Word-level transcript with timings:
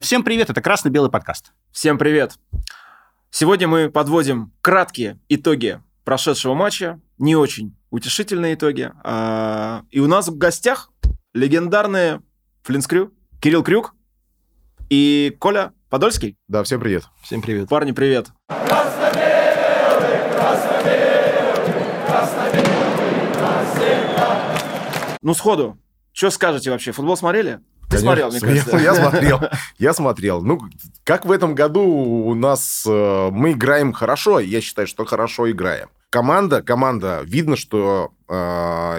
Всем 0.00 0.22
привет, 0.22 0.48
это 0.48 0.62
«Красно-белый 0.62 1.10
подкаст». 1.10 1.52
Всем 1.72 1.98
привет. 1.98 2.36
Сегодня 3.32 3.66
мы 3.66 3.90
подводим 3.90 4.52
краткие 4.60 5.18
итоги 5.28 5.82
прошедшего 6.04 6.54
матча, 6.54 7.00
не 7.18 7.34
очень 7.34 7.76
утешительные 7.90 8.54
итоги. 8.54 8.92
А, 9.02 9.82
и 9.90 9.98
у 9.98 10.06
нас 10.06 10.28
в 10.28 10.38
гостях 10.38 10.92
легендарные 11.34 12.22
Флинскрю, 12.62 13.12
Кирилл 13.40 13.64
Крюк 13.64 13.96
и 14.88 15.36
Коля 15.40 15.72
Подольский. 15.90 16.36
Да, 16.46 16.62
всем 16.62 16.80
привет. 16.80 17.02
Всем 17.22 17.42
привет. 17.42 17.68
Парни, 17.68 17.90
привет. 17.90 18.28
Ну, 25.22 25.34
сходу, 25.34 25.76
что 26.12 26.30
скажете 26.30 26.70
вообще? 26.70 26.92
Футбол 26.92 27.16
смотрели? 27.16 27.60
Ты 27.88 27.98
смотрел, 27.98 28.30
мне 28.30 28.40
кажется. 28.40 28.76
Я, 28.76 28.82
я 28.82 28.94
смотрел, 29.10 29.40
я 29.78 29.94
смотрел. 29.94 30.42
Ну, 30.42 30.60
как 31.04 31.24
в 31.24 31.32
этом 31.32 31.54
году 31.54 31.82
у 31.82 32.34
нас 32.34 32.84
э, 32.86 33.30
мы 33.32 33.52
играем 33.52 33.92
хорошо, 33.92 34.40
я 34.40 34.60
считаю, 34.60 34.86
что 34.86 35.04
хорошо 35.04 35.50
играем. 35.50 35.88
Команда, 36.10 36.62
команда, 36.62 37.22
видно, 37.24 37.56
что 37.56 38.12
э, 38.28 38.34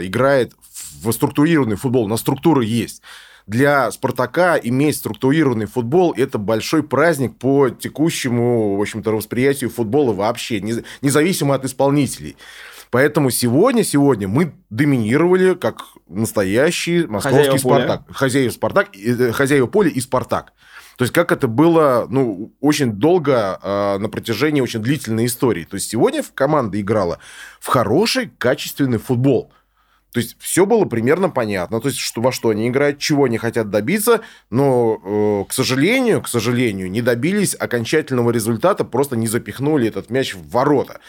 играет 0.01 0.53
в 1.01 1.11
структурированный 1.11 1.75
футбол, 1.75 2.07
на 2.07 2.17
структура 2.17 2.61
есть. 2.61 3.01
Для 3.49 3.89
Спартака 3.89 4.59
иметь 4.61 4.97
структурированный 4.97 5.65
футбол– 5.65 6.13
это 6.17 6.37
большой 6.37 6.83
праздник 6.83 7.35
по 7.35 7.71
текущему, 7.71 8.75
в 8.75 8.81
общем-то, 8.81 9.11
восприятию 9.11 9.71
футбола 9.71 10.13
вообще, 10.13 10.61
независимо 11.01 11.55
от 11.55 11.65
исполнителей. 11.65 12.37
Поэтому 12.91 13.29
сегодня, 13.29 13.83
сегодня 13.83 14.27
мы 14.27 14.53
доминировали 14.69 15.53
как 15.53 15.85
настоящий 16.07 17.05
московский 17.05 17.37
хозяева 17.37 17.57
Спартак. 17.57 18.05
Поля. 18.05 18.15
Хозяева, 18.15 18.51
Спартак, 18.51 18.87
хозяева 19.33 19.67
поля 19.67 19.89
и 19.89 19.99
Спартак. 19.99 20.53
То 20.97 21.03
есть, 21.03 21.13
как 21.13 21.31
это 21.31 21.47
было 21.47 22.07
ну, 22.09 22.53
очень 22.59 22.91
долго 22.91 23.57
э, 23.63 23.97
на 23.99 24.09
протяжении 24.09 24.59
очень 24.59 24.81
длительной 24.81 25.27
истории. 25.27 25.63
То 25.63 25.75
есть, 25.75 25.89
сегодня 25.89 26.23
команда 26.33 26.81
играла 26.81 27.19
в 27.61 27.67
хороший, 27.67 28.29
качественный 28.37 28.97
футбол. 28.97 29.53
То 30.11 30.19
есть, 30.19 30.35
все 30.39 30.65
было 30.65 30.83
примерно 30.83 31.29
понятно. 31.29 31.79
То 31.79 31.87
есть, 31.87 31.99
что, 31.99 32.19
во 32.19 32.33
что 32.33 32.49
они 32.49 32.67
играют, 32.67 32.97
чего 32.97 33.23
они 33.23 33.37
хотят 33.37 33.69
добиться. 33.69 34.19
Но, 34.49 34.99
э, 35.01 35.45
к 35.47 35.53
сожалению, 35.53 36.21
к 36.21 36.27
сожалению, 36.27 36.91
не 36.91 37.01
добились 37.01 37.55
окончательного 37.57 38.31
результата, 38.31 38.83
просто 38.83 39.15
не 39.15 39.27
запихнули 39.27 39.87
этот 39.87 40.09
мяч 40.09 40.35
в 40.35 40.49
ворота. 40.49 40.99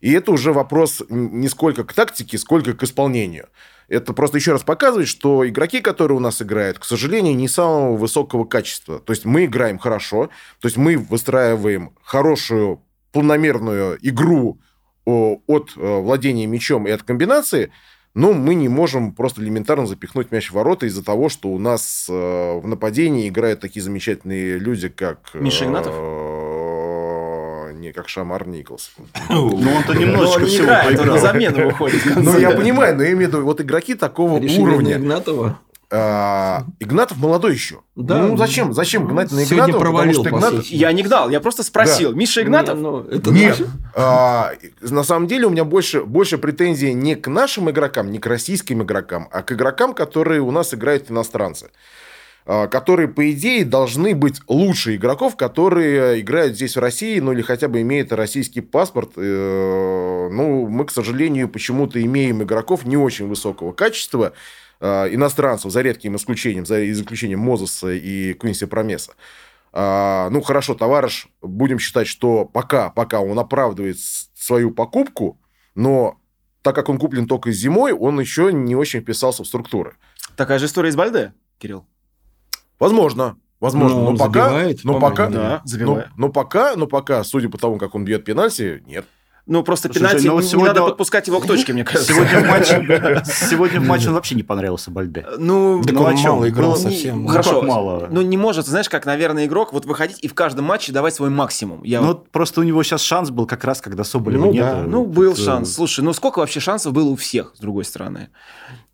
И 0.00 0.12
это 0.12 0.32
уже 0.32 0.52
вопрос 0.52 1.02
не 1.08 1.48
сколько 1.48 1.84
к 1.84 1.92
тактике, 1.92 2.38
сколько 2.38 2.74
к 2.74 2.82
исполнению. 2.82 3.48
Это 3.88 4.12
просто 4.12 4.36
еще 4.36 4.52
раз 4.52 4.62
показывает, 4.62 5.08
что 5.08 5.48
игроки, 5.48 5.80
которые 5.80 6.18
у 6.18 6.20
нас 6.20 6.42
играют, 6.42 6.78
к 6.78 6.84
сожалению, 6.84 7.34
не 7.34 7.48
самого 7.48 7.96
высокого 7.96 8.44
качества. 8.44 8.98
То 8.98 9.12
есть 9.12 9.24
мы 9.24 9.46
играем 9.46 9.78
хорошо, 9.78 10.28
то 10.60 10.68
есть 10.68 10.76
мы 10.76 10.98
выстраиваем 10.98 11.92
хорошую 12.02 12.82
планомерную 13.12 13.98
игру 14.02 14.60
от 15.06 15.72
э, 15.74 16.00
владения 16.00 16.46
мячом 16.46 16.86
и 16.86 16.90
от 16.90 17.02
комбинации, 17.02 17.72
но 18.12 18.34
мы 18.34 18.54
не 18.54 18.68
можем 18.68 19.14
просто 19.14 19.42
элементарно 19.42 19.86
запихнуть 19.86 20.30
мяч 20.32 20.50
в 20.50 20.54
ворота 20.54 20.84
из-за 20.84 21.02
того, 21.02 21.30
что 21.30 21.48
у 21.48 21.58
нас 21.58 22.06
э, 22.10 22.12
в 22.12 22.66
нападении 22.66 23.28
играют 23.28 23.60
такие 23.60 23.82
замечательные 23.82 24.58
люди, 24.58 24.88
как... 24.90 25.30
Миша 25.32 25.64
Игнатов? 25.64 25.94
Не 27.88 27.92
как 27.92 28.08
Шамар 28.08 28.46
Николс. 28.46 28.92
Ну, 29.30 29.74
он-то 29.74 29.94
немножечко 29.94 30.46
всего 30.46 30.66
поиграл. 30.66 31.08
Он 31.08 31.14
на 31.14 31.18
замену 31.18 31.64
выходит. 31.66 32.02
Ну, 32.16 32.38
я 32.38 32.50
понимаю, 32.50 32.96
но 32.96 33.02
я 33.02 33.12
имею 33.12 33.30
в 33.30 33.32
виду, 33.32 33.44
вот 33.44 33.60
игроки 33.60 33.94
такого 33.94 34.34
уровня. 34.34 34.96
Игнатова? 34.96 35.58
А, 35.90 36.64
Игнатов 36.80 37.16
молодой 37.16 37.54
еще. 37.54 37.76
Да. 37.96 38.18
Ну, 38.18 38.36
зачем? 38.36 38.74
Зачем 38.74 39.06
гнать 39.06 39.32
на 39.32 39.42
Игнатова? 39.42 39.80
провалил, 39.80 40.22
потому 40.22 40.40
что 40.40 40.50
Игнатов... 40.50 40.66
Я 40.66 40.92
не 40.92 41.02
гнал, 41.02 41.30
я 41.30 41.40
просто 41.40 41.62
спросил. 41.62 42.10
Да. 42.10 42.18
Миша 42.18 42.42
Игнатов? 42.42 42.76
Не, 42.76 42.82
ну, 42.82 43.00
это 43.00 43.30
Нет. 43.30 43.62
А, 43.94 44.52
на 44.82 45.02
самом 45.02 45.26
деле 45.28 45.46
у 45.46 45.50
меня 45.50 45.64
больше, 45.64 46.02
больше 46.02 46.36
претензий 46.36 46.92
не 46.92 47.14
к 47.14 47.28
нашим 47.28 47.70
игрокам, 47.70 48.12
не 48.12 48.18
к 48.18 48.26
российским 48.26 48.82
игрокам, 48.82 49.28
а 49.32 49.42
к 49.42 49.52
игрокам, 49.52 49.94
которые 49.94 50.42
у 50.42 50.50
нас 50.50 50.74
играют 50.74 51.10
иностранцы. 51.10 51.70
А, 52.50 52.66
которые, 52.66 53.08
по 53.08 53.30
идее, 53.30 53.62
должны 53.66 54.14
быть 54.14 54.40
лучше 54.48 54.96
игроков, 54.96 55.36
которые 55.36 56.22
играют 56.22 56.54
здесь 56.54 56.76
в 56.76 56.80
России, 56.80 57.18
ну 57.18 57.32
или 57.32 57.42
хотя 57.42 57.68
бы 57.68 57.82
имеют 57.82 58.10
российский 58.10 58.62
паспорт. 58.62 59.12
Э, 59.16 60.28
ну, 60.32 60.66
мы, 60.66 60.86
к 60.86 60.90
сожалению, 60.90 61.50
почему-то 61.50 62.02
имеем 62.02 62.42
игроков 62.42 62.86
не 62.86 62.96
очень 62.96 63.28
высокого 63.28 63.72
качества, 63.72 64.32
иностранцев, 64.80 65.72
за 65.72 65.82
редким 65.82 66.14
исключением, 66.14 66.64
за 66.64 66.90
исключением 66.92 67.40
Мозеса 67.40 67.90
и 67.90 68.32
Квинси 68.34 68.64
Промеса. 68.66 69.14
А, 69.72 70.30
ну, 70.30 70.40
хорошо, 70.40 70.74
товарищ, 70.74 71.26
будем 71.42 71.80
считать, 71.80 72.06
что 72.06 72.44
пока, 72.44 72.88
пока 72.90 73.20
он 73.20 73.38
оправдывает 73.40 73.98
свою 74.34 74.70
покупку, 74.70 75.40
но 75.74 76.18
так 76.62 76.76
как 76.76 76.88
он 76.88 76.98
куплен 76.98 77.26
только 77.26 77.50
зимой, 77.50 77.92
он 77.92 78.20
еще 78.20 78.52
не 78.52 78.76
очень 78.76 79.00
вписался 79.00 79.42
в 79.42 79.48
структуры. 79.48 79.96
Такая 80.36 80.60
же 80.60 80.66
история 80.66 80.90
из 80.90 80.96
Бальде, 80.96 81.34
Кирилл. 81.58 81.84
Возможно. 82.78 83.36
Возможно, 83.60 83.98
но, 83.98 84.10
но 84.12 84.16
пока, 84.16 84.44
забивает, 84.44 84.84
но 84.84 85.00
пока, 85.00 85.28
да, 85.28 85.62
но, 85.80 86.04
но 86.16 86.28
пока, 86.28 86.76
но 86.76 86.86
пока, 86.86 87.24
судя 87.24 87.48
по 87.48 87.58
тому, 87.58 87.76
как 87.76 87.96
он 87.96 88.04
бьет 88.04 88.24
пенальти, 88.24 88.84
нет. 88.86 89.04
Ну, 89.48 89.62
просто 89.62 89.88
Слушай, 89.88 90.00
пенальти, 90.00 90.26
ну, 90.26 90.42
сегодня... 90.42 90.58
не 90.58 90.74
надо 90.74 90.82
подпускать 90.82 91.26
его 91.26 91.40
к 91.40 91.46
точке, 91.46 91.72
мне 91.72 91.82
кажется. 91.82 92.12
Сегодня 92.12 92.40
в 92.40 92.46
матче, 92.46 93.22
сегодня 93.48 93.80
в 93.80 93.86
матче 93.86 94.08
он 94.08 94.14
вообще 94.14 94.34
не 94.34 94.42
понравился 94.42 94.90
Бальде. 94.90 95.26
Ну, 95.38 95.82
так 95.82 95.94
ну, 95.94 96.02
он 96.02 96.14
мало 96.16 96.48
играл 96.50 96.70
ну, 96.72 96.76
совсем. 96.76 97.22
Ну, 97.22 97.28
хорошо, 97.28 97.62
мало. 97.62 98.08
Ну, 98.10 98.20
не 98.20 98.36
может, 98.36 98.66
знаешь, 98.66 98.90
как, 98.90 99.06
наверное, 99.06 99.46
игрок 99.46 99.72
вот 99.72 99.86
выходить 99.86 100.18
и 100.22 100.28
в 100.28 100.34
каждом 100.34 100.66
матче 100.66 100.92
давать 100.92 101.14
свой 101.14 101.30
максимум. 101.30 101.82
Я 101.82 102.02
ну, 102.02 102.14
просто 102.14 102.60
у 102.60 102.62
него 102.62 102.82
сейчас 102.82 103.00
шанс 103.00 103.30
был 103.30 103.46
как 103.46 103.64
раз, 103.64 103.80
когда 103.80 104.04
Соболева 104.04 104.44
ну, 104.44 104.52
нет. 104.52 104.66
Да. 104.66 104.82
Ну, 104.86 105.06
был 105.06 105.30
вот, 105.30 105.38
шанс. 105.38 105.72
Слушай, 105.72 106.04
ну 106.04 106.12
сколько 106.12 106.40
вообще 106.40 106.60
шансов 106.60 106.92
было 106.92 107.08
у 107.08 107.16
всех, 107.16 107.54
с 107.56 107.58
другой 107.58 107.86
стороны? 107.86 108.28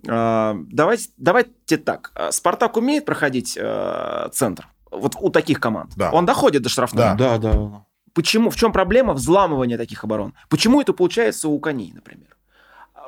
А, 0.06 0.56
давайте, 0.70 1.08
давайте 1.16 1.78
так. 1.78 2.12
А, 2.14 2.30
Спартак 2.30 2.76
умеет 2.76 3.04
проходить 3.04 3.58
а, 3.60 4.28
центр? 4.32 4.68
Вот 4.92 5.16
у 5.20 5.30
таких 5.30 5.58
команд. 5.58 5.90
Да. 5.96 6.12
Он 6.12 6.26
доходит 6.26 6.62
до 6.62 6.68
штрафного. 6.68 7.16
Да, 7.16 7.38
да, 7.38 7.52
да. 7.52 7.84
Почему? 8.14 8.50
В 8.50 8.56
чем 8.56 8.72
проблема 8.72 9.12
взламывания 9.12 9.76
таких 9.76 10.04
оборон? 10.04 10.34
Почему 10.48 10.80
это 10.80 10.92
получается 10.92 11.48
у 11.48 11.58
коней, 11.58 11.92
например? 11.92 12.36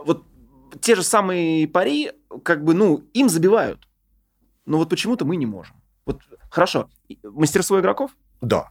Вот 0.04 0.24
те 0.80 0.94
же 0.96 1.02
самые 1.02 1.68
пари, 1.68 2.12
как 2.42 2.64
бы, 2.64 2.74
ну, 2.74 3.04
им 3.14 3.28
забивают. 3.28 3.88
Но 4.66 4.78
вот 4.78 4.90
почему-то 4.90 5.24
мы 5.24 5.36
не 5.36 5.46
можем. 5.46 5.76
Вот 6.04 6.20
хорошо, 6.50 6.90
мастерство 7.22 7.80
игроков? 7.80 8.10
Да. 8.40 8.70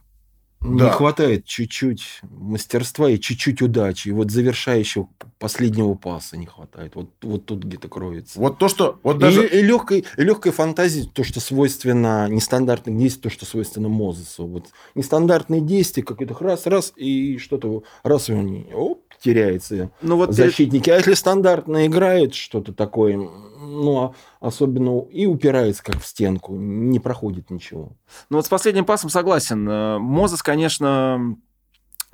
Не 0.60 0.80
да. 0.80 0.90
хватает 0.90 1.46
чуть-чуть 1.46 2.20
мастерства 2.22 3.10
и 3.10 3.18
чуть-чуть 3.18 3.62
удачи. 3.62 4.08
И 4.08 4.12
вот 4.12 4.30
завершающего 4.30 5.08
последнего 5.38 5.94
паса 5.94 6.36
не 6.36 6.46
хватает. 6.46 6.94
Вот, 6.94 7.10
вот 7.22 7.46
тут 7.46 7.64
где-то 7.64 7.88
кроется. 7.88 8.40
Вот 8.40 8.58
то, 8.58 8.68
что... 8.68 8.98
Вот 9.02 9.18
даже... 9.18 9.46
и, 9.46 9.58
и, 9.58 9.62
легкой, 9.62 10.04
и 10.16 10.22
легкой 10.22 10.52
фантазии, 10.52 11.10
то, 11.12 11.24
что 11.24 11.40
свойственно 11.40 12.28
нестандартным 12.28 12.98
действиям, 12.98 13.22
то, 13.22 13.30
что 13.30 13.44
свойственно 13.46 13.88
Мозесу. 13.88 14.46
Вот 14.46 14.66
нестандартные 14.94 15.60
действия, 15.60 16.02
как 16.02 16.22
это 16.22 16.34
раз-раз, 16.38 16.92
и 16.96 17.38
что-то 17.38 17.82
раз 18.02 18.28
и 18.30 18.66
оп, 18.74 19.02
теряется 19.20 19.90
ну, 20.02 20.16
вот 20.16 20.34
защитники. 20.34 20.84
Перед... 20.84 20.96
А 20.96 20.98
если 20.98 21.14
стандартно 21.14 21.86
играет 21.86 22.34
что-то 22.34 22.72
такое, 22.72 23.16
ну, 23.16 23.98
а 23.98 24.14
особенно 24.40 25.04
и 25.10 25.26
упирается 25.26 25.82
как 25.82 26.00
в 26.00 26.06
стенку, 26.06 26.54
не 26.54 27.00
проходит 27.00 27.50
ничего. 27.50 27.92
Ну, 28.30 28.38
вот 28.38 28.46
с 28.46 28.48
последним 28.48 28.84
пасом 28.84 29.10
согласен. 29.10 29.68
Э, 29.68 29.98
Мозес, 29.98 30.42
конечно, 30.42 31.36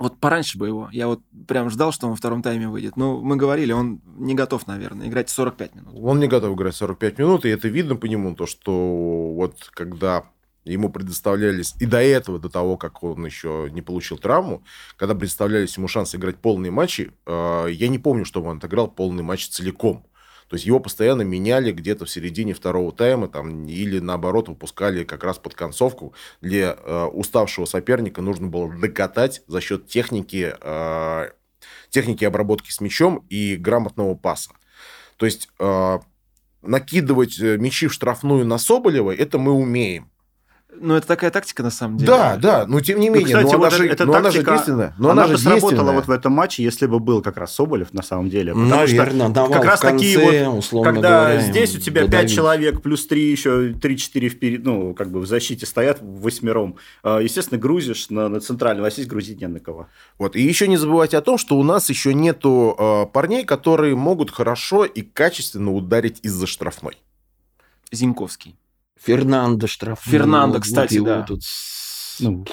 вот 0.03 0.19
пораньше 0.19 0.57
бы 0.57 0.67
его. 0.67 0.89
Я 0.91 1.07
вот 1.07 1.21
прям 1.47 1.69
ждал, 1.69 1.91
что 1.91 2.07
он 2.07 2.11
во 2.11 2.17
втором 2.17 2.41
тайме 2.41 2.67
выйдет. 2.67 2.97
Но 2.97 3.21
мы 3.21 3.37
говорили, 3.37 3.71
он 3.71 4.01
не 4.17 4.35
готов, 4.35 4.67
наверное, 4.67 5.07
играть 5.07 5.29
45 5.29 5.75
минут. 5.75 5.93
Он 5.95 6.19
не 6.19 6.27
готов 6.27 6.55
играть 6.55 6.75
45 6.75 7.17
минут, 7.19 7.45
и 7.45 7.49
это 7.49 7.69
видно 7.69 7.95
по 7.95 8.05
нему, 8.05 8.35
то, 8.35 8.45
что 8.45 9.33
вот 9.33 9.55
когда 9.71 10.25
ему 10.65 10.89
предоставлялись, 10.89 11.73
и 11.79 11.85
до 11.85 12.01
этого, 12.01 12.39
до 12.39 12.49
того, 12.49 12.77
как 12.77 13.03
он 13.03 13.25
еще 13.25 13.69
не 13.71 13.81
получил 13.81 14.17
травму, 14.17 14.63
когда 14.97 15.15
предоставлялись 15.15 15.75
ему 15.77 15.87
шансы 15.87 16.17
играть 16.17 16.37
полные 16.37 16.71
матчи, 16.71 17.11
э, 17.25 17.67
я 17.69 17.87
не 17.87 17.99
помню, 17.99 18.25
чтобы 18.25 18.49
он 18.49 18.57
отыграл 18.57 18.89
полный 18.89 19.23
матч 19.23 19.47
целиком. 19.47 20.05
То 20.47 20.55
есть 20.55 20.65
его 20.65 20.79
постоянно 20.79 21.21
меняли 21.23 21.71
где-то 21.71 22.05
в 22.05 22.09
середине 22.09 22.53
второго 22.53 22.91
тайма 22.91 23.27
там, 23.27 23.65
или 23.65 23.99
наоборот 23.99 24.49
выпускали 24.49 25.03
как 25.03 25.23
раз 25.23 25.37
под 25.37 25.55
концовку. 25.55 26.13
Для 26.41 26.77
э, 26.77 27.05
уставшего 27.05 27.65
соперника 27.65 28.21
нужно 28.21 28.47
было 28.47 28.71
докатать 28.73 29.43
за 29.47 29.61
счет 29.61 29.87
техники, 29.87 30.55
э, 30.59 31.29
техники 31.89 32.25
обработки 32.25 32.71
с 32.71 32.81
мячом 32.81 33.25
и 33.29 33.55
грамотного 33.55 34.15
паса. 34.15 34.51
То 35.17 35.25
есть 35.25 35.49
э, 35.59 35.99
накидывать 36.61 37.39
э, 37.39 37.57
мячи 37.57 37.87
в 37.87 37.93
штрафную 37.93 38.45
на 38.45 38.57
Соболева, 38.57 39.11
это 39.11 39.37
мы 39.37 39.51
умеем. 39.51 40.12
Ну, 40.79 40.95
это 40.95 41.07
такая 41.07 41.31
тактика, 41.31 41.63
на 41.63 41.71
самом 41.71 41.97
деле. 41.97 42.11
Да, 42.11 42.35
да, 42.37 42.65
но 42.67 42.79
тем 42.81 42.99
не 42.99 43.09
Ну, 43.09 43.15
менее, 43.15 43.35
кстати, 43.35 43.43
но 43.43 43.57
она 43.57 43.69
вот 43.69 43.73
же, 43.73 43.87
эта 43.87 44.05
но 44.05 44.13
она 44.13 44.31
же 44.31 44.37
тактика, 44.39 44.51
действенная. 44.55 44.93
Но 44.97 45.09
она, 45.09 45.23
она, 45.23 45.31
бы 45.31 45.37
же 45.37 45.43
сработала 45.43 45.69
действенная. 45.69 45.93
вот 45.93 46.07
в 46.07 46.11
этом 46.11 46.33
матче, 46.33 46.63
если 46.63 46.85
бы 46.85 46.99
был 46.99 47.21
как 47.21 47.37
раз 47.37 47.55
Соболев 47.55 47.93
на 47.93 48.03
самом 48.03 48.29
деле. 48.29 48.53
Потому 48.53 48.87
что 48.87 48.95
Наверное, 48.95 49.29
давал 49.29 49.51
как 49.51 49.65
раз 49.65 49.79
в 49.79 49.81
конце, 49.83 50.13
такие 50.13 50.45
вот, 50.49 50.57
условно 50.59 50.93
когда 50.93 51.09
говоря, 51.25 51.39
здесь 51.41 51.75
у 51.75 51.79
тебя 51.79 52.01
пять 52.01 52.11
додавить. 52.11 52.33
человек, 52.33 52.81
плюс 52.81 53.07
три 53.07 53.31
еще, 53.31 53.73
три-четыре 53.73 54.29
вперед, 54.29 54.61
ну, 54.63 54.93
как 54.93 55.11
бы 55.11 55.19
в 55.19 55.27
защите 55.27 55.65
стоят 55.65 55.99
восьмером. 56.01 56.77
А, 57.03 57.19
Естественно, 57.19 57.59
грузишь 57.59 58.09
на, 58.09 58.29
на 58.29 58.39
центрального, 58.39 58.87
а 58.87 58.91
здесь 58.91 59.07
грузить 59.07 59.41
не 59.41 59.47
на 59.47 59.59
кого. 59.59 59.87
Вот. 60.17 60.35
И 60.35 60.41
еще 60.41 60.67
не 60.67 60.77
забывайте 60.77 61.17
о 61.17 61.21
том, 61.21 61.37
что 61.37 61.57
у 61.57 61.63
нас 61.63 61.89
еще 61.89 62.13
нету 62.13 62.75
э, 62.77 63.05
парней, 63.11 63.45
которые 63.45 63.95
могут 63.95 64.31
хорошо 64.31 64.85
и 64.85 65.01
качественно 65.01 65.71
ударить 65.71 66.19
из-за 66.23 66.47
штрафной. 66.47 66.97
Зиньковский. 67.91 68.57
Фернандо 69.05 69.67
штраф. 69.67 69.99
Фернандо, 70.03 70.59
кстати, 70.59 70.99
да. 70.99 71.23
Тут... 71.23 71.41
Ну, 72.19 72.45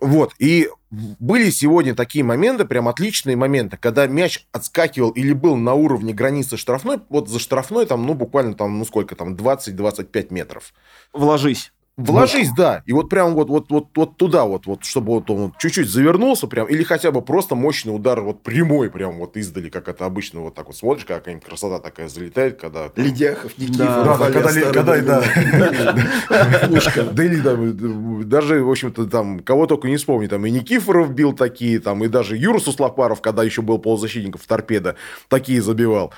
Вот, 0.00 0.32
и 0.38 0.68
были 0.90 1.50
сегодня 1.50 1.94
такие 1.94 2.24
моменты, 2.24 2.64
прям 2.64 2.88
отличные 2.88 3.36
моменты, 3.36 3.76
когда 3.76 4.06
мяч 4.06 4.46
отскакивал 4.50 5.10
или 5.10 5.32
был 5.32 5.56
на 5.56 5.74
уровне 5.74 6.12
границы 6.12 6.56
штрафной, 6.56 6.98
вот 7.08 7.28
за 7.28 7.38
штрафной 7.38 7.86
там, 7.86 8.04
ну, 8.04 8.14
буквально 8.14 8.54
там, 8.54 8.78
ну, 8.78 8.84
сколько 8.84 9.14
там, 9.14 9.34
20-25 9.34 10.26
метров. 10.30 10.72
Вложись. 11.12 11.72
Вложись, 11.98 12.48
да, 12.56 12.82
и 12.86 12.92
вот 12.94 13.10
прям 13.10 13.34
вот, 13.34 13.50
вот, 13.50 13.66
вот, 13.68 13.88
вот 13.94 14.16
туда 14.16 14.46
вот, 14.46 14.64
вот, 14.64 14.82
чтобы 14.82 15.12
вот 15.12 15.28
он 15.30 15.52
чуть-чуть 15.58 15.90
завернулся 15.90 16.46
прям, 16.46 16.66
или 16.66 16.82
хотя 16.84 17.10
бы 17.10 17.20
просто 17.20 17.54
мощный 17.54 17.94
удар 17.94 18.22
вот 18.22 18.42
прямой 18.42 18.90
прям 18.90 19.18
вот 19.18 19.36
издали, 19.36 19.68
как 19.68 19.88
это 19.88 20.06
обычно 20.06 20.40
вот 20.40 20.54
так 20.54 20.68
вот 20.68 20.76
смотришь, 20.76 21.04
какая-нибудь 21.04 21.44
красота 21.44 21.80
такая 21.80 22.08
залетает, 22.08 22.58
когда... 22.58 22.90
Ледяхов, 22.96 23.58
Никифоров. 23.58 24.18
Да, 24.18 24.30
да, 24.30 24.30
когда 24.30 24.72
когда, 24.72 25.00
да. 25.02 25.22
Да 27.12 27.24
или 27.24 27.42
там, 27.42 28.26
даже, 28.26 28.64
в 28.64 28.70
общем-то, 28.70 29.06
там, 29.06 29.40
кого 29.40 29.66
только 29.66 29.86
не 29.88 29.98
вспомню, 29.98 30.30
там 30.30 30.46
и 30.46 30.50
Никифоров 30.50 31.12
бил 31.12 31.34
такие, 31.34 31.78
там, 31.78 32.02
и 32.04 32.08
даже 32.08 32.38
Юра 32.38 32.58
Суслопаров, 32.58 33.20
когда 33.20 33.44
еще 33.44 33.60
был 33.60 33.78
полузащитников 33.78 34.40
в 34.40 34.46
торпедо, 34.46 34.96
такие 35.28 35.60
забивал. 35.60 36.14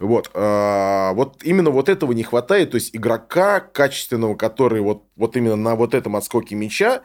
Вот, 0.00 0.30
а, 0.34 1.12
вот 1.14 1.42
именно 1.44 1.70
вот 1.70 1.88
этого 1.88 2.12
не 2.12 2.22
хватает, 2.24 2.72
то 2.72 2.76
есть 2.76 2.94
игрока 2.96 3.60
качественного, 3.60 4.34
который 4.34 4.80
вот, 4.80 5.04
вот 5.16 5.36
именно 5.36 5.56
на 5.56 5.76
вот 5.76 5.94
этом 5.94 6.16
отскоке 6.16 6.54
мяча 6.56 7.02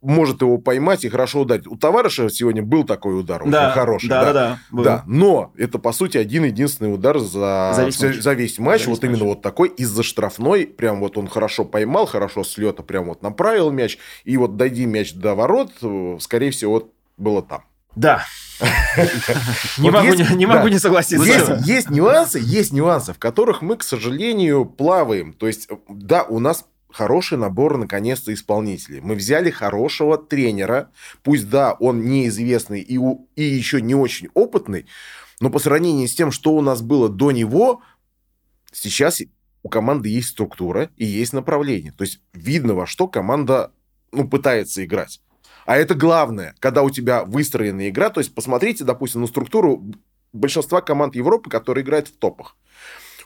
может 0.00 0.42
его 0.42 0.58
поймать 0.58 1.04
и 1.04 1.08
хорошо 1.08 1.40
ударить. 1.40 1.66
У 1.66 1.76
товарища 1.76 2.28
сегодня 2.30 2.62
был 2.62 2.84
такой 2.84 3.18
удар, 3.18 3.42
очень 3.42 3.50
Да, 3.50 3.70
хороший. 3.72 4.08
да, 4.08 4.24
да, 4.26 4.32
да, 4.32 4.58
был. 4.70 4.84
Да, 4.84 5.02
но 5.06 5.52
это, 5.56 5.78
по 5.80 5.90
сути, 5.92 6.16
один 6.18 6.44
единственный 6.44 6.94
удар 6.94 7.18
за, 7.18 7.72
За 7.74 7.82
весь 7.84 8.00
матч. 8.00 8.16
за 8.20 8.32
весь 8.34 8.58
матч. 8.60 8.82
За 8.84 8.90
весь 8.90 8.96
вот 8.96 9.04
именно 9.04 9.18
матч. 9.24 9.28
вот 9.34 9.42
такой 9.42 9.68
из-за 9.70 10.04
штрафной. 10.04 10.66
Прям 10.66 11.00
вот 11.00 11.18
он 11.18 11.26
хорошо 11.26 11.64
поймал, 11.64 12.06
хорошо 12.06 12.44
с 12.44 12.56
лета 12.58 12.84
прям 12.84 13.06
вот 13.06 13.22
направил 13.22 13.72
мяч. 13.72 13.98
И 14.24 14.36
вот 14.36 14.56
дойди 14.56 14.86
мяч 14.86 15.14
до 15.14 15.34
ворот, 15.34 15.72
э, 15.82 16.16
скорее 16.20 16.52
всего, 16.52 16.74
вот 16.74 16.92
было 17.16 17.42
там. 17.42 17.64
Да. 17.96 18.22
Не 19.78 19.90
могу 19.90 20.06
есть- 20.06 20.30
не- 20.30 20.36
не 20.36 20.46
да. 20.46 20.54
могу 20.56 20.68
не 20.68 20.78
согласиться. 20.78 21.24
Есть, 21.26 21.66
есть 21.66 21.90
нюансы, 21.90 22.40
есть 22.42 22.72
нюансы, 22.72 23.12
в 23.12 23.18
которых 23.18 23.62
мы, 23.62 23.76
к 23.76 23.82
сожалению, 23.82 24.64
плаваем. 24.66 25.32
То 25.32 25.46
есть, 25.46 25.68
да, 25.88 26.24
у 26.24 26.38
нас 26.38 26.64
хороший 26.90 27.38
набор, 27.38 27.76
наконец-то, 27.78 28.32
исполнителей. 28.32 29.00
Мы 29.00 29.14
взяли 29.14 29.50
хорошего 29.50 30.18
тренера. 30.18 30.90
Пусть, 31.22 31.48
да, 31.50 31.74
он 31.74 32.06
неизвестный 32.06 32.80
и, 32.80 32.96
у- 32.98 33.28
и 33.36 33.42
еще 33.44 33.80
не 33.80 33.94
очень 33.94 34.28
опытный, 34.34 34.86
но 35.40 35.50
по 35.50 35.58
сравнению 35.58 36.08
с 36.08 36.14
тем, 36.14 36.32
что 36.32 36.52
у 36.54 36.60
нас 36.62 36.80
было 36.82 37.08
до 37.08 37.30
него, 37.30 37.82
сейчас 38.72 39.20
у 39.62 39.68
команды 39.68 40.08
есть 40.08 40.28
структура 40.28 40.90
и 40.96 41.04
есть 41.04 41.32
направление. 41.32 41.92
То 41.92 42.04
есть, 42.04 42.20
видно, 42.32 42.74
во 42.74 42.86
что 42.86 43.06
команда 43.06 43.70
ну, 44.12 44.26
пытается 44.28 44.84
играть. 44.84 45.20
А 45.68 45.76
это 45.76 45.94
главное, 45.94 46.54
когда 46.60 46.82
у 46.82 46.88
тебя 46.88 47.24
выстроена 47.24 47.90
игра. 47.90 48.08
То 48.08 48.20
есть, 48.20 48.34
посмотрите, 48.34 48.84
допустим, 48.84 49.20
на 49.20 49.26
структуру 49.26 49.84
большинства 50.32 50.80
команд 50.80 51.14
Европы, 51.14 51.50
которые 51.50 51.84
играют 51.84 52.08
в 52.08 52.16
топах. 52.16 52.56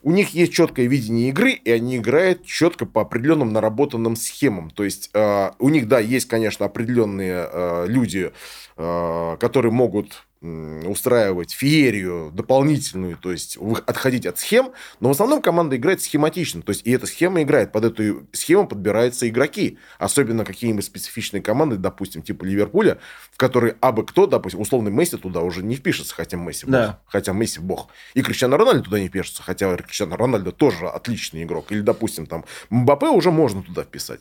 У 0.02 0.10
них 0.10 0.30
есть 0.30 0.52
четкое 0.52 0.86
видение 0.86 1.28
игры, 1.28 1.52
и 1.52 1.70
они 1.70 1.98
играют 1.98 2.44
четко 2.44 2.84
по 2.84 3.02
определенным 3.02 3.52
наработанным 3.52 4.16
схемам. 4.16 4.70
То 4.70 4.82
есть 4.82 5.10
э, 5.14 5.50
у 5.60 5.68
них, 5.68 5.86
да, 5.86 6.00
есть, 6.00 6.26
конечно, 6.26 6.66
определенные 6.66 7.48
э, 7.48 7.84
люди, 7.86 8.32
э, 8.76 9.36
которые 9.38 9.70
могут 9.70 10.26
устраивать 10.42 11.52
феерию 11.52 12.30
дополнительную, 12.34 13.16
то 13.16 13.30
есть 13.30 13.56
отходить 13.86 14.26
от 14.26 14.38
схем, 14.38 14.72
но 14.98 15.08
в 15.08 15.12
основном 15.12 15.40
команда 15.40 15.76
играет 15.76 16.02
схематично, 16.02 16.62
то 16.62 16.70
есть 16.70 16.84
и 16.84 16.90
эта 16.90 17.06
схема 17.06 17.42
играет, 17.42 17.70
под 17.70 17.84
эту 17.84 18.26
схему 18.32 18.66
подбираются 18.66 19.28
игроки, 19.28 19.78
особенно 19.98 20.44
какие-нибудь 20.44 20.84
специфичные 20.84 21.42
команды, 21.42 21.76
допустим, 21.76 22.22
типа 22.22 22.44
Ливерпуля, 22.44 22.98
в 23.30 23.36
которые 23.36 23.76
абы 23.80 24.04
кто, 24.04 24.26
допустим, 24.26 24.60
условный 24.60 24.90
Месси 24.90 25.16
туда 25.16 25.40
уже 25.42 25.62
не 25.62 25.76
впишется, 25.76 26.14
хотя 26.14 26.36
Месси 26.36 26.66
бог, 26.66 26.72
Да. 26.72 27.00
хотя 27.06 27.32
Месси 27.32 27.60
бог, 27.60 27.88
и 28.14 28.22
Криштиано 28.22 28.56
Рональдо 28.56 28.82
туда 28.82 28.98
не 28.98 29.08
впишется, 29.08 29.42
хотя 29.42 29.76
Криштиано 29.76 30.16
Рональдо 30.16 30.50
тоже 30.50 30.88
отличный 30.88 31.44
игрок, 31.44 31.70
или, 31.70 31.80
допустим, 31.80 32.26
там 32.26 32.44
Мбаппе 32.68 33.06
уже 33.06 33.30
можно 33.30 33.62
туда 33.62 33.84
вписать. 33.84 34.20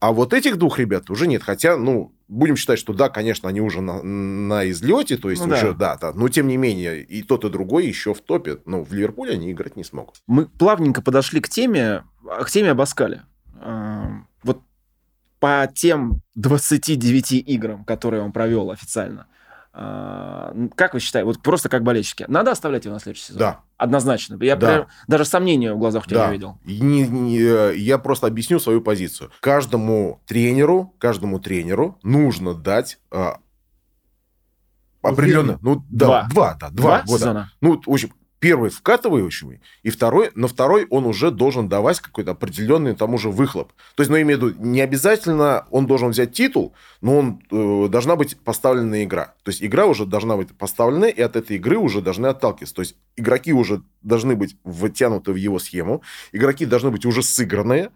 А 0.00 0.12
вот 0.12 0.34
этих 0.34 0.58
двух 0.58 0.78
ребят 0.78 1.08
уже 1.08 1.26
нет. 1.26 1.42
Хотя, 1.42 1.78
ну, 1.78 2.13
будем 2.28 2.56
считать, 2.56 2.78
что 2.78 2.92
да, 2.92 3.08
конечно, 3.08 3.48
они 3.48 3.60
уже 3.60 3.80
на, 3.80 4.02
на 4.02 4.68
излете, 4.70 5.16
то 5.16 5.30
есть 5.30 5.42
Ну 5.42 5.48
да. 5.50 5.56
уже, 5.56 5.74
да. 5.74 5.96
да, 5.96 6.12
но 6.12 6.28
тем 6.28 6.48
не 6.48 6.56
менее, 6.56 7.02
и 7.02 7.22
тот, 7.22 7.44
и 7.44 7.50
другой 7.50 7.86
еще 7.86 8.14
в 8.14 8.20
топе. 8.20 8.58
Но 8.64 8.82
в 8.82 8.92
Ливерпуле 8.92 9.34
они 9.34 9.52
играть 9.52 9.76
не 9.76 9.84
смогут. 9.84 10.16
Мы 10.26 10.46
плавненько 10.46 11.02
подошли 11.02 11.40
к 11.40 11.48
теме, 11.48 12.04
к 12.22 12.50
теме 12.50 12.70
Абаскаля. 12.70 13.24
Эм, 13.60 14.26
Вот 14.42 14.60
по 15.40 15.70
тем 15.74 16.20
29 16.36 17.32
играм, 17.32 17.84
которые 17.84 18.22
он 18.22 18.32
провел 18.32 18.70
официально, 18.70 19.26
как 19.74 20.94
вы 20.94 21.00
считаете, 21.00 21.24
вот 21.26 21.42
просто 21.42 21.68
как 21.68 21.82
болельщики, 21.82 22.24
надо 22.28 22.52
оставлять 22.52 22.84
его 22.84 22.94
на 22.94 23.00
следующий 23.00 23.24
сезон? 23.24 23.38
Да. 23.40 23.60
Однозначно. 23.76 24.38
Я 24.40 24.54
Да. 24.54 24.66
прям 24.66 24.86
даже 25.08 25.24
сомнения 25.24 25.74
в 25.74 25.78
глазах 25.78 26.04
у 26.06 26.08
тебя 26.08 26.26
Да. 26.26 26.32
видел. 26.32 26.58
Не- 26.64 27.08
не- 27.08 27.38
э, 27.40 27.74
я 27.76 27.98
просто 27.98 28.28
объясню 28.28 28.60
свою 28.60 28.80
позицию. 28.80 29.30
Каждому 29.40 30.20
тренеру, 30.26 30.94
каждому 30.98 31.40
тренеру 31.40 31.98
нужно 32.04 32.54
дать 32.54 32.98
а, 33.10 33.38
определенно, 35.02 35.58
ну 35.62 35.84
да, 35.90 36.06
Два. 36.06 36.28
два, 36.30 36.54
да, 36.54 36.70
два, 36.70 36.70
Два 36.70 37.02
года. 37.02 37.18
сезона? 37.18 37.52
Ну, 37.60 37.80
в 37.84 37.90
общем, 37.90 38.12
первый 38.38 38.70
вкатывающий, 38.70 39.60
и 39.82 39.90
второй, 39.90 40.30
на 40.34 40.48
второй 40.48 40.86
он 40.90 41.04
уже 41.06 41.30
должен 41.30 41.68
давать 41.68 42.00
какой-то 42.00 42.32
определенный 42.32 42.94
там 42.94 43.14
уже 43.14 43.30
выхлоп. 43.30 43.72
То 43.96 44.02
есть, 44.02 44.10
ну, 44.10 44.20
имею 44.20 44.38
в 44.38 44.42
виду, 44.44 44.62
не 44.64 44.80
обязательно 44.80 45.66
он 45.70 45.86
должен 45.86 46.10
взять 46.10 46.32
титул, 46.32 46.74
но 47.00 47.18
он 47.18 47.40
э, 47.50 47.88
должна 47.88 48.16
быть 48.16 48.38
поставлена 48.38 49.02
игра. 49.04 49.33
То 49.44 49.50
есть, 49.50 49.62
игра 49.62 49.86
уже 49.86 50.06
должна 50.06 50.36
быть 50.36 50.56
поставлена, 50.56 51.04
и 51.04 51.20
от 51.20 51.36
этой 51.36 51.56
игры 51.56 51.76
уже 51.76 52.00
должны 52.00 52.26
отталкиваться. 52.26 52.74
То 52.74 52.80
есть, 52.82 52.96
игроки 53.16 53.52
уже 53.52 53.82
должны 54.02 54.36
быть 54.36 54.56
втянуты 54.64 55.32
в 55.32 55.36
его 55.36 55.58
схему, 55.58 56.02
игроки 56.32 56.64
должны 56.64 56.90
быть 56.90 57.04
уже 57.04 57.22
сыгранные, 57.22 57.90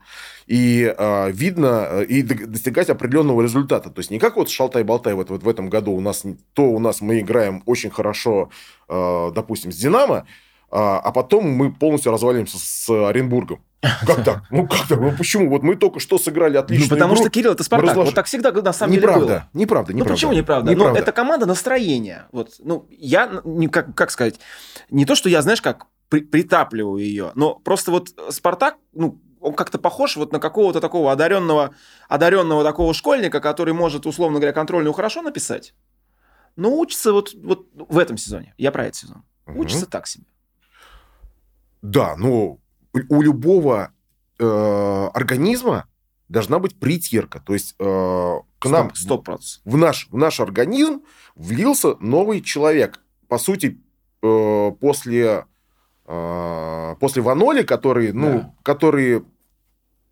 и 0.46 0.94
э, 0.96 1.32
видно, 1.32 2.02
и 2.02 2.22
достигать 2.22 2.90
определенного 2.90 3.42
результата. 3.42 3.88
То 3.88 4.00
есть, 4.00 4.10
не 4.10 4.18
как 4.18 4.36
вот 4.36 4.50
шалтай-болтай 4.50 5.14
вот, 5.14 5.30
вот 5.30 5.42
в 5.42 5.48
этом 5.48 5.70
году 5.70 5.92
у 5.92 6.00
нас, 6.00 6.22
то 6.52 6.64
у 6.64 6.78
нас 6.78 7.00
мы 7.00 7.20
играем 7.20 7.62
очень 7.64 7.90
хорошо, 7.90 8.50
э, 8.88 9.30
допустим, 9.34 9.72
с 9.72 9.76
«Динамо», 9.76 10.26
а, 10.70 10.98
а 10.98 11.12
потом 11.12 11.48
мы 11.50 11.72
полностью 11.72 12.12
разваливаемся 12.12 12.58
с 12.58 12.88
Оренбургом. 12.90 13.62
Как 13.80 14.24
так? 14.24 14.42
Ну 14.50 14.66
как 14.66 14.88
так? 14.88 15.00
Ну 15.00 15.12
почему? 15.16 15.48
Вот 15.50 15.62
мы 15.62 15.76
только 15.76 16.00
что 16.00 16.18
сыграли 16.18 16.54
Ну, 16.54 16.60
отличную 16.60 16.90
потому 16.90 17.14
игру. 17.14 17.22
что 17.22 17.30
Кирилл 17.30 17.52
это 17.52 17.62
Спартак. 17.62 17.90
разложили. 17.90 18.10
Вот 18.10 18.14
так 18.16 18.26
всегда 18.26 18.50
на 18.50 18.72
самом 18.72 18.92
деле 18.92 19.02
неправда, 19.06 19.26
было. 19.26 19.48
неправда, 19.52 19.92
Ну 19.92 19.98
неправда. 19.98 20.14
почему 20.14 20.32
неправда? 20.32 20.70
Неправда. 20.72 20.94
Ну, 20.94 20.98
это 21.00 21.12
команда 21.12 21.46
настроения. 21.46 22.26
Вот, 22.32 22.54
ну, 22.58 22.86
я, 22.90 23.40
как, 23.70 23.94
как 23.94 24.10
сказать, 24.10 24.40
не 24.90 25.04
то, 25.04 25.14
что 25.14 25.28
я, 25.28 25.42
знаешь, 25.42 25.62
как 25.62 25.86
при- 26.08 26.20
притапливаю 26.22 26.98
ее, 26.98 27.30
но 27.36 27.54
просто 27.54 27.92
вот 27.92 28.08
Спартак, 28.30 28.78
ну, 28.92 29.20
он 29.40 29.54
как-то 29.54 29.78
похож 29.78 30.16
вот 30.16 30.32
на 30.32 30.40
какого-то 30.40 30.80
такого 30.80 31.12
одаренного, 31.12 31.70
одаренного 32.08 32.64
такого 32.64 32.92
школьника, 32.94 33.40
который 33.40 33.74
может, 33.74 34.06
условно 34.06 34.38
говоря, 34.40 34.52
контрольную 34.52 34.92
хорошо 34.92 35.22
написать, 35.22 35.72
но 36.56 36.74
учится 36.76 37.12
вот, 37.12 37.30
вот 37.44 37.68
в 37.74 37.96
этом 37.96 38.16
сезоне. 38.16 38.54
Я 38.58 38.72
про 38.72 38.86
этот 38.86 38.96
сезон. 38.96 39.22
Мгм. 39.46 39.60
Учится 39.60 39.86
так 39.86 40.08
себе. 40.08 40.24
Да, 41.82 42.16
но 42.16 42.30
у- 42.32 42.58
у 43.08 43.22
любого 43.22 43.92
э, 44.40 45.10
организма 45.14 45.86
должна 46.28 46.58
быть 46.58 46.78
притирка. 46.78 47.40
То 47.40 47.54
есть 47.54 47.74
э, 47.78 47.84
к 48.58 48.66
нам, 48.68 48.94
Стоп 48.94 49.24
процентов. 49.24 49.60
в 49.64 49.76
наш, 49.76 50.08
в 50.10 50.16
наш 50.16 50.40
организм 50.40 51.02
влился 51.34 51.96
новый 52.00 52.40
человек. 52.40 53.00
По 53.28 53.38
сути, 53.38 53.80
э, 54.22 54.72
после, 54.80 55.44
э, 56.06 56.96
после 57.00 57.22
Ваноли, 57.22 57.62
который, 57.62 58.12
ну, 58.12 58.32
Да. 58.32 58.54
который 58.62 59.24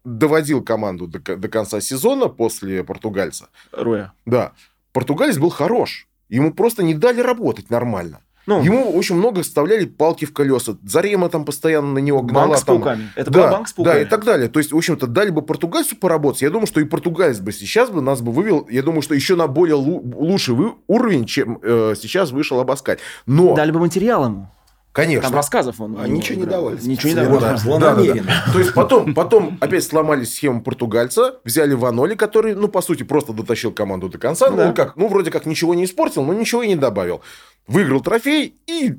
доводил 0.05 0.63
команду 0.63 1.07
до, 1.09 1.19
до 1.37 1.49
конца 1.49 1.81
сезона 1.81 2.29
после 2.29 2.85
португальца, 2.85 3.49
Руя. 3.73 4.13
да, 4.25 4.53
португалец 4.93 5.37
был 5.39 5.51
хорош. 5.51 6.09
Ему 6.29 6.53
просто 6.53 6.83
не 6.83 6.95
дали 6.95 7.21
работать 7.21 7.71
нормально. 7.71 8.21
Ну, 8.47 8.63
Ему 8.63 8.93
очень 8.93 9.17
много 9.17 9.43
вставляли 9.43 9.87
палки 9.87 10.25
в 10.25 10.33
колеса. 10.33 10.77
Зарема 10.85 11.29
там 11.29 11.45
постоянно 11.45 11.93
на 11.93 11.99
него 11.99 12.23
гнала. 12.23 12.47
Банк 12.47 12.59
с 12.59 12.63
там. 12.63 12.77
пауками. 12.77 13.11
Это 13.17 13.31
да, 13.31 13.51
банк 13.51 13.69
с 13.69 13.73
пауками. 13.73 13.95
Да, 13.95 14.03
и 14.03 14.05
так 14.05 14.25
далее. 14.25 14.49
То 14.49 14.61
есть, 14.61 14.73
в 14.73 14.77
общем-то, 14.77 15.07
дали 15.07 15.31
бы 15.31 15.43
португальцу 15.43 15.97
поработать. 15.97 16.43
Я 16.43 16.51
думаю, 16.51 16.67
что 16.67 16.81
и 16.81 16.85
португалец 16.85 17.41
бы 17.41 17.53
сейчас 17.53 17.91
бы 17.91 18.01
нас 18.01 18.21
бы 18.21 18.31
вывел, 18.31 18.67
я 18.71 18.83
думаю, 18.83 19.03
что 19.03 19.15
еще 19.15 19.35
на 19.35 19.49
более 19.49 19.75
лучший 19.75 20.55
уровень, 20.87 21.27
чем 21.27 21.59
э, 21.63 21.95
сейчас 22.01 22.31
вышел 22.31 22.61
Абаскаль. 22.61 22.99
Но... 23.27 23.55
Дали 23.55 23.73
бы 23.73 23.81
материал 23.81 24.25
ему. 24.25 24.49
Конечно. 24.97 25.29
Там 25.29 25.35
рассказов 25.35 25.79
он. 25.79 25.99
А 26.01 26.09
ничего 26.09 26.41
не 26.41 26.47
давали. 26.47 26.79
Ничего 26.81 27.11
не 27.11 27.15
давали. 27.15 27.41
Да, 27.41 27.79
да, 27.79 27.95
да, 27.95 28.15
да. 28.15 28.45
То 28.51 28.59
есть 28.59 28.73
потом, 28.73 29.13
потом 29.15 29.59
опять 29.61 29.85
сломали 29.85 30.25
схему 30.25 30.63
португальца, 30.63 31.39
взяли 31.45 31.75
Ваноли, 31.75 32.15
который, 32.15 32.55
ну, 32.55 32.69
по 32.69 32.81
сути, 32.81 33.03
просто 33.03 33.35
дотащил 33.35 33.73
команду 33.73 34.09
до 34.09 34.17
конца. 34.17 34.49
Да. 34.49 34.69
Ну, 34.69 34.75
как, 34.75 34.97
ну, 34.97 35.09
вроде 35.09 35.31
как 35.31 35.45
ничего 35.45 35.75
не 35.75 35.85
испортил, 35.85 36.25
но 36.25 36.33
ничего 36.33 36.63
и 36.63 36.69
не 36.69 36.77
добавил. 36.77 37.21
Выиграл 37.67 38.01
трофей 38.01 38.55
и 38.67 38.95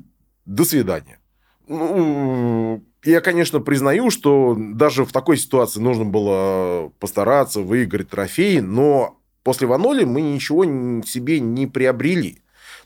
до 0.46 0.64
свидания. 0.64 1.18
Ну, 1.66 2.84
я, 3.02 3.20
конечно, 3.20 3.58
признаю, 3.58 4.10
что 4.10 4.56
даже 4.56 5.04
в 5.04 5.10
такой 5.10 5.36
ситуации 5.36 5.80
нужно 5.80 6.04
было 6.04 6.92
постараться 7.00 7.60
выиграть 7.60 8.08
трофей, 8.08 8.60
но 8.60 9.18
после 9.42 9.66
Ваноли 9.66 10.04
мы 10.04 10.20
ничего 10.20 10.62
себе 11.02 11.40
не 11.40 11.66
приобрели. 11.66 12.40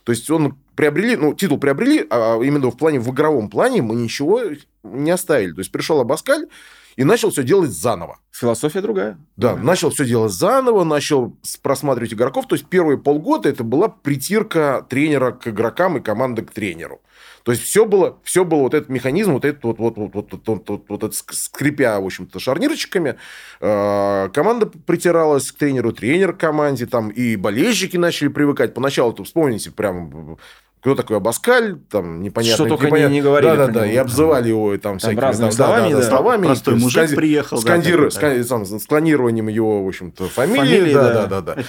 То 0.05 0.13
есть 0.13 0.31
он 0.31 0.57
приобрели, 0.75 1.17
ну, 1.17 1.35
титул 1.35 1.59
приобрели, 1.59 2.07
а 2.11 2.41
именно 2.43 2.71
в 2.71 2.77
плане, 2.77 3.01
в 3.01 3.11
игровом 3.11 3.49
плане 3.49 3.83
мы 3.83 3.95
ничего 3.95 4.41
не 4.83 5.11
оставили. 5.11 5.53
То 5.53 5.61
есть 5.61 5.71
пришел 5.71 6.01
Абаскаль 6.01 6.47
и 6.97 7.05
начал 7.05 7.31
все 7.31 7.43
делать 7.43 7.71
заново. 7.71 8.19
Философия 8.31 8.81
другая. 8.81 9.19
Да, 9.37 9.55
да, 9.55 9.63
начал 9.63 9.91
все 9.91 10.05
делать 10.05 10.33
заново, 10.33 10.85
начал 10.85 11.37
просматривать 11.63 12.13
игроков. 12.13 12.49
То 12.49 12.55
есть 12.55 12.67
первые 12.67 12.99
полгода 12.99 13.49
это 13.49 13.65
была 13.65 13.89
притирка 13.89 14.87
тренера 14.89 15.33
к 15.33 15.49
игрокам 15.49 15.99
и 15.99 16.01
команды 16.01 16.43
к 16.43 16.51
тренеру. 16.51 17.01
То 17.45 17.53
есть 17.53 17.65
все 17.65 17.85
было, 17.85 18.19
все 18.23 18.45
было 18.45 18.61
вот 18.61 18.75
этот 18.75 18.89
механизм, 18.89 19.33
вот 19.33 19.45
этот 19.45 19.65
вот, 19.65 19.79
вот, 19.79 19.97
вот, 19.97 20.15
вот, 20.15 20.31
вот, 20.33 20.69
вот, 20.69 20.85
вот, 20.89 21.03
вот 21.03 21.15
скрипя, 21.15 22.01
в 22.01 22.05
общем-то, 22.05 22.39
шарнирочками, 22.39 23.17
э, 23.61 24.29
команда 24.33 24.67
притиралась 24.67 25.51
к 25.51 25.59
тренеру, 25.59 25.93
тренер 25.93 26.35
к 26.35 26.41
команде, 26.41 26.87
там 26.87 27.09
и 27.09 27.37
болельщики 27.37 27.97
начали 27.97 28.29
привыкать. 28.29 28.75
Поначалу-то, 28.75 29.25
вспомните, 29.25 29.73
прям 29.73 30.39
кто 30.83 30.97
такой 30.97 31.19
Абаскаль, 31.19 31.79
там 31.89 32.23
непонятно. 32.23 32.55
Что 32.57 32.67
только 32.67 32.87
непонятно, 32.87 33.13
не, 33.13 33.19
не 33.21 33.23
говорили. 33.23 33.55
Да, 33.55 33.67
да, 33.69 33.73
да, 33.73 33.87
и 33.87 33.95
обзывали 33.95 34.49
его 34.49 34.73
там, 34.73 34.81
там 34.81 34.99
всякими 34.99 35.21
разными 35.21 35.51
там, 35.51 35.57
словами, 35.57 35.83
да, 35.91 35.95
да, 35.95 36.03
да, 36.03 36.09
словами. 36.09 36.47
Простой 36.47 36.75
мужик 36.75 36.91
сканди... 36.91 37.15
приехал. 37.15 37.59
Скандир... 37.59 38.03
Да, 38.03 38.11
скан... 38.11 38.45
Сам, 38.45 38.67
с 38.67 38.87
клонированием 38.89 39.47
его, 39.47 39.85
в 39.85 39.87
общем-то, 39.87 40.29
фамилии. 40.29 40.59
фамилии 40.59 40.93
да, 40.93 41.27
да, 41.27 41.41
да. 41.41 41.55
да. 41.55 41.63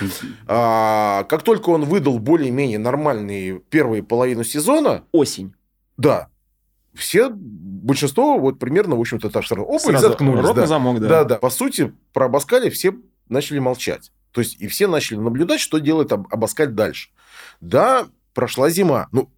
А, 0.47 1.23
как 1.25 1.43
только 1.43 1.69
он 1.69 1.85
выдал 1.85 2.17
более-менее 2.17 2.79
нормальные 2.79 3.59
первые 3.69 4.01
половину 4.01 4.43
сезона... 4.43 5.03
Осень. 5.11 5.53
Да, 5.95 6.29
все, 6.95 7.29
большинство, 7.29 8.39
вот 8.39 8.57
примерно, 8.57 8.95
в 8.95 8.99
общем-то, 8.99 9.29
так 9.29 9.43
что 9.43 9.57
оба 9.57 9.91
и 9.91 9.95
заткнулись. 9.95 10.43
Рот 10.43 10.55
да. 10.55 10.61
на 10.61 10.67
замок, 10.67 10.99
да. 10.99 11.07
Да, 11.07 11.23
да. 11.23 11.35
По 11.37 11.51
сути, 11.51 11.93
про 12.13 12.25
Абаскаля 12.25 12.71
все 12.71 12.95
начали 13.29 13.59
молчать. 13.59 14.11
То 14.31 14.41
есть, 14.41 14.59
и 14.59 14.67
все 14.67 14.87
начали 14.87 15.17
наблюдать, 15.17 15.59
что 15.59 15.77
делает 15.77 16.11
Абаскаль 16.11 16.69
дальше. 16.69 17.09
Да, 17.61 18.07
прошла 18.33 18.69
зима. 18.69 19.07
Ну, 19.11 19.29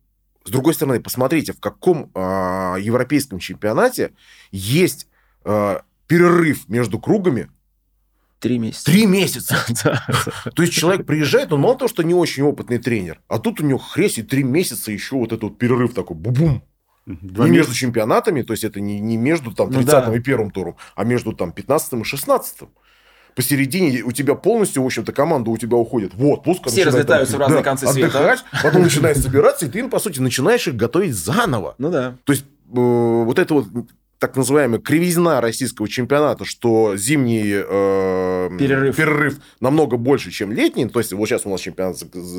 с 0.43 0.49
другой 0.51 0.73
стороны, 0.73 0.99
посмотрите, 0.99 1.53
в 1.53 1.59
каком 1.59 2.11
э, 2.13 2.19
европейском 2.79 3.39
чемпионате 3.39 4.13
есть 4.51 5.07
э, 5.43 5.79
перерыв 6.07 6.69
между 6.69 6.99
кругами 6.99 7.49
Три 8.39 8.59
месяца. 8.59 8.85
Три 8.85 9.05
месяца. 9.07 9.55
То 10.55 10.61
есть 10.61 10.73
человек 10.73 11.07
приезжает, 11.07 11.51
он 11.51 11.61
мало 11.61 11.77
того, 11.77 11.87
что 11.87 12.03
не 12.03 12.13
очень 12.13 12.43
опытный 12.43 12.77
тренер, 12.77 13.19
а 13.27 13.39
тут 13.39 13.59
у 13.59 13.65
него 13.65 13.79
хресь 13.79 14.19
и 14.19 14.23
три 14.23 14.43
месяца 14.43 14.91
еще 14.91 15.15
вот 15.15 15.31
этот 15.31 15.57
перерыв 15.57 15.95
такой, 15.95 16.15
бум-бум. 16.15 16.61
Два 17.05 17.45
не 17.45 17.51
между 17.51 17.73
чемпионатами, 17.73 18.41
то 18.41 18.53
есть 18.53 18.63
это 18.63 18.81
не, 18.81 18.99
не 18.99 19.15
между 19.15 19.51
там 19.51 19.71
30 19.71 19.85
ну, 19.85 20.11
да. 20.11 20.15
и 20.15 20.19
первым 20.19 20.51
туром, 20.51 20.75
а 20.95 21.03
между 21.03 21.33
там 21.33 21.51
15 21.53 21.93
и 21.93 22.03
16 22.03 22.59
посередине 23.35 24.01
у 24.03 24.11
тебя 24.11 24.33
полностью, 24.35 24.81
в 24.81 24.85
общем-то, 24.85 25.11
команда 25.11 25.51
у 25.51 25.57
тебя 25.57 25.77
уходит 25.77 26.13
в 26.13 26.25
отпуск. 26.25 26.67
Все 26.67 26.85
разлетаются 26.85 27.33
там, 27.33 27.39
в 27.39 27.41
разные 27.41 27.59
да, 27.59 27.63
концы 27.63 27.87
света. 27.87 28.37
Потом 28.63 28.83
начинает 28.83 29.17
собираться, 29.21 29.65
и 29.65 29.69
ты, 29.69 29.87
по 29.87 29.99
сути, 29.99 30.19
начинаешь 30.19 30.67
их 30.67 30.75
готовить 30.75 31.13
заново. 31.13 31.75
Ну 31.77 31.91
да. 31.91 32.15
То 32.23 32.33
есть, 32.33 32.45
э, 32.45 32.75
вот 32.75 33.37
это 33.37 33.53
вот 33.53 33.67
так 34.27 34.37
называемая 34.37 34.79
кривизна 34.79 35.39
российского 35.39 35.87
чемпионата, 35.87 36.45
что 36.45 36.97
зимний 36.97 37.43
э, 37.45 38.49
перерыв. 38.57 38.95
перерыв 38.95 39.39
намного 39.59 39.97
больше, 39.97 40.31
чем 40.31 40.51
летний. 40.51 40.87
То 40.89 40.99
есть, 40.99 41.13
вот 41.13 41.27
сейчас 41.27 41.45
у 41.45 41.49
нас 41.49 41.61
чемпионат 41.61 41.97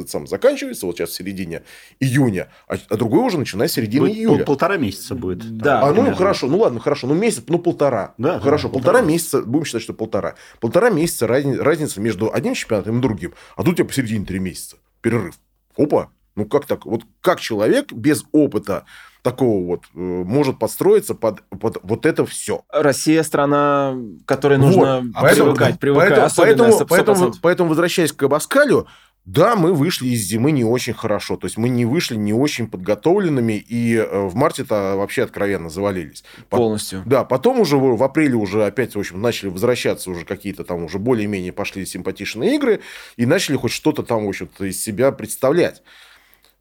сам 0.08 0.26
заканчивается, 0.26 0.86
вот 0.86 0.96
сейчас 0.96 1.10
в 1.10 1.14
середине 1.14 1.62
июня, 2.00 2.48
а, 2.66 2.76
а 2.88 2.96
другой 2.96 3.24
уже 3.24 3.38
начиная 3.38 3.68
с 3.68 3.72
середины 3.72 4.08
будет 4.08 4.16
июля. 4.16 4.44
полтора 4.44 4.76
месяца 4.78 5.14
будет. 5.14 5.58
Да. 5.58 5.80
А, 5.80 5.92
ну, 5.92 6.12
хорошо, 6.14 6.48
ну 6.48 6.58
ладно, 6.58 6.80
хорошо, 6.80 7.06
ну 7.06 7.14
месяц, 7.14 7.44
ну 7.46 7.58
полтора. 7.60 8.14
Да, 8.18 8.40
хорошо, 8.40 8.66
да, 8.68 8.74
полтора 8.74 9.00
да. 9.00 9.06
месяца, 9.06 9.42
будем 9.42 9.64
считать, 9.64 9.82
что 9.82 9.94
полтора. 9.94 10.34
Полтора 10.60 10.90
месяца 10.90 11.28
разни, 11.28 11.54
разница 11.54 12.00
между 12.00 12.32
одним 12.32 12.54
чемпионатом 12.54 12.98
и 12.98 13.00
другим. 13.00 13.32
А 13.54 13.62
тут 13.62 13.74
у 13.74 13.76
тебя 13.76 13.84
посередине 13.84 14.24
три 14.24 14.40
месяца. 14.40 14.76
Перерыв. 15.02 15.36
Опа. 15.76 16.10
Ну, 16.34 16.44
как 16.44 16.66
так? 16.66 16.84
Вот 16.84 17.02
как 17.22 17.40
человек 17.40 17.92
без 17.92 18.24
опыта 18.32 18.84
такого 19.26 19.66
вот 19.66 19.84
э, 19.92 19.98
может 19.98 20.60
подстроиться 20.60 21.16
под, 21.16 21.42
под 21.48 21.78
вот 21.82 22.06
это 22.06 22.24
все. 22.26 22.62
Россия 22.72 23.24
страна, 23.24 23.98
которой 24.24 24.56
нужно 24.56 25.02
вот. 25.02 25.32
привыкать, 25.32 25.80
привыкать. 25.80 26.32
Поэтому, 26.36 26.78
поэтому, 26.78 26.86
поэтому, 26.86 27.32
поэтому, 27.42 27.68
возвращаясь 27.70 28.12
к 28.12 28.22
Абаскалю, 28.22 28.86
да, 29.24 29.56
мы 29.56 29.74
вышли 29.74 30.06
из 30.06 30.20
зимы 30.20 30.52
не 30.52 30.64
очень 30.64 30.94
хорошо. 30.94 31.36
То 31.36 31.48
есть 31.48 31.56
мы 31.56 31.68
не 31.68 31.84
вышли 31.84 32.14
не 32.14 32.32
очень 32.32 32.68
подготовленными, 32.68 33.54
и 33.54 33.96
э, 33.96 34.28
в 34.28 34.36
марте-то 34.36 34.94
вообще 34.94 35.24
откровенно 35.24 35.70
завалились. 35.70 36.22
Полностью. 36.48 37.02
Да, 37.04 37.24
потом 37.24 37.58
уже 37.58 37.76
в 37.76 38.00
апреле 38.04 38.36
уже 38.36 38.64
опять, 38.64 38.94
в 38.94 38.98
общем, 39.00 39.20
начали 39.20 39.48
возвращаться 39.48 40.08
уже 40.08 40.24
какие-то 40.24 40.62
там 40.62 40.84
уже 40.84 41.00
более-менее 41.00 41.52
пошли 41.52 41.84
симпатичные 41.84 42.54
игры, 42.54 42.80
и 43.16 43.26
начали 43.26 43.56
хоть 43.56 43.72
что-то 43.72 44.04
там, 44.04 44.24
в 44.24 44.28
общем-то, 44.28 44.66
из 44.66 44.80
себя 44.80 45.10
представлять. 45.10 45.82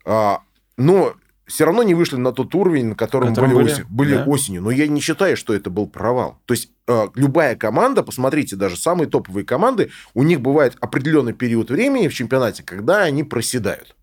А, 0.04 0.42
но 0.78 1.14
все 1.46 1.66
равно 1.66 1.84
не 1.84 1.94
вышли 1.94 2.18
на 2.18 2.32
тот 2.32 2.54
уровень, 2.56 2.90
на 2.90 2.96
котором 2.96 3.34
были, 3.34 3.54
были, 3.54 3.72
осень, 3.72 3.84
были 3.90 4.16
да. 4.16 4.24
осенью. 4.26 4.62
Но 4.62 4.72
я 4.72 4.88
не 4.88 5.00
считаю, 5.00 5.38
что 5.38 5.54
это 5.54 5.70
был 5.70 5.88
провал. 5.88 6.40
То 6.46 6.54
есть 6.54 6.72
э, 6.88 7.08
любая 7.16 7.56
команда, 7.56 8.04
посмотрите, 8.04 8.56
даже 8.56 8.78
самые 8.78 9.08
топовые 9.08 9.46
команды, 9.46 9.92
у 10.14 10.24
них 10.24 10.42
бывает 10.42 10.76
определенный 10.82 11.34
период 11.34 11.70
времени 11.70 12.08
в 12.08 12.14
чемпионате, 12.14 12.64
когда 12.64 13.04
они 13.04 13.24
проседают. 13.24 13.96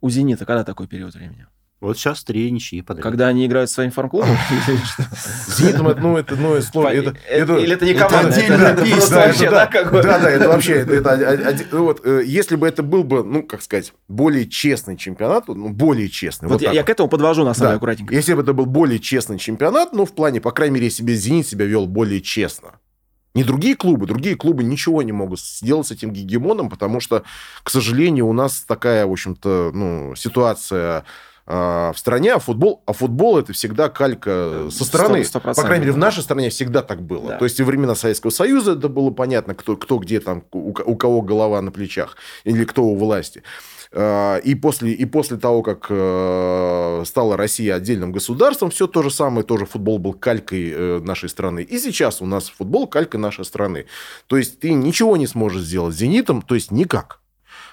У 0.00 0.10
«Зенита» 0.10 0.46
когда 0.46 0.64
такой 0.64 0.86
период 0.86 1.14
времени? 1.14 1.46
Вот 1.80 1.96
сейчас 1.96 2.24
три 2.24 2.50
ничьи 2.50 2.82
подряд. 2.82 3.04
Когда 3.04 3.28
они 3.28 3.46
играют 3.46 3.70
своим 3.70 3.92
фарм-клубом? 3.92 4.30
Зенитом, 5.46 5.94
ну, 6.00 6.16
это, 6.16 6.34
ну, 6.34 6.60
сложно. 6.60 6.90
Или 6.90 7.72
это 7.72 7.84
не 7.84 7.94
команда, 7.94 8.34
это 8.34 8.84
просто 8.84 9.14
вообще, 9.14 9.50
да, 9.50 9.66
как 9.66 9.92
бы... 9.92 10.02
Да, 10.02 10.18
да, 10.18 10.28
это 10.28 10.48
вообще, 10.48 10.80
это, 10.80 11.56
ну 11.70 11.84
вот, 11.84 12.04
э, 12.04 12.22
если 12.26 12.56
бы 12.56 12.66
это 12.66 12.82
был 12.82 13.04
бы, 13.04 13.22
ну, 13.22 13.44
как 13.44 13.62
сказать, 13.62 13.92
более 14.08 14.48
честный 14.48 14.96
чемпионат, 14.96 15.46
ну, 15.46 15.68
более 15.68 16.08
честный. 16.08 16.48
Вот 16.48 16.60
я 16.62 16.82
к 16.82 16.90
этому 16.90 17.08
подвожу, 17.08 17.44
на 17.44 17.54
самом 17.54 17.70
деле, 17.70 17.76
аккуратненько. 17.76 18.14
Если 18.14 18.34
бы 18.34 18.42
это 18.42 18.52
был 18.52 18.66
более 18.66 18.98
честный 18.98 19.38
чемпионат, 19.38 19.92
ну, 19.92 20.04
в 20.04 20.12
плане, 20.12 20.40
по 20.40 20.50
крайней 20.50 20.74
мере, 20.74 20.90
себе 20.90 21.14
Зенит 21.14 21.46
себя 21.46 21.64
вел 21.64 21.86
более 21.86 22.20
честно. 22.20 22.80
Не 23.34 23.44
другие 23.44 23.76
клубы, 23.76 24.06
другие 24.06 24.34
клубы 24.34 24.64
ничего 24.64 25.02
не 25.02 25.12
могут 25.12 25.40
сделать 25.40 25.86
с 25.86 25.90
этим 25.92 26.12
гегемоном, 26.12 26.68
потому 26.68 26.98
что, 26.98 27.22
к 27.62 27.70
сожалению, 27.70 28.26
у 28.26 28.32
нас 28.32 28.64
такая, 28.66 29.06
в 29.06 29.12
общем-то, 29.12 29.70
ну, 29.72 30.14
ситуация 30.16 31.04
в 31.48 31.94
стране, 31.96 32.34
а 32.34 32.38
футбол, 32.38 32.82
а 32.84 32.92
футбол 32.92 33.38
это 33.38 33.54
всегда 33.54 33.88
калька 33.88 34.68
со 34.70 34.84
стороны. 34.84 35.22
100%, 35.22 35.42
100%. 35.42 35.54
По 35.54 35.62
крайней 35.62 35.86
мере, 35.86 35.92
в 35.92 35.98
нашей 35.98 36.22
стране 36.22 36.50
всегда 36.50 36.82
так 36.82 37.00
было. 37.00 37.30
Да. 37.30 37.38
То 37.38 37.46
есть, 37.46 37.58
и 37.58 37.62
времена 37.62 37.94
Советского 37.94 38.30
Союза 38.30 38.72
это 38.72 38.88
было 38.88 39.10
понятно, 39.10 39.54
кто, 39.54 39.76
кто 39.76 39.96
где 39.96 40.20
там, 40.20 40.44
у, 40.52 40.70
у 40.70 40.96
кого 40.96 41.22
голова 41.22 41.62
на 41.62 41.70
плечах, 41.70 42.16
или 42.44 42.64
кто 42.64 42.84
у 42.84 42.96
власти. 42.96 43.42
А, 43.90 44.36
и 44.36 44.54
после, 44.54 44.92
и 44.92 45.04
после 45.06 45.38
того, 45.38 45.62
как 45.62 45.86
э, 45.88 47.02
стала 47.06 47.36
Россия 47.36 47.74
отдельным 47.74 48.12
государством, 48.12 48.70
все 48.70 48.86
то 48.86 49.02
же 49.02 49.10
самое, 49.10 49.44
тоже 49.44 49.64
футбол 49.64 49.98
был 49.98 50.12
калькой 50.12 50.70
э, 50.70 51.00
нашей 51.00 51.28
страны. 51.28 51.62
И 51.62 51.78
сейчас 51.78 52.20
у 52.20 52.26
нас 52.26 52.48
футбол 52.50 52.86
калька 52.86 53.16
нашей 53.16 53.44
страны. 53.44 53.86
То 54.26 54.36
есть, 54.36 54.60
ты 54.60 54.72
ничего 54.72 55.16
не 55.16 55.26
сможешь 55.26 55.62
сделать 55.62 55.94
с 55.94 55.98
«Зенитом», 55.98 56.42
то 56.42 56.54
есть, 56.54 56.70
никак. 56.70 57.20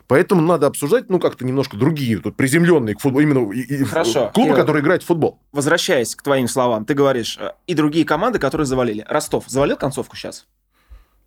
Поэтому 0.08 0.42
надо 0.42 0.68
обсуждать, 0.68 1.10
ну, 1.10 1.20
как-то 1.20 1.46
немножко 1.46 1.78
другие, 1.78 2.20
тут 2.20 2.36
приземленные 2.36 2.96
к 2.96 3.00
футболу, 3.00 3.24
именно 3.24 3.52
и, 3.52 3.84
Хорошо. 3.84 4.32
клубы, 4.34 4.50
Кирилл, 4.50 4.56
которые 4.56 4.84
играют 4.84 5.04
в 5.04 5.08
футбол. 5.08 5.40
Возвращаясь 5.52 6.16
к 6.16 6.22
твоим 6.22 6.48
словам, 6.48 6.86
ты 6.86 6.94
говоришь, 6.94 7.38
э, 7.40 7.52
и 7.66 7.74
другие 7.74 8.06
команды, 8.06 8.38
которые 8.38 8.68
завалили. 8.68 9.06
Ростов 9.10 9.46
завалил 9.48 9.78
концовку 9.78 10.16
сейчас? 10.16 10.46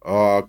А, 0.04 0.44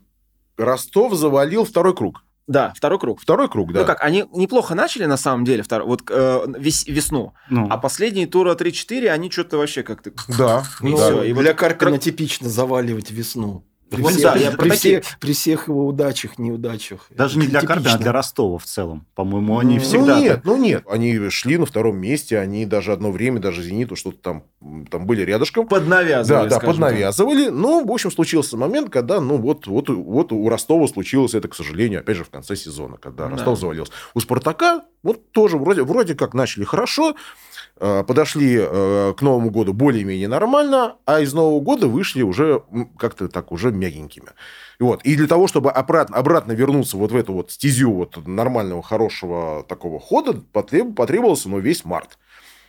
Ростов 0.58 1.16
завалил 1.16 1.66
второй 1.66 1.96
круг. 1.96 2.24
Да, 2.50 2.74
второй 2.76 2.98
круг. 2.98 3.22
Второй 3.22 3.48
круг, 3.48 3.72
да. 3.74 3.82
Ну 3.82 3.86
как, 3.86 4.04
они 4.04 4.26
неплохо 4.34 4.74
начали 4.74 5.06
на 5.06 5.18
самом 5.18 5.46
деле 5.46 5.62
втор... 5.62 5.84
вот 5.84 6.02
э, 6.10 6.46
вес... 6.58 6.86
весну, 6.88 7.34
ну. 7.50 7.68
а 7.70 7.78
последние 7.78 8.26
тура 8.26 8.56
3-4 8.56 9.08
они 9.08 9.30
что-то 9.30 9.58
вообще 9.58 9.84
как-то... 9.84 10.12
Да. 10.36 10.64
И 10.82 10.92
да. 10.92 10.98
все. 10.98 11.24
И 11.24 11.34
Для 11.34 11.52
вот... 11.52 11.60
Карпина 11.60 12.00
типично 12.00 12.50
заваливать 12.50 13.12
весну. 13.12 13.64
При, 13.90 14.02
Вот 14.04 14.12
всех, 14.12 14.34
да, 14.34 14.36
я 14.40 14.52
про 14.52 14.58
при, 14.64 14.70
всех, 14.70 15.04
при 15.20 15.34
всех 15.34 15.68
его 15.68 15.88
удачах, 15.88 16.38
неудачах. 16.38 17.08
Даже 17.10 17.40
не 17.40 17.48
для. 17.48 17.62
Карпина, 17.62 17.94
а 17.96 17.98
для 17.98 18.12
Ростова 18.12 18.58
в 18.60 18.66
целом. 18.66 19.06
По-моему, 19.16 19.58
они 19.58 19.76
Ну, 19.78 19.82
всегда... 19.82 20.16
ну 20.18 20.22
нет, 20.22 20.36
так- 20.36 20.46
ну 20.46 20.58
нет. 20.58 20.84
Они 20.90 21.30
шли 21.30 21.58
на 21.58 21.66
втором 21.66 21.98
месте, 21.98 22.38
они 22.38 22.66
даже 22.66 22.92
одно 22.94 23.12
время, 23.12 23.40
даже 23.40 23.64
Зениту 23.64 23.96
что-то 23.96 24.18
там, 24.18 24.44
там 24.92 25.06
были 25.08 25.24
рядышком. 25.24 25.68
Поднавязывали, 25.68 26.50
Да, 26.50 26.60
да, 26.60 26.66
поднавязывали. 26.66 27.50
Ну, 27.50 27.84
в 27.86 27.92
общем, 27.92 28.12
случился 28.12 28.58
момент, 28.58 28.90
когда, 28.92 29.20
ну, 29.22 29.38
вот, 29.38 29.66
вот, 29.68 29.90
вот 29.90 30.32
у 30.32 30.48
Ростова 30.50 30.88
случилось 30.88 31.34
это, 31.34 31.48
к 31.48 31.56
сожалению, 31.56 32.02
опять 32.02 32.18
же, 32.18 32.24
в 32.24 32.30
конце 32.30 32.56
сезона, 32.56 32.98
когда 32.98 33.26
Да. 33.26 33.32
Ростов 33.32 33.60
завалился. 33.60 33.92
У 34.14 34.20
Спартака 34.20 34.84
вот 35.02 35.32
тоже 35.32 35.58
вроде, 35.58 35.82
вроде 35.84 36.14
как 36.14 36.34
начали 36.34 36.64
хорошо, 36.64 37.16
подошли 37.80 38.58
э, 38.60 39.14
к 39.18 39.22
Новому 39.22 39.50
году 39.52 39.74
более-менее 39.74 40.28
нормально, 40.28 40.96
а 41.06 41.20
из 41.22 41.34
Нового 41.34 41.60
года 41.62 41.88
вышли 41.88 42.22
уже 42.22 42.62
как-то 42.98 43.28
так 43.30 43.52
уже 43.52 43.72
мягенькими. 43.72 44.28
И 44.80 44.84
Вот. 44.84 45.02
И 45.04 45.16
для 45.16 45.28
того, 45.28 45.48
чтобы 45.48 45.72
обратно, 45.72 46.18
обратно 46.18 46.52
вернуться 46.54 46.98
вот 46.98 47.12
в 47.12 47.16
эту 47.16 47.34
вот 47.34 47.52
стезю 47.52 47.92
вот 47.94 48.18
нормального, 48.28 48.82
хорошего 48.84 49.64
такого 49.68 50.00
хода, 50.00 50.34
потреб- 50.54 50.94
потребовался 50.94 51.50
ну, 51.50 51.60
весь 51.60 51.86
март. 51.86 52.18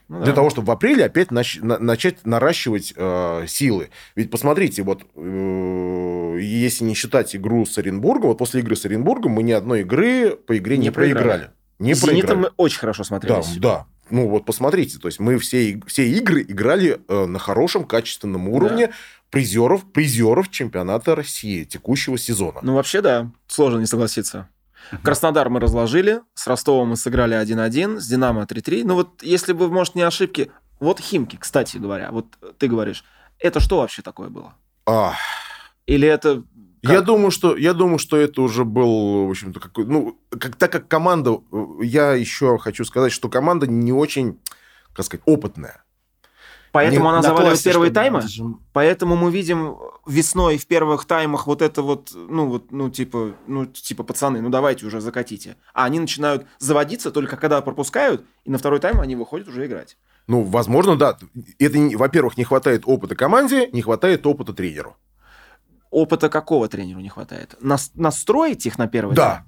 Ну 0.08 0.18
Для 0.18 0.26
да. 0.32 0.32
того, 0.32 0.50
чтобы 0.50 0.66
в 0.66 0.70
апреле 0.72 1.04
опять 1.04 1.28
нач- 1.28 1.62
на- 1.64 1.78
начать 1.78 2.26
наращивать 2.26 2.92
э, 2.96 3.44
силы. 3.46 3.90
Ведь 4.16 4.28
посмотрите, 4.30 4.82
вот 4.82 5.02
э, 5.14 6.38
если 6.40 6.84
не 6.84 6.94
считать 6.94 7.34
игру 7.36 7.64
с 7.64 7.78
Оренбургом, 7.78 8.28
вот 8.30 8.38
после 8.38 8.60
игры 8.60 8.74
с 8.76 8.84
Оренбургом 8.84 9.32
мы 9.32 9.42
ни 9.44 9.52
одной 9.52 9.80
игры 9.82 10.30
по 10.36 10.56
игре 10.56 10.78
не, 10.78 10.86
Не 10.86 10.90
проиграли. 10.90 11.22
проиграли. 11.24 11.50
Не 11.78 11.94
С 11.94 11.98
«Зенитом» 12.00 12.20
проиграли. 12.28 12.38
мы 12.40 12.50
очень 12.56 12.78
хорошо 12.78 13.02
Да, 13.02 13.06
смотрелись. 13.06 13.56
да. 13.58 13.86
Ну 14.10 14.28
вот 14.28 14.44
посмотрите, 14.44 14.98
то 14.98 15.08
есть 15.08 15.20
мы 15.20 15.38
все, 15.38 15.80
все 15.86 16.08
игры 16.08 16.42
играли 16.42 17.00
э, 17.08 17.26
на 17.26 17.38
хорошем, 17.38 17.84
качественном 17.84 18.48
уровне 18.48 18.90
призеров, 19.30 19.84
призеров 19.90 20.50
чемпионата 20.50 21.14
России 21.14 21.64
текущего 21.64 22.18
сезона. 22.18 22.60
Ну, 22.62 22.74
вообще, 22.74 23.00
да, 23.00 23.30
сложно 23.46 23.78
не 23.78 23.86
согласиться. 23.86 24.48
Краснодар 25.02 25.48
мы 25.50 25.60
разложили, 25.60 26.20
с 26.34 26.46
Ростовом 26.46 26.88
мы 26.90 26.96
сыграли 26.96 27.40
1-1, 27.40 28.00
с 28.00 28.08
Динамо 28.08 28.42
3-3. 28.42 28.82
Ну, 28.84 28.94
вот 28.94 29.22
если 29.22 29.52
бы, 29.52 29.68
может, 29.70 29.94
не 29.94 30.02
ошибки... 30.02 30.50
Вот 30.80 30.98
Химки, 30.98 31.36
кстати 31.36 31.76
говоря, 31.76 32.10
вот 32.10 32.26
ты 32.58 32.66
говоришь, 32.66 33.04
это 33.38 33.60
что 33.60 33.78
вообще 33.78 34.02
такое 34.02 34.30
было? 34.30 34.54
А, 34.86 35.14
Или 35.86 36.08
это... 36.08 36.42
Я 36.82 36.96
Как? 36.96 37.04
думаю, 37.04 37.30
что 37.30 37.56
я 37.56 37.74
думаю, 37.74 37.98
что 37.98 38.16
это 38.16 38.40
уже 38.40 38.64
был, 38.64 39.26
в 39.26 39.30
общем-то, 39.30 39.60
какой, 39.60 39.84
ну, 39.84 40.18
как, 40.30 40.56
так 40.56 40.72
как 40.72 40.88
команда, 40.88 41.40
я 41.82 42.14
еще 42.14 42.56
хочу 42.58 42.84
сказать, 42.84 43.12
что 43.12 43.28
команда 43.28 43.66
не 43.66 43.92
очень, 43.92 44.38
как 44.94 45.04
сказать, 45.04 45.22
опытная. 45.26 45.84
Поэтому 46.72 47.10
Не- 47.10 47.18
она 47.18 47.30
классе, 47.34 47.70
первые 47.70 47.90
таймы? 47.90 48.20
даже- 48.22 48.44
Поэтому 48.72 49.16
мы 49.16 49.30
видим 49.30 49.76
весной 50.06 50.56
в 50.56 50.66
первых 50.66 51.04
таймах 51.04 51.46
вот 51.46 51.62
это 51.62 51.82
вот, 51.82 52.12
ну 52.14 52.46
вот, 52.46 52.70
ну 52.70 52.88
типа, 52.88 53.32
ну 53.46 53.66
типа 53.66 54.04
пацаны, 54.04 54.40
ну 54.40 54.50
давайте 54.50 54.86
уже 54.86 55.00
закатите. 55.00 55.56
А 55.74 55.84
они 55.84 55.98
начинают 55.98 56.46
заводиться 56.58 57.10
только 57.10 57.36
когда 57.36 57.60
пропускают, 57.60 58.24
и 58.44 58.50
на 58.50 58.58
второй 58.58 58.78
тайм 58.78 59.00
они 59.00 59.16
выходят 59.16 59.48
уже 59.48 59.66
играть. 59.66 59.96
Ну, 60.28 60.42
возможно, 60.42 60.96
да. 60.96 61.18
Это, 61.58 61.78
во-первых, 61.96 62.36
не 62.38 62.44
хватает 62.44 62.82
опыта 62.86 63.16
команде, 63.16 63.68
не 63.72 63.82
хватает 63.82 64.24
опыта 64.26 64.52
тренеру. 64.52 64.96
Опыта 65.90 66.28
какого 66.28 66.68
тренеру 66.68 67.00
не 67.00 67.08
хватает? 67.08 67.56
Нас- 67.60 67.90
настроить 67.94 68.64
их 68.66 68.78
на 68.78 68.86
первый 68.86 69.14
Да. 69.16 69.30
тайм? 69.30 69.44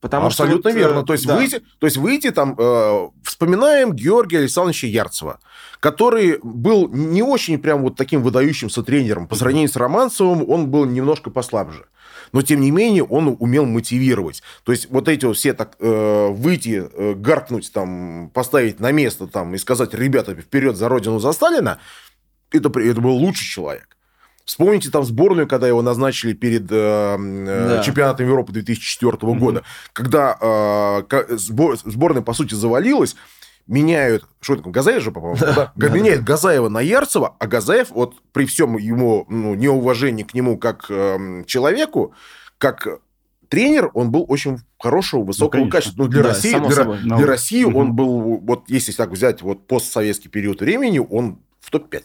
Потому 0.00 0.26
Абсолютно 0.26 0.70
что 0.70 0.78
вот, 0.78 0.86
верно. 0.86 1.00
э, 1.00 1.04
То 1.04 1.12
есть, 1.14 1.26
да. 1.26 1.36
выйти, 1.36 1.62
то 1.78 1.86
есть 1.86 1.96
выйти 1.96 2.30
там... 2.30 2.54
э, 2.58 3.08
вспоминаем 3.24 3.92
Георгия 3.94 4.38
Александровича 4.40 4.86
Ярцева, 4.86 5.40
который 5.80 6.38
был 6.42 6.88
не 6.88 7.22
очень 7.22 7.58
прям 7.58 7.80
вот 7.82 7.96
таким 7.96 8.22
выдающимся 8.22 8.82
тренером. 8.82 9.26
По 9.26 9.34
сравнению 9.36 9.70
с 9.70 9.74
Романцевым 9.76 10.48
он 10.48 10.70
был 10.70 10.84
немножко 10.84 11.30
послабже. 11.30 11.86
Но, 12.32 12.42
тем 12.42 12.60
не 12.60 12.70
менее, 12.70 13.04
он 13.04 13.36
умел 13.40 13.64
мотивировать. 13.64 14.42
То 14.64 14.72
есть, 14.72 14.90
вот 14.90 15.08
эти 15.08 15.24
вот 15.24 15.36
все 15.38 15.54
так 15.54 15.76
э, 15.80 16.28
выйти, 16.30 16.88
э, 16.92 17.14
гаркнуть, 17.14 17.72
там, 17.72 18.30
поставить 18.34 18.80
на 18.80 18.92
место 18.92 19.26
там, 19.26 19.54
и 19.54 19.58
сказать, 19.58 19.94
ребята, 19.94 20.34
вперед 20.34 20.76
за 20.76 20.88
родину, 20.88 21.18
за 21.20 21.32
Сталина, 21.32 21.78
это, 22.50 22.68
это 22.80 23.00
был 23.00 23.12
лучший 23.16 23.46
человек. 23.46 23.95
Вспомните 24.46 24.90
там 24.90 25.04
сборную, 25.04 25.48
когда 25.48 25.66
его 25.66 25.82
назначили 25.82 26.32
перед 26.32 26.70
э, 26.70 27.16
э, 27.18 27.68
Да. 27.76 27.82
чемпионатом 27.82 28.26
Европы 28.26 28.52
2004 28.52 29.34
года, 29.34 29.64
когда 29.92 30.38
э, 30.40 31.02
сбор- 31.36 31.76
сборная, 31.84 32.22
по 32.22 32.32
сути, 32.32 32.54
завалилась, 32.54 33.16
меняют... 33.66 34.24
Что 34.40 34.54
это, 34.54 34.70
Газаев 34.70 35.02
же, 35.02 35.10
по-моему? 35.10 35.36
Да, 35.40 35.72
да, 35.74 35.88
меняют 35.88 36.22
Газаева 36.22 36.68
на 36.68 36.80
Ярцева, 36.80 37.34
а 37.40 37.46
Газаев, 37.48 37.90
вот 37.90 38.14
при 38.32 38.46
всем 38.46 38.76
ему 38.78 39.26
ну, 39.28 39.54
неуважении 39.54 40.22
к 40.22 40.32
нему 40.32 40.56
как 40.58 40.86
э, 40.90 41.42
человеку, 41.48 42.14
как 42.58 42.86
тренер, 43.48 43.90
он 43.94 44.12
был 44.12 44.24
очень 44.28 44.58
хорошего, 44.78 45.24
высокого 45.24 45.62
конечно. 45.62 45.72
качества. 45.72 46.02
Ну, 46.04 46.08
для 46.08 46.22
Да, 46.22 46.28
России, 46.28 46.56
для, 46.56 46.70
собой. 46.70 46.98
для 46.98 47.16
Ну, 47.18 47.26
России 47.26 47.64
мгм. 47.64 47.76
он 47.76 47.92
был, 47.94 48.38
вот 48.38 48.64
если 48.68 48.92
так 48.92 49.10
взять 49.10 49.42
вот 49.42 49.66
постсоветский 49.66 50.30
период 50.30 50.60
времени, 50.60 51.00
он 51.00 51.40
в 51.60 51.70
топ-5. 51.72 52.02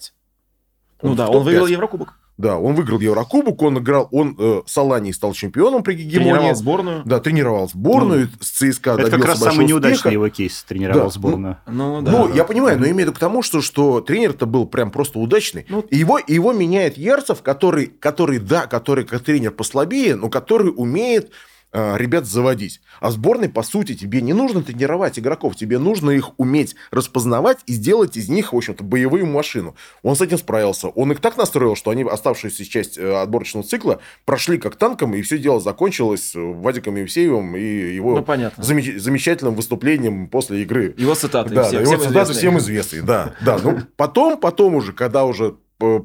Ну 1.01 1.15
да, 1.15 1.27
он 1.29 1.43
выиграл 1.43 1.65
топ-5. 1.65 1.71
Еврокубок. 1.73 2.13
Да, 2.37 2.57
он 2.57 2.73
выиграл 2.73 2.99
Еврокубок, 2.99 3.61
он 3.61 3.77
играл, 3.77 4.07
он 4.11 4.35
э, 4.39 4.61
с 4.65 4.75
Аланией 4.77 5.13
стал 5.13 5.33
чемпионом 5.33 5.83
при 5.83 5.93
гегемонии. 5.93 6.31
Тренировал 6.31 6.55
сборную. 6.55 7.01
Да, 7.05 7.19
тренировал 7.19 7.69
сборную, 7.69 8.29
с 8.39 8.49
ЦСКА 8.49 8.91
Это 8.97 9.11
как 9.11 9.25
раз 9.25 9.39
самый 9.39 9.65
неудачный 9.65 9.95
успеха. 9.95 10.13
его 10.13 10.29
кейс 10.29 10.63
тренировал 10.67 11.03
Да, 11.05 11.09
сборную. 11.09 11.57
Ну 11.67 12.01
да. 12.01 12.11
Ну, 12.11 12.33
я 12.33 12.43
понимаю, 12.43 12.79
но 12.79 12.85
имею 12.85 12.95
в 12.95 12.99
виду 12.99 13.13
к 13.13 13.19
тому, 13.19 13.43
что, 13.43 13.61
что 13.61 14.01
тренер-то 14.01 14.45
был 14.45 14.65
прям 14.65 14.89
просто 14.91 15.19
удачный. 15.19 15.65
Ну, 15.69 15.81
И 15.81 15.97
его, 15.97 16.19
его 16.25 16.51
меняет 16.53 16.97
Ярцев, 16.97 17.41
который, 17.43 17.87
который, 17.87 18.39
да, 18.39 18.65
который 18.65 19.03
как 19.05 19.21
тренер 19.23 19.51
послабее, 19.51 20.15
но 20.15 20.29
который 20.29 20.73
умеет 20.75 21.31
ребят 21.73 22.25
заводить. 22.25 22.81
А 22.99 23.12
сборной, 23.12 23.47
по 23.49 23.63
сути, 23.63 23.95
тебе 23.95 24.21
не 24.21 24.34
нужно 24.34 24.62
тренировать 24.62 25.17
игроков, 25.17 25.55
тебе 25.55 25.79
нужно 25.79 26.12
их 26.12 26.31
уметь 26.38 26.75
распознавать 26.91 27.60
и 27.65 27.73
сделать 27.73 28.17
из 28.17 28.27
них, 28.29 28.53
в 28.53 28.57
общем-то, 28.57 28.84
боевую 28.84 29.25
машину. 29.25 29.75
Он 30.03 30.15
с 30.15 30.21
этим 30.21 30.38
справился. 30.38 30.89
Он 30.89 31.12
их 31.12 31.19
так 31.21 31.38
настроил, 31.38 31.75
что 31.75 31.91
они 31.91 32.03
оставшуюся 32.03 32.65
часть 32.65 32.97
э, 32.97 33.15
отборочного 33.21 33.65
цикла 33.65 33.99
прошли 34.25 34.57
как 34.57 34.75
танком, 34.75 35.13
и 35.15 35.21
все 35.21 35.38
дело 35.38 35.60
закончилось 35.62 36.34
э, 36.36 36.39
Вадиком 36.39 36.95
Евсеевым 36.97 37.55
и 37.55 37.62
его 37.95 38.17
Ну, 38.17 38.23
понятно. 38.23 38.62
замеч- 38.63 38.97
замечательным 38.99 39.55
выступлением 39.55 40.27
после 40.27 40.63
игры. 40.63 40.93
Его 40.97 41.15
цитаты 41.15 41.53
Да, 41.53 41.63
все, 41.63 41.77
да, 41.79 41.84
всем 41.86 41.93
его 41.93 42.03
цитаты 42.03 42.31
известные. 42.31 42.38
всем 42.38 42.57
известные, 42.57 43.01
да. 43.03 43.34
да. 43.41 43.60
Ну, 43.63 43.79
потом, 43.95 44.38
потом 44.38 44.75
уже, 44.75 44.93
когда 44.93 45.23
уже 45.25 45.55
э, 45.81 45.99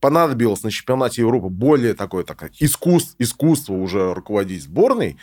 понадобилось 0.00 0.62
на 0.62 0.70
чемпионате 0.70 1.22
Европы 1.22 1.48
более 1.48 1.94
такое, 1.94 2.24
такое 2.24 2.50
искусство, 2.58 3.16
искусство 3.18 3.74
уже 3.74 4.14
руководить 4.14 4.62
сборной, 4.62 5.16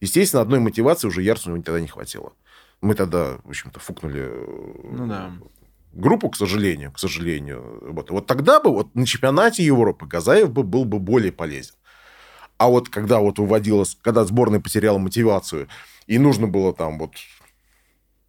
естественно, 0.00 0.42
одной 0.42 0.60
мотивации 0.60 1.08
уже 1.08 1.22
Ярцеву 1.22 1.60
тогда 1.62 1.80
не 1.80 1.88
хватило. 1.88 2.32
Мы 2.80 2.94
тогда, 2.94 3.38
в 3.44 3.48
общем-то, 3.48 3.80
фукнули 3.80 4.30
Ну 4.84 5.06
да. 5.06 5.32
группу, 5.92 6.28
к 6.28 6.36
сожалению, 6.36 6.92
к 6.92 6.98
сожалению. 6.98 7.80
Вот, 7.92 8.10
вот 8.10 8.26
тогда 8.26 8.60
бы 8.60 8.70
вот 8.70 8.94
на 8.94 9.06
чемпионате 9.06 9.64
Европы 9.64 10.06
Газаев 10.06 10.50
бы 10.50 10.62
был 10.62 10.84
бы 10.84 10.98
более 10.98 11.32
полезен. 11.32 11.74
А 12.56 12.68
вот 12.68 12.88
когда 12.88 13.20
вот 13.20 13.38
выводилось, 13.38 13.96
когда 14.00 14.24
сборная 14.24 14.60
потеряла 14.60 14.98
мотивацию, 14.98 15.68
и 16.06 16.18
нужно 16.18 16.46
было 16.46 16.72
там 16.72 16.98
вот 16.98 17.14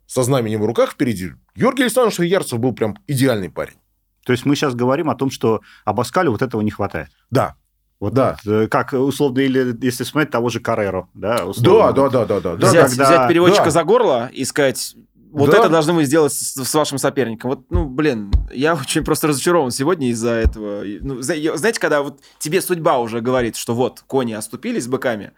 со 0.07 0.23
знаменем 0.23 0.61
в 0.61 0.65
руках 0.65 0.93
впереди, 0.93 1.31
Георгий 1.55 1.83
Александрович 1.83 2.19
Ярцев 2.19 2.59
был 2.59 2.73
прям 2.73 2.97
идеальный 3.07 3.49
парень. 3.49 3.77
То 4.25 4.33
есть 4.33 4.45
мы 4.45 4.55
сейчас 4.55 4.75
говорим 4.75 5.09
о 5.09 5.15
том, 5.15 5.29
что 5.31 5.61
Абаскалю 5.85 6.31
вот 6.31 6.41
этого 6.41 6.59
не 6.61 6.71
хватает. 6.71 7.07
Да. 7.29 7.55
Вот 7.99 8.13
Да. 8.13 8.35
э, 8.45 8.67
как 8.67 8.91
условно, 8.91 9.39
или 9.39 9.73
если 9.85 10.03
смотреть 10.03 10.31
того 10.31 10.49
же 10.49 10.59
Кареро, 10.59 11.07
да, 11.13 11.37
Да, 11.37 11.45
условно. 11.45 11.93
да, 11.93 12.09
да, 12.09 12.25
да, 12.25 12.39
да. 12.41 12.55
да. 12.57 12.67
взять, 12.67 12.89
когда- 12.89 13.05
взять 13.05 13.29
переводчика 13.29 13.63
да. 13.65 13.69
за 13.71 13.83
горло 13.85 14.29
и 14.33 14.43
сказать, 14.43 14.95
вот 15.31 15.51
Да. 15.51 15.59
это 15.59 15.69
должны 15.69 15.93
вы 15.93 16.03
сделать 16.05 16.33
с, 16.33 16.55
с 16.61 16.73
вашим 16.73 16.97
соперником. 16.97 17.51
Вот, 17.51 17.65
ну, 17.69 17.85
блин, 17.87 18.31
я 18.51 18.73
очень 18.75 19.03
просто 19.03 19.27
разочарован 19.27 19.71
сегодня 19.71 20.09
из-за 20.09 20.31
этого. 20.31 20.83
Ну, 21.01 21.21
знаете, 21.21 21.79
когда 21.79 22.01
вот 22.01 22.19
тебе 22.39 22.61
судьба 22.61 22.97
уже 22.99 23.21
говорит, 23.21 23.55
что 23.55 23.73
вот, 23.75 24.03
кони 24.07 24.33
оступились 24.33 24.87
быками, 24.87 25.31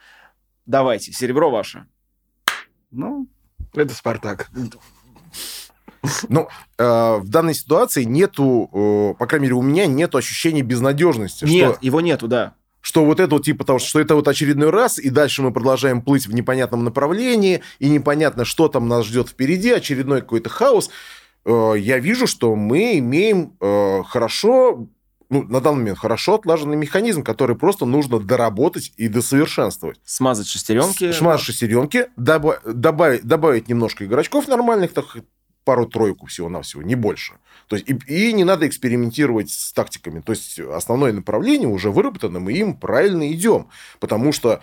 давайте, 0.65 1.11
серебро 1.13 1.51
ваше. 1.51 1.85
Ну, 2.91 3.27
Это 3.75 3.93
Спартак. 3.93 4.49
Ну, 6.29 6.47
э, 6.77 7.17
в 7.17 7.27
данной 7.29 7.53
ситуации 7.53 8.03
нету, 8.03 8.69
э, 8.71 9.13
по 9.19 9.25
крайней 9.27 9.43
мере, 9.45 9.55
у 9.55 9.61
меня 9.61 9.85
нету 9.85 10.17
ощущения 10.17 10.61
безнадежности. 10.61 11.45
Нет, 11.45 11.75
что- 11.75 11.85
его 11.85 12.01
нету, 12.01 12.27
да. 12.27 12.53
что 12.81 13.03
вот 13.03 13.19
это 13.19 13.35
вот 13.35 13.43
типа 13.43 13.65
того, 13.65 13.79
что 13.79 13.99
это 13.99 14.15
вот 14.15 14.27
очередной 14.29 14.69
раз, 14.69 14.97
и 14.97 15.09
дальше 15.09 15.41
мы 15.41 15.51
продолжаем 15.51 16.01
плыть 16.01 16.25
в 16.25 16.33
непонятном 16.33 16.83
направлении, 16.85 17.61
и 17.79 17.89
непонятно, 17.89 18.45
что 18.45 18.69
там 18.69 18.87
нас 18.87 19.05
ждет 19.05 19.27
впереди, 19.29 19.71
очередной 19.71 20.21
какой-то 20.21 20.49
хаос. 20.49 20.89
Э, 21.45 21.73
Я 21.77 21.99
вижу, 21.99 22.27
что 22.27 22.55
мы 22.55 22.97
имеем 22.99 23.53
э, 23.59 24.03
хорошо, 24.07 24.87
ну, 25.29 25.43
на 25.43 25.59
данный 25.59 25.79
момент 25.79 25.99
хорошо 25.99 26.35
отлаженный 26.35 26.77
механизм, 26.77 27.23
который 27.23 27.57
просто 27.57 27.85
нужно 27.85 28.19
доработать 28.21 28.93
и 28.95 29.09
досовершенствовать. 29.09 29.99
Смазать 30.05 30.47
шестеренки. 30.47 31.11
Шмаз 31.11 31.41
шестеренки, 31.41 32.07
доба- 32.17 32.59
добавить, 32.65 33.23
добавить 33.25 33.67
немножко 33.67 34.05
игрочков 34.05 34.47
нормальных, 34.47 34.93
так, 34.93 35.17
пару-тройку 35.67 36.27
всего-навсего, 36.27 36.81
не 36.81 36.95
больше. 36.95 37.33
То 37.67 37.75
есть, 37.75 37.89
и, 37.89 37.99
и 38.07 38.31
не 38.31 38.45
надо 38.45 38.65
экспериментировать 38.65 39.49
с 39.49 39.73
тактиками. 39.73 40.21
То 40.21 40.31
есть, 40.31 40.57
основное 40.57 41.11
направление 41.11 41.67
уже 41.67 41.91
выработано, 41.91 42.39
мы 42.39 42.53
им 42.53 42.73
правильно 42.73 43.29
идем. 43.33 43.67
Потому 43.99 44.31
что 44.31 44.61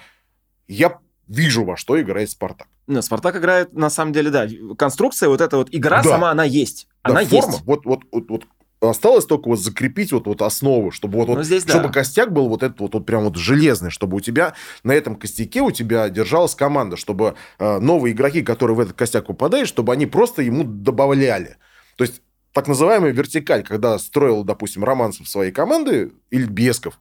я 0.66 0.98
вижу, 1.28 1.64
во 1.64 1.76
что 1.76 2.00
играет 2.00 2.30
Спартак. 2.30 2.68
Ну, 2.86 3.02
Спартак 3.02 3.36
играет, 3.36 3.74
на 3.74 3.90
самом 3.90 4.14
деле, 4.14 4.30
да. 4.30 4.48
Конструкция, 4.78 5.28
вот 5.28 5.42
эта 5.42 5.58
вот 5.58 5.68
игра 5.72 6.02
да. 6.02 6.08
сама, 6.08 6.30
она 6.30 6.44
есть. 6.44 6.88
Да, 7.04 7.10
она 7.10 7.24
форма, 7.26 7.52
есть. 7.52 7.64
Вот, 7.66 7.84
вот, 7.84 8.00
вот, 8.10 8.30
вот 8.30 8.44
осталось 8.88 9.26
только 9.26 9.48
вот 9.48 9.60
закрепить 9.60 10.12
вот, 10.12 10.26
вот 10.26 10.42
основу, 10.42 10.90
чтобы 10.90 11.18
вот, 11.18 11.28
вот 11.28 11.38
Ну, 11.38 11.42
здесь 11.42 11.62
чтобы 11.62 11.88
да. 11.88 11.92
костяк 11.92 12.32
был 12.32 12.48
вот 12.48 12.62
этот 12.62 12.80
вот, 12.80 12.94
вот 12.94 13.06
прям 13.06 13.24
вот 13.24 13.36
железный, 13.36 13.90
чтобы 13.90 14.16
у 14.16 14.20
тебя 14.20 14.54
на 14.82 14.92
этом 14.92 15.16
костяке 15.16 15.60
у 15.60 15.70
тебя 15.70 16.08
держалась 16.08 16.54
команда, 16.54 16.96
чтобы 16.96 17.34
э, 17.58 17.78
новые 17.78 18.12
игроки, 18.14 18.42
которые 18.42 18.76
в 18.76 18.80
этот 18.80 18.94
костяк 18.94 19.26
попадают, 19.26 19.68
чтобы 19.68 19.92
они 19.92 20.06
просто 20.06 20.42
ему 20.42 20.64
добавляли. 20.64 21.56
То 21.96 22.04
есть 22.04 22.22
так 22.52 22.68
называемая 22.68 23.12
вертикаль, 23.12 23.64
когда 23.64 23.98
строил, 23.98 24.44
допустим, 24.44 24.84
Романцев 24.84 25.28
своей 25.28 25.52
команды 25.52 26.12
или 26.30 26.46
Бесков, 26.46 26.98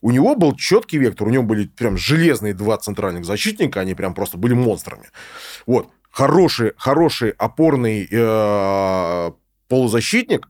у 0.00 0.10
него 0.10 0.36
был 0.36 0.54
четкий 0.54 0.98
вектор, 0.98 1.26
у 1.26 1.30
него 1.30 1.42
были 1.42 1.66
прям 1.66 1.96
железные 1.96 2.54
два 2.54 2.78
центральных 2.78 3.24
защитника, 3.24 3.80
они 3.80 3.94
прям 3.94 4.14
просто 4.14 4.38
были 4.38 4.54
монстрами. 4.54 5.10
Вот. 5.66 5.88
Хороший, 6.10 6.72
хороший 6.76 7.30
опорный 7.30 8.08
э, 8.10 9.30
полузащитник, 9.68 10.48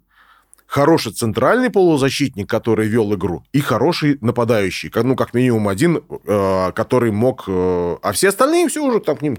хороший 0.78 1.12
центральный 1.12 1.70
полузащитник, 1.70 2.48
который 2.48 2.86
вел 2.88 3.12
игру, 3.14 3.42
и 3.52 3.60
хороший 3.60 4.18
нападающий, 4.20 4.90
ну, 4.94 5.16
как 5.16 5.34
минимум 5.34 5.68
один, 5.68 6.02
э, 6.26 6.72
который 6.74 7.10
мог... 7.10 7.44
э, 7.48 7.96
а 8.02 8.12
все 8.12 8.28
остальные 8.28 8.68
все 8.68 8.80
уже 8.84 9.00
там 9.00 9.16
к 9.16 9.22
ним 9.22 9.36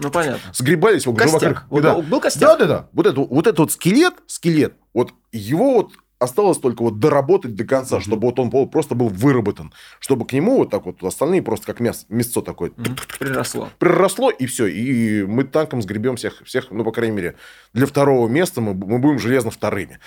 Ну, 0.00 0.10
понятно. 0.10 0.52
сгребались 0.52 1.06
вокруг- 1.06 1.32
Костяк. 1.32 1.64
вокруг- 1.70 1.82
да. 1.82 1.94
Был 2.02 2.20
костяк? 2.20 2.42
Да, 2.42 2.56
да, 2.56 2.66
да. 2.66 2.88
Вот, 2.92 3.06
это, 3.06 3.20
вот 3.20 3.46
этот 3.46 3.58
вот 3.60 3.72
скелет, 3.72 4.14
скелет, 4.26 4.74
вот 4.92 5.12
его 5.32 5.74
вот 5.74 5.92
осталось 6.18 6.58
только 6.58 6.82
вот 6.82 6.98
доработать 7.00 7.54
до 7.54 7.64
конца, 7.64 8.00
чтобы 8.00 8.28
вот 8.28 8.38
он 8.38 8.50
просто 8.70 8.94
был 8.94 9.08
выработан, 9.08 9.72
чтобы 10.00 10.26
к 10.26 10.32
нему 10.32 10.58
вот 10.58 10.70
так 10.70 10.86
вот 10.86 11.02
остальные 11.02 11.42
просто 11.42 11.66
как 11.66 11.80
мясо, 11.80 12.06
мясцо 12.08 12.40
такое 12.40 12.70
Мгм. 12.76 12.96
Приросло. 13.18 13.68
приросло, 13.78 14.30
и 14.30 14.46
все. 14.46 14.66
И 14.66 15.22
мы 15.24 15.44
танком 15.44 15.82
сгребем 15.82 16.16
всех, 16.16 16.42
всех, 16.44 16.68
ну, 16.70 16.84
по 16.84 16.92
крайней 16.92 17.16
мере, 17.16 17.34
для 17.74 17.86
второго 17.86 18.26
места 18.28 18.60
мы, 18.60 18.72
мы 18.74 18.98
будем 18.98 19.18
железно 19.18 19.50
вторыми. 19.50 19.98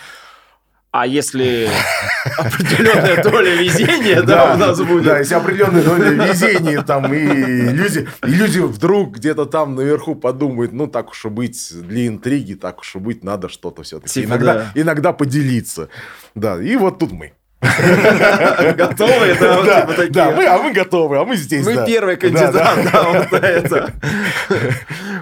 А 0.98 1.06
если 1.06 1.70
определенная 2.40 3.22
доля 3.22 3.54
везения, 3.54 4.24
да, 4.24 4.56
у 4.56 4.58
нас 4.58 4.82
будет. 4.82 5.04
Да, 5.04 5.20
если 5.20 5.36
определенная 5.36 5.84
доля 5.84 6.10
везения 6.10 6.82
там, 6.82 7.14
и 7.14 7.20
люди, 7.20 8.10
и 8.26 8.32
люди 8.32 8.58
вдруг 8.58 9.18
где-то 9.18 9.46
там 9.46 9.76
наверху 9.76 10.16
подумают, 10.16 10.74
ну, 10.74 10.88
так 10.88 11.12
уж 11.12 11.26
и 11.26 11.30
быть, 11.30 11.70
для 11.72 12.08
интриги, 12.08 12.56
так 12.56 12.80
уж 12.80 12.96
и 12.96 12.98
быть, 12.98 13.24
надо 13.24 13.48
что-то 13.48 13.84
все-таки. 13.84 14.12
Типа, 14.12 14.30
иногда, 14.30 14.54
да. 14.56 14.72
иногда 14.74 15.14
поделиться. 15.14 15.90
Да, 16.34 16.60
и 16.60 16.76
вот 16.78 16.98
тут 16.98 17.12
мы. 17.12 17.34
Готовы? 17.62 19.36
Да, 19.40 19.58
вот 19.58 19.66
да, 19.66 19.82
типа 19.82 19.94
такие. 19.94 20.12
да, 20.12 20.32
мы, 20.32 20.46
а 20.46 20.58
мы 20.60 20.74
готовы, 20.74 21.18
а 21.18 21.26
мы 21.26 21.36
здесь. 21.36 21.66
Мы 21.66 21.76
да. 21.76 21.86
первый 21.86 22.16
Да, 22.16 22.22
кандидат, 22.22 22.54
да. 22.54 22.92
да, 22.92 23.04
вот 23.04 23.32
на 23.32 23.46
это. 23.46 23.94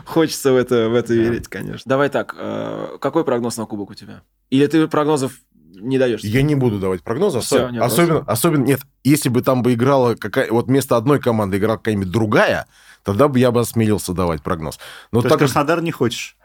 Хочется 0.06 0.52
в 0.52 0.56
это, 0.56 0.90
в 0.90 0.96
это 0.96 1.14
верить, 1.14 1.48
конечно. 1.48 1.84
Давай 1.86 2.10
так, 2.10 2.36
э, 2.38 2.98
какой 3.00 3.24
прогноз 3.24 3.58
на 3.58 3.66
кубок 3.66 3.90
у 3.92 3.94
тебя? 3.94 4.22
Или 4.50 4.68
ты 4.68 4.88
прогнозов 4.88 5.32
не 5.74 5.98
даешь? 5.98 6.22
Я 6.22 6.42
не 6.42 6.56
буду 6.56 6.80
давать 6.80 7.04
прогнозы. 7.04 7.40
Всё, 7.42 7.68
осо- 7.68 7.72
не 7.72 7.80
особенно, 7.80 8.20
особенно, 8.28 8.64
нет, 8.66 8.82
если 9.04 9.30
бы 9.30 9.42
там 9.42 9.62
бы 9.64 9.74
играла 9.74 10.16
какая 10.16 10.50
вот 10.52 10.68
вместо 10.68 10.98
одной 10.98 11.20
команды 11.20 11.58
играла 11.58 11.78
какая-нибудь 11.78 12.12
другая, 12.12 12.66
тогда 13.04 13.28
бы 13.28 13.40
я 13.40 13.52
бы 13.52 13.60
осмелился 13.62 14.14
давать 14.14 14.42
прогноз. 14.42 14.80
Но 15.12 15.22
То 15.22 15.26
есть 15.28 15.30
так 15.30 15.40
как, 15.40 15.48
Краснодар 15.48 15.82
не 15.82 15.92
хочешь? 15.92 16.38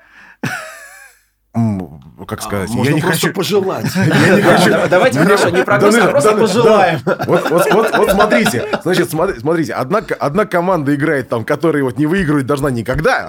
как 2.28 2.42
сказать, 2.42 2.70
А, 2.70 2.74
Можно 2.74 2.90
я 2.90 2.94
не 2.94 3.00
просто 3.00 3.22
хочу... 3.22 3.34
пожелать. 3.34 3.86
Я 3.96 4.36
не 4.36 4.42
хочу... 4.42 4.70
Да, 4.70 4.86
Давайте, 4.86 5.18
Да, 5.18 5.24
хорошо, 5.24 5.48
не 5.50 5.64
прогноз, 5.64 5.96
а 5.96 6.08
просто 6.08 6.36
пожелаем. 6.36 7.00
Вот, 7.26 8.10
смотрите, 8.10 8.68
значит, 8.84 9.10
смотри- 9.10 9.40
смотрите, 9.40 9.72
одна, 9.72 10.02
ко- 10.02 10.14
одна 10.14 10.44
команда 10.46 10.94
играет 10.94 11.28
там, 11.28 11.44
которая 11.44 11.82
вот 11.82 11.98
не 11.98 12.06
выигрывать 12.06 12.46
должна 12.46 12.70
никогда. 12.70 13.28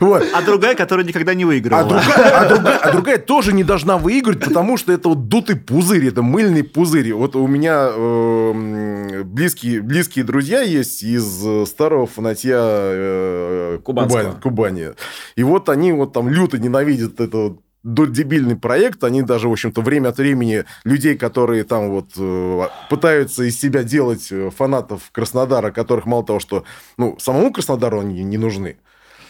Вот. 0.00 0.24
А 0.34 0.42
другая, 0.42 0.74
которая 0.74 1.04
никогда 1.06 1.34
не 1.34 1.44
А 1.44 1.46
выигрывала. 1.46 1.88
другая, 1.88 2.38
а 2.40 2.48
другая- 2.48 2.78
а 2.78 2.92
другая 2.92 3.18
тоже 3.18 3.52
не 3.52 3.64
должна 3.64 3.98
выиграть, 3.98 4.40
потому 4.40 4.76
что 4.76 4.92
это 4.92 5.08
вот 5.08 5.28
дутый 5.28 5.56
пузырь, 5.56 6.06
это 6.06 6.22
мыльный 6.22 6.64
пузырь. 6.64 7.12
Вот 7.14 7.36
у 7.36 7.46
меня 7.46 7.88
э, 7.90 9.22
близкие, 9.24 9.80
близкие 9.82 10.24
друзья 10.24 10.60
есть 10.60 11.02
из 11.02 11.44
э, 11.46 11.66
старого 11.66 12.06
фанатья 12.06 12.58
э, 12.60 13.78
Кубанского. 13.82 14.22
Кубани, 14.22 14.40
Кубани. 14.40 14.88
И 15.36 15.42
вот 15.42 15.68
они 15.68 15.92
вот 15.92 16.12
там 16.12 16.28
люто 16.28 16.58
ненавидят 16.58 17.20
этот 17.20 17.58
дебильный 17.84 18.56
проект, 18.56 19.04
они 19.04 19.22
даже, 19.22 19.48
в 19.48 19.52
общем-то, 19.52 19.80
время 19.80 20.08
от 20.08 20.18
времени 20.18 20.64
людей, 20.84 21.16
которые 21.16 21.64
там 21.64 21.90
вот 21.90 22.10
э, 22.18 22.66
пытаются 22.90 23.44
из 23.44 23.58
себя 23.58 23.82
делать 23.84 24.28
э, 24.30 24.50
фанатов 24.54 25.10
Краснодара, 25.12 25.70
которых 25.70 26.04
мало 26.04 26.24
того, 26.24 26.40
что, 26.40 26.64
ну, 26.98 27.16
самому 27.20 27.52
Краснодару 27.52 28.00
они 28.00 28.24
не 28.24 28.36
нужны, 28.36 28.78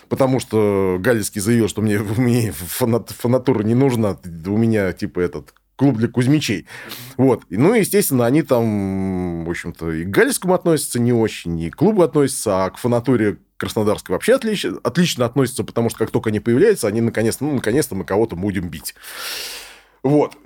Потому 0.08 0.40
что 0.40 0.96
Галицкий 1.00 1.40
заявил, 1.40 1.68
что 1.68 1.82
мне, 1.82 1.98
мне 2.16 2.52
фанат, 2.52 3.10
фанатура 3.10 3.62
не 3.62 3.74
нужна, 3.74 4.18
у 4.46 4.56
меня 4.56 4.92
типа 4.92 5.20
этот 5.20 5.54
клуб 5.76 5.96
для 5.96 6.08
кузьмичей. 6.08 6.66
Вот. 7.16 7.44
Ну, 7.50 7.72
естественно, 7.74 8.26
они 8.26 8.42
там, 8.42 9.44
в 9.44 9.50
общем-то, 9.50 9.92
и 9.92 10.04
к 10.04 10.08
Галицкому 10.08 10.54
относятся 10.54 10.98
не 10.98 11.12
очень, 11.12 11.58
и 11.60 11.70
к 11.70 11.76
клубу 11.76 12.02
относятся, 12.02 12.64
а 12.64 12.70
к 12.70 12.78
фанатуре 12.78 13.38
Краснодарской 13.56 14.14
вообще 14.14 14.34
отлично, 14.34 14.78
отлично 14.82 15.24
относятся, 15.24 15.64
потому 15.64 15.88
что 15.90 15.98
как 15.98 16.10
только 16.10 16.30
они 16.30 16.40
появляются, 16.40 16.88
они 16.88 17.00
наконец-то, 17.00 17.44
ну, 17.44 17.54
наконец-то 17.54 17.94
мы 17.94 18.04
кого-то 18.04 18.36
будем 18.36 18.68
бить. 18.68 18.94
Вот. 20.02 20.36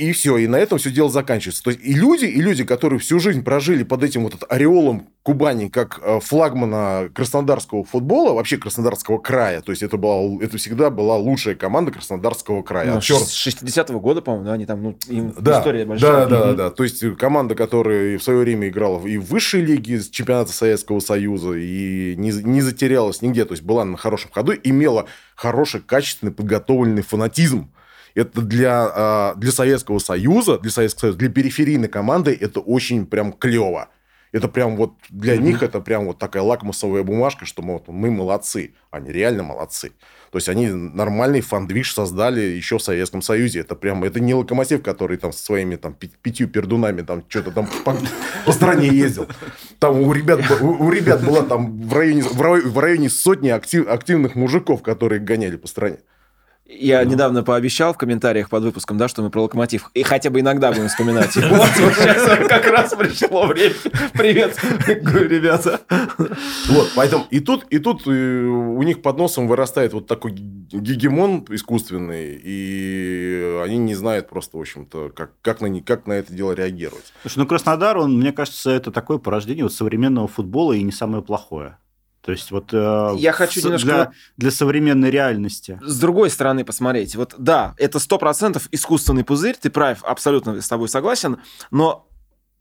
И 0.00 0.12
все, 0.12 0.38
и 0.38 0.46
на 0.46 0.56
этом 0.56 0.78
все 0.78 0.90
дело 0.90 1.10
заканчивается. 1.10 1.62
То 1.62 1.70
есть 1.70 1.82
и 1.84 1.92
люди, 1.92 2.24
и 2.24 2.40
люди, 2.40 2.64
которые 2.64 2.98
всю 2.98 3.18
жизнь 3.20 3.44
прожили 3.44 3.82
под 3.82 4.02
этим 4.02 4.22
вот 4.22 4.34
ореолом 4.48 5.08
Кубани 5.22 5.68
как 5.68 6.00
э, 6.02 6.18
флагмана 6.20 7.10
краснодарского 7.14 7.84
футбола, 7.84 8.32
вообще 8.32 8.56
краснодарского 8.56 9.18
края, 9.18 9.60
то 9.60 9.70
есть 9.70 9.82
это, 9.82 9.98
была, 9.98 10.42
это 10.42 10.56
всегда 10.56 10.88
была 10.88 11.16
лучшая 11.18 11.54
команда 11.54 11.92
краснодарского 11.92 12.62
края. 12.62 12.86
Ну, 12.92 12.96
От 12.96 13.02
чёрт- 13.02 13.26
С 13.26 13.46
60-го 13.46 14.00
года, 14.00 14.22
по-моему, 14.22 14.46
да, 14.46 14.54
они 14.54 14.64
там, 14.64 14.82
ну, 14.82 14.96
им 15.08 15.34
да, 15.38 15.58
история 15.60 15.84
большая. 15.84 16.10
да, 16.10 16.26
да, 16.26 16.46
Мгм. 16.46 16.56
да. 16.56 16.70
То 16.70 16.84
есть 16.84 17.04
команда, 17.18 17.54
которая 17.54 18.18
в 18.18 18.22
свое 18.22 18.38
время 18.38 18.68
играла 18.68 19.06
и 19.06 19.18
в 19.18 19.26
высшей 19.26 19.60
лиге 19.60 20.00
чемпионата 20.10 20.52
Советского 20.52 21.00
Союза, 21.00 21.52
и 21.52 22.14
не, 22.16 22.30
не 22.30 22.62
затерялась 22.62 23.20
нигде, 23.20 23.44
то 23.44 23.52
есть 23.52 23.62
была 23.62 23.84
на 23.84 23.98
хорошем 23.98 24.30
ходу, 24.32 24.54
имела 24.64 25.04
хороший, 25.34 25.82
качественный, 25.82 26.32
подготовленный 26.32 27.02
фанатизм. 27.02 27.70
Это 28.14 28.42
для, 28.42 28.90
а, 28.94 29.34
для 29.36 29.52
Советского 29.52 29.98
Союза, 29.98 30.58
для 30.58 30.70
Советского 30.70 31.00
Союза, 31.00 31.18
для 31.18 31.28
периферийной 31.28 31.88
команды 31.88 32.36
это 32.38 32.60
очень 32.60 33.06
прям 33.06 33.32
клево. 33.32 33.88
Это 34.32 34.46
прям 34.46 34.76
вот 34.76 34.92
для 35.08 35.36
них 35.36 35.62
это 35.64 35.80
прям 35.80 36.06
вот 36.06 36.18
такая 36.18 36.44
лакмусовая 36.44 37.02
бумажка, 37.02 37.46
что 37.46 37.62
мы, 37.62 37.74
вот, 37.74 37.88
мы 37.88 38.12
молодцы. 38.12 38.74
Они 38.92 39.10
реально 39.10 39.42
молодцы. 39.42 39.90
То 40.30 40.38
есть 40.38 40.48
они 40.48 40.68
нормальный 40.68 41.40
фандвиж 41.40 41.92
создали 41.92 42.40
еще 42.40 42.78
в 42.78 42.82
Советском 42.82 43.22
Союзе. 43.22 43.60
Это 43.60 43.74
прям, 43.74 44.04
это 44.04 44.20
не 44.20 44.32
локомотив, 44.32 44.82
который 44.84 45.16
там 45.16 45.32
со 45.32 45.42
своими 45.42 45.74
там 45.74 45.94
пятью 45.94 46.46
пердунами 46.46 47.02
там 47.02 47.24
что-то 47.28 47.50
там 47.50 47.68
по, 47.84 47.96
по 48.46 48.52
стране 48.52 48.86
ездил. 48.86 49.26
Там 49.80 50.00
у 50.00 50.12
ребят, 50.12 50.40
у, 50.60 50.84
у 50.84 50.90
ребят 50.92 51.24
была 51.24 51.42
там 51.42 51.82
в 51.82 51.92
районе, 51.92 52.22
в 52.22 52.40
рай- 52.40 52.62
в 52.62 52.78
районе 52.78 53.10
сотни 53.10 53.48
актив- 53.48 53.88
активных 53.88 54.36
мужиков, 54.36 54.82
которые 54.82 55.20
гоняли 55.20 55.56
по 55.56 55.66
стране. 55.66 55.98
Я 56.72 57.04
недавно 57.04 57.42
пообещал 57.42 57.92
в 57.92 57.98
комментариях 57.98 58.48
под 58.48 58.62
выпуском, 58.62 58.96
да, 58.96 59.08
что 59.08 59.22
мы 59.22 59.30
про 59.30 59.42
локомотив. 59.42 59.90
И 59.92 60.02
хотя 60.02 60.30
бы 60.30 60.40
иногда 60.40 60.70
будем 60.70 60.88
вспоминать. 60.88 61.36
Вот 61.50 61.68
сейчас 61.68 62.48
как 62.48 62.66
раз 62.66 62.94
пришло 62.94 63.46
время. 63.46 63.74
Привет, 64.12 64.56
говорю, 65.02 65.28
ребята. 65.28 65.80
Вот, 66.68 66.92
поэтому 66.94 67.26
и 67.30 67.40
тут, 67.40 67.64
и 67.70 67.78
тут 67.78 68.06
э, 68.06 68.10
у 68.10 68.82
них 68.82 69.02
под 69.02 69.18
носом 69.18 69.48
вырастает 69.48 69.92
вот 69.92 70.06
такой 70.06 70.32
гегемон 70.32 71.44
искусственный, 71.50 72.40
и 72.42 73.60
они 73.62 73.78
не 73.78 73.94
знают 73.94 74.28
просто, 74.28 74.56
в 74.56 74.60
общем-то, 74.60 75.10
как, 75.10 75.32
как, 75.42 75.60
на, 75.60 75.80
как 75.80 76.06
на 76.06 76.14
это 76.14 76.32
дело 76.32 76.52
реагировать. 76.52 77.12
Слушай, 77.22 77.38
ну 77.38 77.46
Краснодар, 77.46 77.98
он, 77.98 78.18
мне 78.18 78.32
кажется, 78.32 78.70
это 78.70 78.90
такое 78.90 79.18
порождение 79.18 79.64
вот 79.64 79.72
современного 79.72 80.28
футбола 80.28 80.72
и 80.72 80.82
не 80.82 80.92
самое 80.92 81.22
плохое. 81.22 81.78
То 82.22 82.32
есть 82.32 82.50
вот 82.50 82.72
э, 82.72 83.14
Я 83.16 83.32
хочу 83.32 83.60
с- 83.60 83.64
немножко 83.64 83.86
для, 83.86 84.12
для 84.36 84.50
современной 84.50 85.10
реальности. 85.10 85.78
С 85.82 85.98
другой 85.98 86.30
стороны 86.30 86.64
посмотреть. 86.64 87.16
Вот 87.16 87.34
да, 87.38 87.74
это 87.78 87.98
сто 87.98 88.18
процентов 88.18 88.68
искусственный 88.70 89.24
пузырь, 89.24 89.56
ты 89.60 89.70
прав, 89.70 90.04
абсолютно 90.04 90.60
с 90.60 90.68
тобой 90.68 90.88
согласен, 90.88 91.38
но 91.70 92.06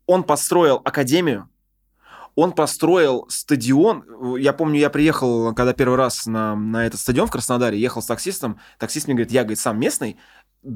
он 0.05 0.23
построил 0.23 0.81
академию, 0.85 1.49
он 2.35 2.53
построил 2.53 3.25
стадион. 3.29 4.37
Я 4.37 4.53
помню, 4.53 4.79
я 4.79 4.89
приехал, 4.89 5.53
когда 5.53 5.73
первый 5.73 5.97
раз 5.97 6.25
на, 6.25 6.55
на 6.55 6.85
этот 6.85 6.99
стадион 6.99 7.27
в 7.27 7.31
Краснодаре, 7.31 7.77
ехал 7.77 8.01
с 8.01 8.05
таксистом. 8.05 8.59
Таксист 8.77 9.07
мне 9.07 9.15
говорит, 9.15 9.31
я, 9.33 9.41
говорит, 9.43 9.59
сам 9.59 9.77
местный. 9.77 10.17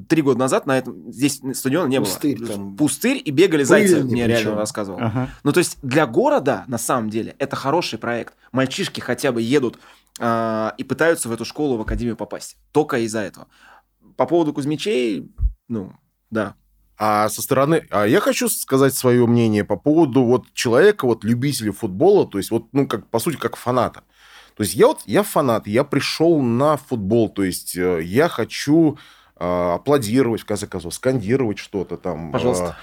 Три 0.07 0.21
года 0.21 0.39
назад 0.39 0.65
на 0.65 0.77
этом 0.77 1.11
здесь 1.11 1.41
стадиона 1.53 1.87
не 1.87 1.99
Пустырь 1.99 2.39
было. 2.39 2.47
там. 2.47 2.75
Пустырь 2.77 3.21
и 3.23 3.31
бегали 3.31 3.63
зайцы, 3.63 4.03
мне 4.03 4.27
реально 4.27 4.51
причем. 4.51 4.57
рассказывал. 4.57 4.99
Ага. 5.01 5.29
Ну, 5.43 5.51
то 5.51 5.57
есть 5.59 5.77
для 5.81 6.07
города, 6.07 6.63
на 6.67 6.77
самом 6.77 7.09
деле, 7.09 7.35
это 7.39 7.55
хороший 7.55 7.99
проект. 7.99 8.33
Мальчишки 8.51 8.99
хотя 8.99 9.31
бы 9.31 9.41
едут 9.41 9.79
а, 10.19 10.73
и 10.77 10.83
пытаются 10.83 11.27
в 11.29 11.33
эту 11.33 11.45
школу, 11.45 11.77
в 11.77 11.81
академию 11.81 12.15
попасть. 12.15 12.57
Только 12.71 12.99
из-за 12.99 13.19
этого. 13.19 13.47
По 14.15 14.25
поводу 14.25 14.53
Кузьмичей, 14.53 15.31
ну, 15.67 15.93
да. 16.29 16.55
А 16.97 17.27
со 17.29 17.41
стороны... 17.41 17.85
А 17.89 18.05
я 18.05 18.19
хочу 18.19 18.47
сказать 18.47 18.93
свое 18.93 19.25
мнение 19.25 19.65
по 19.65 19.75
поводу 19.75 20.23
вот 20.23 20.53
человека, 20.53 21.05
вот 21.05 21.23
любителя 21.23 21.71
футбола, 21.71 22.27
то 22.27 22.37
есть 22.37 22.51
вот, 22.51 22.67
ну, 22.71 22.87
как, 22.87 23.09
по 23.09 23.19
сути, 23.19 23.35
как 23.37 23.55
фаната. 23.55 24.03
То 24.55 24.63
есть 24.63 24.75
я 24.75 24.87
вот, 24.87 25.01
я 25.05 25.23
фанат, 25.23 25.67
я 25.67 25.83
пришел 25.83 26.39
на 26.41 26.77
футбол, 26.77 27.29
то 27.29 27.43
есть 27.43 27.75
э, 27.75 28.03
я 28.03 28.29
хочу 28.29 28.99
аплодировать, 29.43 30.41
в 30.41 30.45
конце 30.45 30.67
концов, 30.67 30.93
скандировать 30.93 31.57
что-то 31.59 31.97
там. 31.97 32.31
Пожалуйста. 32.31 32.77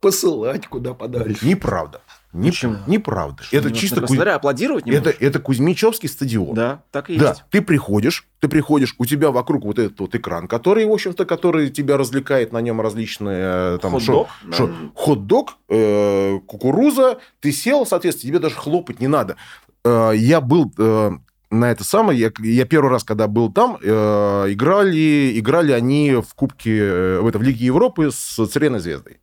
Посылать 0.00 0.66
куда 0.66 0.92
подальше. 0.94 1.46
Неправда. 1.46 2.02
Не- 2.32 2.50
Почему? 2.50 2.76
Неправда. 2.86 3.42
Что, 3.42 3.56
это 3.56 3.70
чисто... 3.72 4.00
Куз- 4.02 4.18
аплодировать 4.18 4.86
не 4.86 4.92
Это, 4.92 5.06
можешь? 5.06 5.20
это 5.20 5.38
Кузьмичевский 5.38 6.08
стадион. 6.08 6.54
Да, 6.54 6.82
так 6.90 7.10
и 7.10 7.16
Да, 7.18 7.30
есть. 7.30 7.44
ты 7.50 7.60
приходишь, 7.62 8.26
ты 8.40 8.48
приходишь, 8.48 8.94
у 8.98 9.04
тебя 9.06 9.30
вокруг 9.30 9.64
вот 9.64 9.78
этот 9.78 9.98
вот 10.00 10.14
экран, 10.14 10.46
который, 10.46 10.84
в 10.86 10.92
общем-то, 10.92 11.24
который 11.26 11.68
тебя 11.70 11.96
развлекает, 11.98 12.52
на 12.52 12.60
нем 12.60 12.80
различные 12.80 13.74
э, 13.74 13.78
там 13.82 13.92
Хот-дог, 13.92 14.28
шо- 14.28 14.28
да. 14.46 14.56
шо- 14.56 14.70
хот-дог, 14.94 15.56
э, 15.68 16.38
кукуруза, 16.46 17.18
ты 17.40 17.52
сел, 17.52 17.84
соответственно, 17.84 18.30
тебе 18.30 18.38
даже 18.38 18.54
хлопать 18.56 19.00
не 19.00 19.08
надо. 19.08 19.36
Э, 19.84 20.12
я 20.14 20.40
был 20.40 20.72
э, 20.78 21.10
на 21.52 21.70
это 21.70 21.84
самое, 21.84 22.18
я, 22.18 22.32
я 22.38 22.64
первый 22.64 22.90
раз, 22.90 23.04
когда 23.04 23.28
был 23.28 23.52
там, 23.52 23.78
э, 23.80 24.46
играли, 24.48 25.38
играли 25.38 25.72
они 25.72 26.14
в 26.14 26.34
Кубке, 26.34 26.78
э, 26.78 27.20
в, 27.20 27.26
это, 27.26 27.38
в 27.38 27.42
Лиге 27.42 27.66
Европы 27.66 28.10
с 28.10 28.46
Цервеной 28.46 28.80
Звездой. 28.80 29.20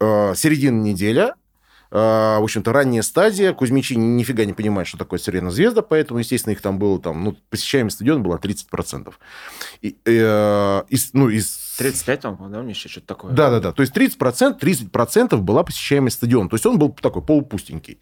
Э, 0.00 0.32
середина 0.34 0.80
неделя, 0.80 1.34
э, 1.90 1.96
в 1.96 2.42
общем-то, 2.42 2.72
ранняя 2.72 3.02
стадия. 3.02 3.52
Кузьмичи 3.52 3.94
ни- 3.94 4.18
нифига 4.18 4.46
не 4.46 4.54
понимают, 4.54 4.88
что 4.88 4.96
такое 4.96 5.18
Сирена 5.18 5.50
Звезда, 5.50 5.82
поэтому, 5.82 6.20
естественно, 6.20 6.54
их 6.54 6.62
там 6.62 6.78
было, 6.78 6.98
там, 6.98 7.22
ну, 7.22 7.36
посещаемость 7.50 7.96
стадиона 7.96 8.20
была 8.20 8.38
30%. 8.38 9.18
И, 9.82 9.98
э, 10.06 10.82
из, 10.88 11.10
ну, 11.12 11.28
из... 11.28 11.76
35 11.78 12.20
там, 12.20 12.50
да, 12.50 12.62
мне 12.62 12.70
еще 12.70 12.88
что-то 12.88 13.06
такое. 13.06 13.32
Да, 13.32 13.50
да, 13.50 13.60
да. 13.60 13.72
То 13.72 13.82
есть 13.82 13.94
30%, 13.94 14.58
30% 14.58 15.36
была 15.36 15.64
посещаемость 15.64 16.16
стадиона. 16.16 16.48
То 16.48 16.54
есть 16.54 16.64
он 16.64 16.78
был 16.78 16.90
такой 16.92 17.22
полупустенький. 17.22 17.98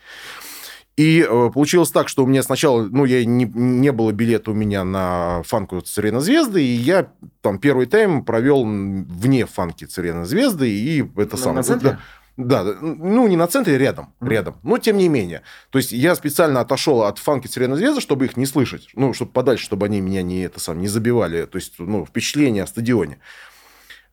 И 0.97 1.21
э, 1.29 1.51
получилось 1.53 1.91
так, 1.91 2.09
что 2.09 2.25
у 2.25 2.27
меня 2.27 2.43
сначала, 2.43 2.83
ну, 2.85 3.05
я 3.05 3.23
не, 3.27 3.45
не 3.45 3.93
было 3.93 4.13
билета 4.13 4.51
у 4.51 4.55
меня 4.55 4.83
на 4.83 5.43
фанку 5.43 5.81
Царена 5.83 6.21
Звезды, 6.21 6.63
и 6.65 6.73
я 6.73 7.13
там 7.43 7.59
первый 7.59 7.85
тайм 7.87 8.25
провел 8.25 8.65
вне 8.65 9.45
фанки 9.45 9.85
Царена 9.85 10.25
Звезды, 10.25 10.71
и 10.71 11.01
это 11.17 11.37
На- 11.37 11.43
самое... 11.43 11.57
на 11.59 11.63
центре? 11.65 11.99
Да, 12.39 12.65
ну, 12.83 13.27
не 13.29 13.37
на 13.37 13.47
центре, 13.47 13.77
рядом, 13.79 14.13
Мгм. 14.21 14.31
рядом. 14.31 14.57
Но 14.63 14.77
тем 14.79 14.97
не 14.99 15.09
менее. 15.09 15.43
То 15.71 15.79
есть 15.79 15.93
я 15.93 16.15
специально 16.15 16.61
отошел 16.61 17.03
от 17.03 17.19
фанки 17.19 17.47
Царена 17.47 17.77
Звезды, 17.77 18.01
чтобы 18.01 18.25
их 18.27 18.37
не 18.39 18.45
слышать. 18.47 18.89
Ну, 18.95 19.13
чтобы 19.13 19.33
подальше, 19.33 19.65
чтобы 19.65 19.87
они 19.87 20.01
меня 20.01 20.23
не, 20.23 20.43
это 20.43 20.61
сам, 20.61 20.79
не 20.81 20.89
забивали. 20.89 21.45
То 21.47 21.57
есть, 21.57 21.75
ну, 21.79 22.05
впечатление 22.07 22.63
о 22.63 22.67
стадионе. 22.67 23.19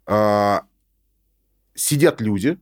А, 0.05 0.63
сидят 1.75 2.19
люди, 2.21 2.57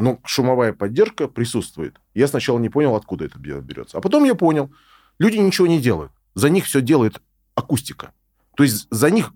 но 0.00 0.18
шумовая 0.24 0.72
поддержка 0.72 1.28
присутствует. 1.28 2.00
Я 2.14 2.26
сначала 2.28 2.58
не 2.58 2.68
понял, 2.68 2.94
откуда 2.96 3.24
это 3.26 3.38
бе- 3.38 3.60
берется. 3.60 3.98
А 3.98 4.00
потом 4.00 4.24
я 4.24 4.34
понял. 4.34 4.72
Люди 5.18 5.36
ничего 5.36 5.66
не 5.66 5.80
делают. 5.80 6.12
За 6.34 6.48
них 6.48 6.64
все 6.64 6.80
делает 6.80 7.20
акустика. 7.54 8.12
То 8.56 8.62
есть 8.62 8.86
за 8.90 9.10
них 9.10 9.32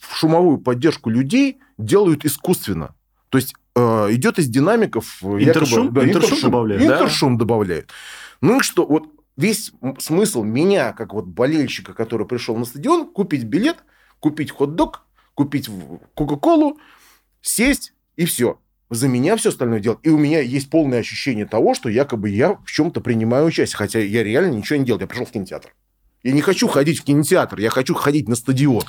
шумовую 0.00 0.58
поддержку 0.58 1.10
людей 1.10 1.58
делают 1.78 2.24
искусственно. 2.24 2.94
То 3.28 3.38
есть 3.38 3.54
э, 3.74 3.80
идет 4.12 4.38
из 4.38 4.48
динамиков... 4.48 5.18
э, 5.22 5.26
Интершум? 5.44 5.92
да, 5.92 6.04
Интершум 6.04 6.40
добавляют, 6.40 6.86
да? 6.86 6.94
Интершум 6.94 7.38
добавляют. 7.38 7.90
Ну 8.40 8.58
и 8.58 8.62
что, 8.62 8.86
вот 8.86 9.08
весь 9.36 9.72
смысл 9.98 10.42
меня, 10.42 10.92
как 10.92 11.12
вот 11.12 11.26
болельщика, 11.26 11.92
который 11.92 12.26
пришел 12.26 12.56
на 12.56 12.64
стадион, 12.64 13.08
купить 13.08 13.44
билет, 13.44 13.78
купить 14.20 14.50
хот-дог, 14.50 15.02
купить 15.34 15.68
Кока-Колу, 16.14 16.78
сесть 17.42 17.92
и 18.16 18.24
все. 18.24 18.58
За 18.88 19.08
меня 19.08 19.36
все 19.36 19.48
остальное 19.48 19.80
делать. 19.80 19.98
И 20.02 20.10
у 20.10 20.18
меня 20.18 20.40
есть 20.40 20.70
полное 20.70 21.00
ощущение 21.00 21.46
того, 21.46 21.74
что 21.74 21.88
якобы 21.88 22.28
я 22.30 22.54
в 22.64 22.70
чем-то 22.70 23.00
принимаю 23.00 23.46
участие. 23.46 23.76
Хотя 23.76 23.98
я 23.98 24.22
реально 24.22 24.52
ничего 24.54 24.78
не 24.78 24.84
делал. 24.84 25.00
Я 25.00 25.06
пришел 25.06 25.26
в 25.26 25.30
кинотеатр. 25.32 25.74
Я 26.22 26.32
не 26.32 26.40
хочу 26.40 26.66
ходить 26.66 27.00
в 27.00 27.04
кинотеатр, 27.04 27.60
я 27.60 27.70
хочу 27.70 27.94
ходить 27.94 28.28
на 28.28 28.34
стадион. 28.34 28.82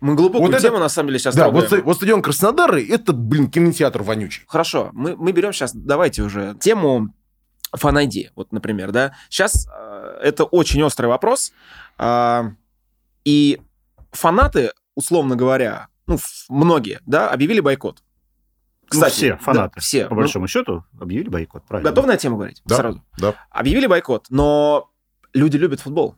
Мы 0.00 0.14
глубокую 0.16 0.50
Вот 0.50 0.54
это- 0.54 0.62
тему, 0.62 0.78
на 0.78 0.88
самом 0.88 1.08
деле, 1.08 1.18
сейчас 1.20 1.36
да, 1.36 1.44
трогаем. 1.44 1.68
вот, 1.70 1.84
вот 1.84 1.96
стадион 1.96 2.22
Краснодара, 2.22 2.80
это, 2.80 3.12
блин, 3.12 3.50
кинотеатр 3.50 4.02
вонючий. 4.02 4.44
Хорошо, 4.48 4.90
мы, 4.92 5.16
мы 5.16 5.32
берем 5.32 5.52
сейчас, 5.52 5.72
давайте 5.72 6.22
уже 6.22 6.56
тему 6.60 7.14
фан-ID, 7.72 8.30
вот, 8.34 8.52
например, 8.52 8.90
да. 8.92 9.14
Сейчас 9.28 9.68
э, 9.72 10.18
это 10.22 10.44
очень 10.44 10.82
острый 10.82 11.06
вопрос, 11.06 11.52
а, 11.96 12.52
и 13.24 13.60
фанаты, 14.10 14.72
условно 14.94 15.36
говоря, 15.36 15.88
ну, 16.06 16.18
многие, 16.48 17.00
да, 17.06 17.30
объявили 17.30 17.60
бойкот. 17.60 18.02
Ну, 18.92 19.06
все 19.06 19.30
да, 19.32 19.36
фанаты, 19.38 19.80
все. 19.80 20.04
по 20.06 20.14
Ну, 20.14 20.20
большому 20.20 20.46
счету, 20.48 20.84
объявили 21.00 21.28
бойкот, 21.28 21.64
правильно? 21.66 21.90
готов 21.90 22.06
на 22.06 22.16
тему 22.16 22.36
говорить? 22.36 22.62
Да. 22.64 22.76
Сразу. 22.76 23.02
Да. 23.18 23.34
Объявили 23.50 23.86
бойкот, 23.86 24.26
но 24.30 24.90
люди 25.34 25.56
любят 25.56 25.80
футбол. 25.80 26.14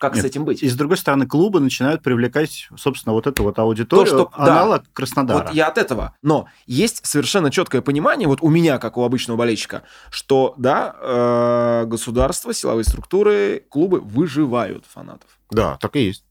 Как 0.00 0.14
с 0.14 0.16
Нет, 0.16 0.26
этим 0.26 0.44
быть? 0.44 0.62
И 0.62 0.68
с 0.68 0.74
другой 0.76 0.98
стороны, 0.98 1.24
клубы 1.26 1.60
начинают 1.60 2.02
привлекать, 2.02 2.68
собственно, 2.76 3.14
вот 3.14 3.26
эту 3.26 3.42
вот 3.44 3.58
аудиторию, 3.58 4.04
То, 4.06 4.28
что- 4.28 4.30
да. 4.36 4.52
аналог 4.52 4.82
Краснодара. 4.92 5.44
Вот 5.46 5.54
я 5.54 5.68
от 5.68 5.78
этого. 5.78 6.14
Но 6.20 6.46
есть 6.66 7.06
совершенно 7.06 7.50
четкое 7.50 7.80
понимание, 7.80 8.28
вот 8.28 8.40
у 8.42 8.50
меня, 8.50 8.78
как 8.78 8.98
у 8.98 9.04
обычного 9.04 9.38
болельщика, 9.38 9.84
что, 10.10 10.52
да, 10.58 10.94
э, 11.00 11.84
государство, 11.86 12.52
силовые 12.52 12.84
структуры, 12.84 13.64
клубы 13.70 14.00
выживают 14.00 14.84
фанатов. 14.84 15.30
Да, 15.50 15.78
так 15.80 15.96
и 15.96 16.00
есть. 16.00 16.24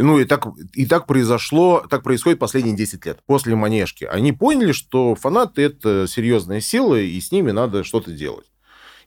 Ну 0.00 0.20
и 0.20 0.24
так, 0.24 0.46
и 0.74 0.86
так 0.86 1.06
произошло, 1.06 1.84
так 1.90 2.04
происходит 2.04 2.38
последние 2.38 2.76
10 2.76 3.04
лет. 3.04 3.18
После 3.26 3.56
Манежки. 3.56 4.04
Они 4.04 4.32
поняли, 4.32 4.70
что 4.70 5.16
фанаты 5.16 5.62
это 5.62 6.06
серьезная 6.08 6.60
сила, 6.60 6.94
и 6.94 7.20
с 7.20 7.32
ними 7.32 7.50
надо 7.50 7.82
что-то 7.82 8.12
делать. 8.12 8.46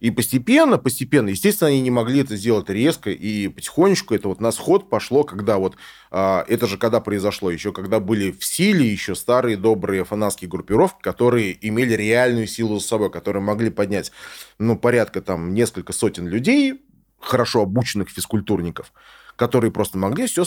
И 0.01 0.10
постепенно, 0.10 0.80
постепенно, 0.80 1.30
естественно, 1.30 1.69
они 1.69 1.80
не 1.80 1.91
могли 1.91 2.21
это 2.21 2.36
сделать 2.36 2.69
резко, 2.69 3.12
и 3.12 3.47
потихонечку 3.47 4.15
это 4.15 4.30
вот 4.30 4.41
на 4.41 4.51
сход 4.51 4.89
пошло, 4.89 5.23
когда 5.23 5.60
вот, 5.60 5.77
а, 6.10 6.43
это 6.47 6.65
же 6.65 6.80
когда 6.80 6.99
произошло, 6.99 7.51
еще 7.51 7.71
когда 7.71 7.99
были 7.99 8.32
в 8.32 8.43
силе 8.43 8.91
еще 8.91 9.13
старые 9.13 9.58
добрые 9.58 10.04
фанатские 10.04 10.49
группировки, 10.49 11.01
которые 11.04 11.56
имели 11.65 11.93
реальную 11.93 12.47
силу 12.47 12.80
за 12.80 12.88
собой, 12.88 13.12
которые 13.12 13.43
могли 13.43 13.69
поднять, 13.69 14.12
ну, 14.58 14.75
порядка 14.75 15.21
там 15.21 15.54
несколько 15.54 15.93
сотен 15.93 16.27
людей, 16.27 16.82
хорошо 17.19 17.62
обученных 17.62 18.10
физкультурников, 18.10 18.91
которые 19.36 19.71
просто 19.71 19.99
могли 19.99 20.25
все 20.25 20.45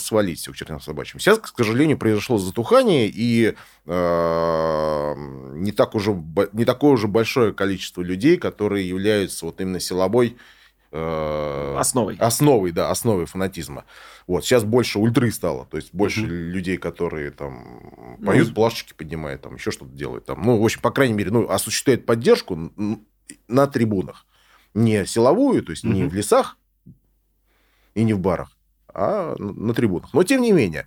свалить 0.00 0.38
все 0.40 0.52
к 0.52 0.56
чертям 0.56 0.80
собачьим. 0.80 1.20
Сейчас, 1.20 1.38
к 1.38 1.56
сожалению, 1.56 1.98
произошло 1.98 2.38
затухание, 2.38 3.08
и 3.12 3.54
э, 3.86 5.14
не, 5.54 5.72
так 5.72 5.94
уже, 5.94 6.12
не 6.52 6.64
такое 6.64 6.92
уже 6.92 7.08
большое 7.08 7.52
количество 7.52 8.02
людей, 8.02 8.36
которые 8.36 8.88
являются 8.88 9.46
вот 9.46 9.60
именно 9.60 9.80
силовой 9.80 10.36
э, 10.90 11.76
Основой. 11.78 12.16
основой, 12.16 12.72
да, 12.72 12.90
основой 12.90 13.26
фанатизма. 13.26 13.84
Вот, 14.26 14.44
сейчас 14.44 14.64
больше 14.64 14.98
ультры 14.98 15.30
стало, 15.32 15.66
то 15.66 15.76
есть 15.76 15.90
больше 15.92 16.20
Мгм. 16.22 16.30
людей, 16.30 16.76
которые 16.76 17.30
там 17.30 18.16
Ну, 18.18 18.26
поют, 18.26 18.48
с- 18.48 18.50
плашечки 18.50 18.92
поднимают, 18.94 19.42
там 19.42 19.54
еще 19.56 19.70
что-то 19.70 19.92
делают. 19.92 20.26
Там. 20.26 20.42
Ну, 20.42 20.58
в 20.60 20.64
общем, 20.64 20.80
по 20.80 20.90
крайней 20.90 21.14
мере, 21.14 21.30
ну, 21.30 21.48
осуществляют 21.48 22.06
поддержку 22.06 22.72
на 23.48 23.66
трибунах. 23.66 24.24
Не 24.74 25.06
силовую, 25.06 25.62
то 25.62 25.70
есть 25.72 25.84
не 25.84 26.02
Мгм. 26.02 26.10
в 26.10 26.14
лесах 26.14 26.56
и 27.94 28.04
не 28.04 28.12
в 28.14 28.20
барах, 28.20 28.52
а 28.98 29.36
на 29.38 29.52
на 29.52 29.74
трибунах. 29.74 30.10
Но 30.12 30.24
тем 30.24 30.42
не 30.42 30.52
менее. 30.52 30.86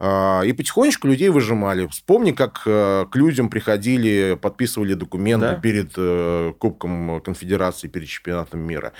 А, 0.00 0.42
И 0.42 0.52
потихонечку 0.52 1.06
людей 1.08 1.28
выжимали. 1.28 1.86
Вспомни, 1.88 2.32
как 2.32 2.62
э, 2.66 3.06
к 3.10 3.16
людям 3.16 3.48
приходили, 3.50 4.38
подписывали 4.40 4.94
документы 4.94 5.46
Да. 5.50 5.54
перед 5.54 5.92
э, 5.96 6.52
Кубком 6.58 7.20
Конфедерации, 7.20 7.86
перед 7.88 8.08
чемпионатом 8.08 8.60
мира. 8.60 8.92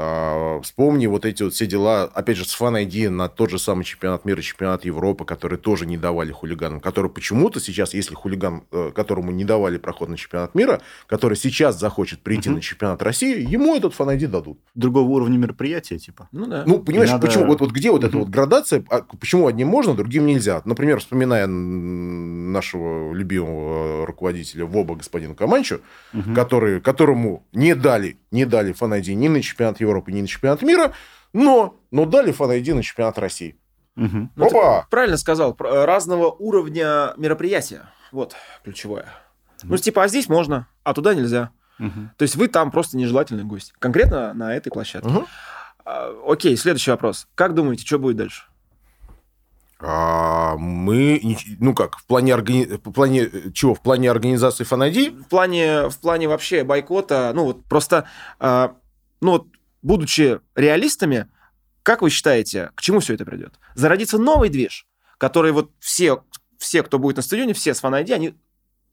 А, 0.00 0.60
Вспомни 0.62 1.06
вот 1.08 1.24
эти 1.24 1.42
вот 1.42 1.54
все 1.54 1.66
дела, 1.66 2.04
опять 2.04 2.36
же, 2.36 2.44
с 2.44 2.52
фан 2.54 2.76
ID 2.76 3.08
на 3.10 3.28
тот 3.28 3.50
же 3.50 3.58
самый 3.58 3.82
чемпионат 3.84 4.24
мира, 4.24 4.40
чемпионат 4.40 4.84
Европы, 4.84 5.24
которые 5.24 5.58
тоже 5.58 5.86
не 5.86 5.96
давали 5.96 6.30
хулиганам, 6.30 6.78
который 6.80 7.10
почему-то 7.10 7.58
сейчас, 7.60 7.94
если 7.94 8.14
хулиган, 8.14 8.62
э, 8.70 8.92
которому 8.94 9.32
не 9.32 9.44
давали 9.44 9.76
проход 9.76 10.08
на 10.08 10.16
чемпионат 10.16 10.54
мира, 10.54 10.80
который 11.08 11.36
сейчас 11.36 11.78
захочет 11.80 12.20
прийти 12.20 12.48
Мгм. 12.48 12.56
на 12.56 12.62
чемпионат 12.62 13.02
России, 13.02 13.40
ему 13.52 13.74
этот 13.74 13.92
фан 13.92 14.10
ID 14.10 14.28
дадут. 14.28 14.58
Другого 14.76 15.08
уровня 15.08 15.36
мероприятия, 15.36 15.98
типа. 15.98 16.28
Ну 16.32 16.46
да. 16.46 16.62
Ну, 16.64 16.78
понимаешь, 16.78 17.10
надо- 17.10 17.26
почему, 17.26 17.46
вот, 17.46 17.60
вот 17.60 17.72
где 17.72 17.90
вот 17.90 18.04
эта 18.04 18.16
Мгм. 18.16 18.20
вот 18.26 18.28
градация, 18.30 18.84
а 18.90 19.02
почему 19.18 19.48
одним 19.48 19.66
можно, 19.68 19.94
другим 19.94 20.26
нельзя? 20.26 20.37
Например, 20.64 21.00
вспоминая 21.00 21.46
нашего 21.46 23.12
любимого 23.12 24.06
руководителя 24.06 24.64
ВОБа 24.66 24.96
господина 24.96 25.34
Каманчу, 25.34 25.80
Мгм. 26.12 26.34
который, 26.34 26.80
которому 26.80 27.46
не 27.52 27.74
дали, 27.74 28.18
не 28.30 28.44
дали 28.44 28.72
фан 28.72 28.90
ни 28.90 29.28
на 29.28 29.42
чемпионат 29.42 29.80
Европы, 29.80 30.12
ни 30.12 30.20
на 30.20 30.26
чемпионат 30.26 30.62
мира, 30.62 30.92
но, 31.32 31.76
но 31.90 32.04
дали 32.04 32.32
фан 32.32 32.48
на 32.48 32.82
чемпионат 32.82 33.18
России. 33.18 33.56
Угу. 33.96 34.30
Ну, 34.36 34.46
Опа! 34.46 34.86
Правильно 34.90 35.16
сказал, 35.16 35.56
разного 35.58 36.30
уровня 36.30 37.14
мероприятия. 37.16 37.90
Вот 38.12 38.36
ключевое. 38.62 39.06
Угу. 39.62 39.72
Ну, 39.72 39.76
типа, 39.76 40.04
а 40.04 40.08
здесь 40.08 40.28
можно, 40.28 40.68
а 40.84 40.94
туда 40.94 41.14
нельзя. 41.14 41.50
Угу. 41.80 42.10
То 42.16 42.22
есть 42.22 42.36
вы 42.36 42.48
там 42.48 42.70
просто 42.70 42.96
нежелательный 42.96 43.44
гость. 43.44 43.72
Конкретно 43.78 44.34
на 44.34 44.54
этой 44.54 44.70
площадке. 44.70 45.08
Угу. 45.08 45.26
А, 45.84 46.14
окей, 46.26 46.56
следующий 46.56 46.90
вопрос. 46.90 47.26
Как 47.34 47.54
думаете, 47.54 47.84
что 47.86 47.98
будет 47.98 48.16
дальше? 48.16 48.44
А, 49.80 50.56
мы, 50.56 51.20
ну 51.60 51.72
как, 51.72 51.98
в 51.98 52.06
плане, 52.06 52.34
органи... 52.34 52.64
в 52.64 52.92
плане 52.92 53.30
чего? 53.52 53.74
В 53.74 53.80
плане 53.80 54.10
организации 54.10 54.64
фанади? 54.64 55.10
В 55.10 55.28
плане, 55.28 55.88
в 55.88 55.98
плане 55.98 56.26
вообще 56.26 56.64
бойкота, 56.64 57.32
ну 57.34 57.44
вот 57.44 57.64
просто, 57.64 58.08
а, 58.40 58.76
ну 59.20 59.32
вот, 59.32 59.46
будучи 59.82 60.40
реалистами, 60.56 61.28
как 61.84 62.02
вы 62.02 62.10
считаете, 62.10 62.72
к 62.74 62.80
чему 62.80 62.98
все 62.98 63.14
это 63.14 63.24
придет? 63.24 63.60
Зародится 63.74 64.18
новый 64.18 64.48
движ, 64.48 64.86
который 65.16 65.52
вот 65.52 65.70
все, 65.78 66.24
все, 66.58 66.82
кто 66.82 66.98
будет 66.98 67.16
на 67.16 67.22
стадионе, 67.22 67.54
все 67.54 67.72
с 67.72 67.80
фан 67.80 67.94
они 67.94 68.34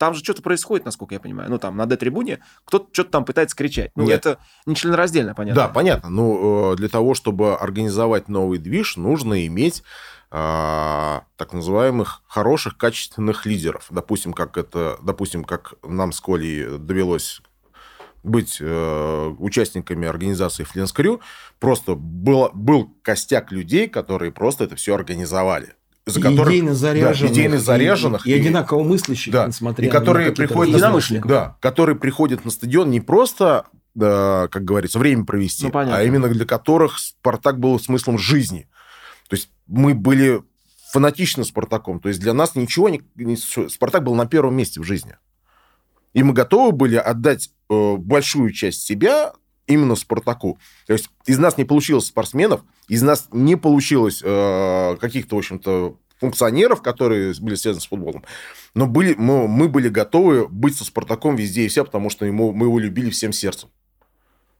там 0.06 0.14
же 0.14 0.24
что-то 0.24 0.44
происходит, 0.44 0.86
насколько 0.86 1.16
я 1.16 1.20
понимаю. 1.20 1.50
Ну, 1.50 1.58
там, 1.58 1.76
на 1.78 1.88
Д-трибуне 1.88 2.38
кто-то 2.66 2.90
что-то 2.92 3.10
там 3.10 3.26
пытается 3.26 3.56
кричать. 3.56 3.90
Ну, 3.96 4.04
Нет. 4.04 4.20
это 4.20 4.38
не 4.68 4.76
членораздельно, 4.76 5.34
понятно. 5.34 5.64
Да, 5.64 5.68
понятно. 5.68 6.10
Ну, 6.10 6.74
э, 6.74 6.76
для 6.76 6.90
того, 6.90 7.16
чтобы 7.16 7.56
организовать 7.56 8.30
новый 8.30 8.60
движ, 8.60 8.98
нужно 8.98 9.48
иметь 9.48 9.82
а, 10.30 11.24
так 11.38 11.54
называемых 11.54 12.22
хороших, 12.28 12.78
качественных 12.78 13.48
лидеров. 13.48 13.88
Допустим, 13.90 14.34
как 14.34 14.58
это, 14.58 15.00
допустим, 15.02 15.44
как 15.44 15.74
нам 15.82 16.12
с 16.12 16.20
Колей 16.20 16.78
довелось 16.78 17.42
быть 18.22 18.58
э, 18.62 19.36
участниками 19.40 20.08
организации 20.08 20.66
Фленскрю, 20.66 21.20
просто 21.60 21.96
был, 21.96 22.52
был 22.54 22.94
костяк 23.02 23.52
людей, 23.52 23.88
которые 23.88 24.32
просто 24.32 24.66
это 24.66 24.76
все 24.76 24.94
организовали 24.94 25.74
за 26.06 26.22
которых, 26.22 26.54
идейно 26.54 26.76
заряженных, 26.76 27.20
да, 27.20 27.28
идейно 27.28 27.58
заряженных 27.58 28.28
и, 28.28 28.32
и 28.32 28.34
одинаково 28.34 28.84
мыслящих, 28.84 29.34
да, 29.34 29.48
несмотря 29.48 29.88
и 29.88 29.90
которые 29.90 30.30
на 30.30 30.36
приходят 30.36 30.82
на, 30.82 31.28
да, 31.28 31.58
которые 31.62 31.96
приходят 31.96 32.46
на 32.46 32.52
стадион 32.52 32.92
не 32.92 33.02
просто, 33.02 33.66
да, 33.96 34.48
как 34.52 34.64
говорится, 34.64 35.00
время 35.00 35.26
провести, 35.26 35.66
ну, 35.66 35.72
а 35.74 36.04
именно 36.04 36.30
для 36.30 36.46
которых 36.46 37.00
Спартак 37.00 37.60
был 37.60 37.80
смыслом 37.80 38.20
жизни. 38.20 38.68
То 39.28 39.36
есть 39.36 39.50
мы 39.68 39.96
были 39.96 40.44
фанатично 40.92 41.44
Спартаком. 41.44 42.00
То 42.00 42.08
есть 42.08 42.22
для 42.22 42.34
нас 42.34 42.56
ничего 42.56 42.88
не, 42.88 43.02
не... 43.16 43.36
Спартак 43.36 44.04
был 44.04 44.16
на 44.16 44.26
первом 44.28 44.56
месте 44.56 44.80
в 44.80 44.84
жизни. 44.84 45.18
И 46.14 46.24
мы 46.24 46.34
готовы 46.34 46.72
были 46.72 46.96
отдать 46.96 47.52
э, 47.70 47.96
большую 47.98 48.52
часть 48.52 48.84
себя 48.84 49.34
именно 49.68 49.96
Спартаку. 49.96 50.58
То 50.88 50.94
есть 50.94 51.10
из 51.26 51.38
нас 51.38 51.58
не 51.58 51.66
получилось 51.66 52.06
спортсменов, 52.06 52.64
из 52.88 53.02
нас 53.02 53.28
не 53.32 53.56
получилось 53.56 54.22
э, 54.24 54.98
каких-то, 55.00 55.36
в 55.36 55.40
общем-то, 55.40 55.98
функционеров, 56.20 56.82
которые 56.82 57.34
были 57.40 57.56
связаны 57.56 57.82
с 57.82 57.88
футболом. 57.88 58.24
Но 58.74 58.88
были, 58.88 59.16
мы, 59.16 59.48
мы 59.48 59.68
были 59.68 59.90
готовы 59.90 60.48
быть 60.48 60.76
со 60.78 60.86
Спартаком 60.86 61.36
везде 61.36 61.66
и 61.66 61.68
вся, 61.68 61.84
потому 61.84 62.10
что 62.10 62.26
ему, 62.26 62.52
мы 62.52 62.68
его 62.68 62.80
любили 62.80 63.10
всем 63.10 63.34
сердцем. 63.34 63.70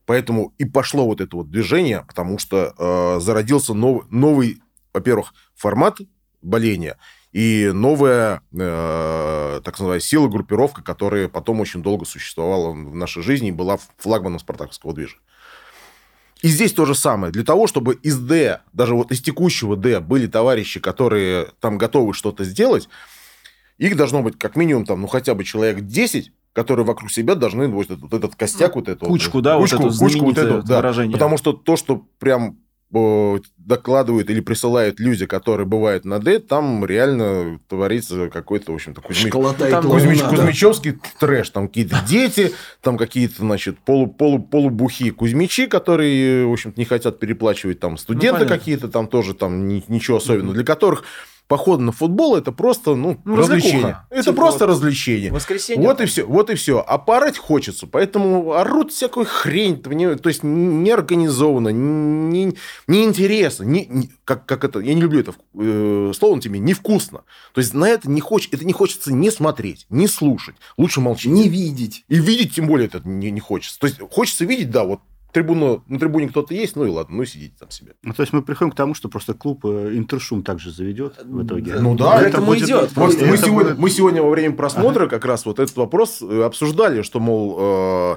Поэтому 0.06 0.54
и 0.58 0.66
пошло 0.66 1.06
вот 1.06 1.22
это 1.22 1.38
вот 1.38 1.50
движение, 1.50 2.04
потому 2.08 2.38
что 2.38 2.74
э, 2.78 3.20
зародился 3.22 3.74
новый, 3.74 4.04
новый, 4.10 4.62
во-первых, 4.94 5.34
формат 5.56 5.98
боления 6.42 6.98
и 7.32 7.72
новая, 7.74 8.42
э, 8.54 9.62
так 9.64 9.74
называемая, 9.74 10.00
сила, 10.00 10.28
группировка, 10.28 10.84
которая 10.84 11.28
потом 11.28 11.60
очень 11.60 11.82
долго 11.82 12.06
существовала 12.06 12.72
в 12.72 12.96
нашей 12.96 13.24
жизни 13.24 13.50
и 13.50 13.52
была 13.52 13.78
флагманом 13.98 14.40
спартаковского 14.40 14.94
движения. 14.94 15.22
И 16.42 16.50
здесь 16.50 16.74
то 16.74 16.86
же 16.86 16.96
самое. 16.96 17.32
Для 17.32 17.44
того, 17.44 17.68
чтобы 17.68 17.96
из 17.96 18.18
Д, 18.18 18.62
даже 18.74 18.94
вот 18.94 19.12
из 19.12 19.22
текущего 19.22 19.76
Д 19.76 20.00
были 20.00 20.28
товарищи, 20.28 20.80
которые 20.80 21.48
там 21.60 21.78
готовы 21.78 22.14
что-то 22.14 22.44
сделать, 22.44 22.90
их 23.78 23.96
должно 23.96 24.22
быть 24.22 24.38
как 24.38 24.56
минимум 24.56 24.86
там, 24.86 25.02
ну, 25.02 25.08
хотя 25.08 25.34
бы 25.34 25.44
человек 25.44 25.82
10, 25.82 26.32
которые 26.54 26.86
вокруг 26.86 27.12
себя 27.12 27.36
должны 27.36 27.68
вот 27.68 27.86
этот, 27.86 28.02
вот 28.02 28.14
этот 28.14 28.36
костяк, 28.36 28.76
вот 28.76 28.88
эту 28.88 29.06
кучку, 29.06 29.38
вот, 29.38 29.44
да, 29.44 29.58
кучку, 29.58 29.78
вот 29.78 29.92
эту 29.92 30.00
кучку 30.00 30.26
вот 30.26 30.38
эту, 30.38 30.64
да, 30.64 30.78
выражение. 30.78 31.14
Потому 31.14 31.38
что 31.38 31.54
то, 31.54 31.76
что 31.76 32.06
прям 32.20 32.58
докладывают 33.58 34.30
или 34.30 34.40
присылают 34.40 35.00
люди, 35.00 35.26
которые 35.26 35.66
бывают 35.66 36.06
на 36.06 36.20
Д, 36.20 36.40
там 36.40 36.86
реально 36.86 37.60
творится 37.68 38.30
какой-то, 38.30 38.72
в 38.72 38.76
общем-то, 38.76 39.02
Кузьмич... 39.02 39.32
Кузьмич... 39.32 40.22
Кузьмичевский 40.22 41.00
трэш. 41.20 41.50
Там 41.50 41.68
какие-то 41.68 41.98
дети, 42.08 42.54
там 42.82 42.98
какие-то, 42.98 43.38
значит, 43.38 43.80
полу, 43.80 44.08
полу, 44.08 44.40
полубухи 44.40 45.10
Кузьмичи, 45.10 45.66
которые, 45.66 46.46
в 46.46 46.54
общем-то, 46.54 46.80
не 46.80 46.86
хотят 46.86 47.20
переплачивать, 47.20 47.80
там 47.80 47.98
студенты 47.98 48.44
ну, 48.44 48.50
какие-то, 48.50 48.88
там 48.88 49.08
тоже 49.08 49.34
там 49.34 49.68
ничего 49.68 50.18
особенного, 50.18 50.54
для 50.54 50.64
которых 50.64 51.04
походы 51.48 51.84
на 51.84 51.92
футбол 51.92 52.36
это 52.36 52.52
просто 52.52 52.96
ну, 52.96 53.20
ну 53.24 53.36
развлечение. 53.36 54.00
Это 54.10 54.24
типа 54.24 54.36
просто 54.36 54.66
вот 54.66 54.74
развлечение. 54.74 55.32
Воскресенье. 55.32 55.88
Вот 55.88 56.02
и 56.02 56.06
все. 56.06 56.24
Вот 56.24 56.50
и 56.50 56.56
все. 56.56 56.80
А 56.80 56.98
порать 56.98 57.38
хочется. 57.38 57.88
Поэтому 57.88 58.54
орут 58.54 58.92
всякую 58.92 59.26
хрень. 59.26 59.82
То 59.82 60.30
есть 60.30 60.44
неорганизованно, 60.44 61.70
не, 61.70 62.56
неинтересно. 62.88 63.64
Не, 63.64 63.86
не, 63.86 64.12
как, 64.24 64.46
как 64.46 64.64
это, 64.64 64.80
я 64.80 64.94
не 64.94 65.02
люблю 65.02 65.20
это 65.20 65.34
э, 65.56 66.12
слово 66.18 66.42
тебе, 66.42 66.60
невкусно. 66.60 67.24
То 67.54 67.62
есть 67.62 67.74
на 67.74 67.86
это 67.86 68.10
не, 68.10 68.22
хоч, 68.22 68.50
это 68.52 68.66
не 68.66 68.74
хочется 68.74 69.14
не 69.14 69.30
смотреть, 69.30 69.86
не 69.90 70.08
слушать. 70.08 70.56
Лучше 70.78 71.02
молчать. 71.02 71.32
Не 71.32 71.48
видеть. 71.48 72.06
И 72.08 72.16
видеть 72.16 72.56
тем 72.56 72.68
более 72.68 72.88
это 72.88 73.02
не, 73.08 73.32
не 73.32 73.40
хочется. 73.40 73.80
То 73.80 73.88
есть 73.88 74.00
хочется 74.12 74.46
видеть, 74.46 74.72
да, 74.72 74.84
вот 74.84 75.00
трибуну, 75.36 75.84
на 75.88 76.00
трибуне 76.00 76.30
кто-то 76.30 76.54
есть, 76.54 76.78
ну 76.78 76.86
и 76.86 76.90
ладно, 76.90 77.18
ну 77.18 77.26
сидите 77.26 77.56
там 77.60 77.70
себе. 77.70 77.96
Ну, 78.04 78.14
то 78.14 78.22
есть 78.22 78.32
мы 78.32 78.42
приходим 78.42 78.72
к 78.72 78.76
тому, 78.76 78.94
что 78.94 79.10
просто 79.10 79.34
клуб 79.34 79.66
э, 79.66 79.92
Интершум 79.94 80.44
также 80.44 80.72
заведет 80.72 81.22
в 81.22 81.46
итоге. 81.46 81.74
Ну 81.74 81.94
да, 81.94 82.22
это, 82.22 82.38
это 82.38 82.42
будет... 82.42 82.64
идет. 82.64 82.96
Вот 82.96 83.14
мы, 83.20 83.36
сегодня, 83.36 83.52
будет... 83.52 83.78
мы 83.78 83.90
сегодня 83.90 84.24
во 84.24 84.30
время 84.30 84.56
просмотра 84.56 85.04
ага. 85.04 85.10
как 85.10 85.26
раз 85.26 85.46
вот 85.46 85.60
этот 85.60 85.76
вопрос 85.76 86.22
э, 86.22 86.44
обсуждали, 86.44 87.02
что, 87.02 87.20
мол, 87.20 87.58
э, 87.60 88.16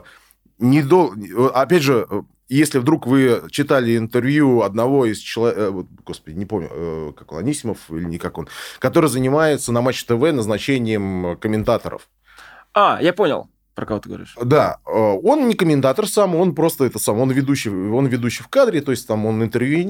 не 0.61 0.81
до... 0.81 1.12
опять 1.52 1.83
же, 1.83 2.07
если 2.48 2.78
вдруг 2.78 3.09
вы 3.09 3.42
читали 3.50 3.98
интервью 3.98 4.62
одного 4.62 5.04
из 5.04 5.18
человек, 5.18 5.74
господи, 6.07 6.37
не 6.37 6.46
помню, 6.46 7.14
как 7.18 7.33
он, 7.33 7.38
Анисимов 7.38 7.90
или 7.90 8.04
не 8.04 8.18
как 8.18 8.38
он, 8.38 8.46
который 8.78 9.11
занимается 9.11 9.72
на 9.72 9.81
Матч 9.81 10.04
ТВ 10.04 10.20
назначением 10.20 11.37
комментаторов. 11.38 12.09
А, 12.74 13.00
я 13.02 13.12
понял. 13.12 13.50
Про 13.79 13.87
кого 13.87 14.01
ты 14.01 14.09
говоришь? 14.09 14.35
Да, 14.43 14.79
э, 14.87 14.91
он 14.91 15.47
не 15.47 15.55
комментатор 15.55 16.09
сам, 16.09 16.35
он 16.35 16.53
просто 16.53 16.85
это 16.85 16.99
сам, 16.99 17.21
он 17.21 17.31
ведущий, 17.31 17.71
он 17.71 18.07
ведущий 18.07 18.43
в 18.43 18.49
кадре, 18.49 18.81
то 18.81 18.91
есть 18.91 19.07
там 19.07 19.25
он 19.25 19.41
интервью, 19.41 19.83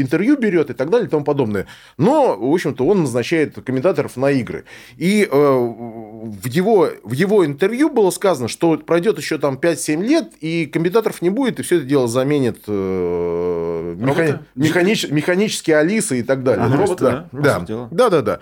интервью 0.00 0.38
берет 0.38 0.70
и 0.70 0.72
так 0.72 0.88
далее 0.88 1.08
и 1.08 1.10
тому 1.10 1.24
подобное. 1.24 1.66
Но, 1.98 2.38
в 2.38 2.54
общем-то, 2.54 2.86
он 2.86 3.02
назначает 3.02 3.56
комментаторов 3.62 4.16
на 4.16 4.30
игры. 4.30 4.64
И 4.96 5.28
э, 5.30 5.36
в, 5.36 6.46
его, 6.46 6.88
в 7.02 7.12
его 7.12 7.44
интервью 7.44 7.90
было 7.90 8.08
сказано, 8.08 8.48
что 8.48 8.78
пройдет 8.78 9.18
еще 9.18 9.36
там 9.36 9.56
5-7 9.56 10.02
лет, 10.02 10.32
и 10.40 10.64
комментаторов 10.64 11.20
не 11.20 11.28
будет, 11.28 11.60
и 11.60 11.62
все 11.62 11.76
это 11.76 11.84
дело 11.84 12.08
заменит 12.08 12.62
э, 12.66 13.94
механи- 13.98 14.38
механич- 14.56 15.12
механические 15.12 15.76
Алисы 15.76 16.20
и 16.20 16.22
так 16.22 16.44
далее. 16.44 16.64
Ага, 16.64 16.76
роботы, 16.78 17.04
да? 17.04 17.28
Да, 17.30 17.88
да, 17.90 18.08
да, 18.08 18.22
да. 18.22 18.40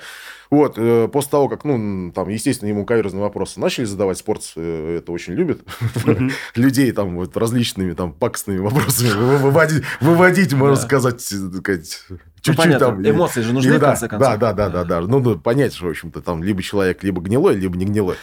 Вот, 0.52 0.74
э, 0.76 1.08
после 1.10 1.30
того, 1.30 1.48
как, 1.48 1.64
ну, 1.64 2.12
там, 2.12 2.28
естественно, 2.28 2.68
ему 2.68 2.84
каверзные 2.84 3.22
вопросы 3.22 3.58
начали 3.58 3.86
задавать, 3.86 4.18
спорт 4.18 4.42
э, 4.56 4.98
это 4.98 5.10
очень 5.10 5.32
любит, 5.32 5.62
людей 6.54 6.92
там 6.92 7.16
вот 7.16 7.34
различными 7.38 7.94
там 7.94 8.12
пакостными 8.12 8.58
вопросами 8.58 9.38
выводить, 9.38 9.82
выводить 10.02 10.52
можно 10.52 10.76
сказать, 10.76 11.22
сказать 11.22 12.02
чуть-чуть 12.42 12.66
ну, 12.66 12.78
там. 12.78 13.02
Эмоции 13.02 13.40
же 13.40 13.54
нужны, 13.54 13.78
в 13.78 13.80
конце 13.80 14.08
концов. 14.08 14.28
Да, 14.28 14.36
да, 14.36 14.52
да, 14.52 14.68
да, 14.68 14.84
да. 14.84 15.00
Ну, 15.00 15.20
ну, 15.20 15.38
понять, 15.38 15.72
что, 15.72 15.86
в 15.86 15.88
общем-то, 15.88 16.20
там 16.20 16.42
либо 16.42 16.62
человек 16.62 17.02
либо 17.02 17.22
гнилой, 17.22 17.54
либо 17.54 17.74
не 17.78 17.86
гнилой. 17.86 18.16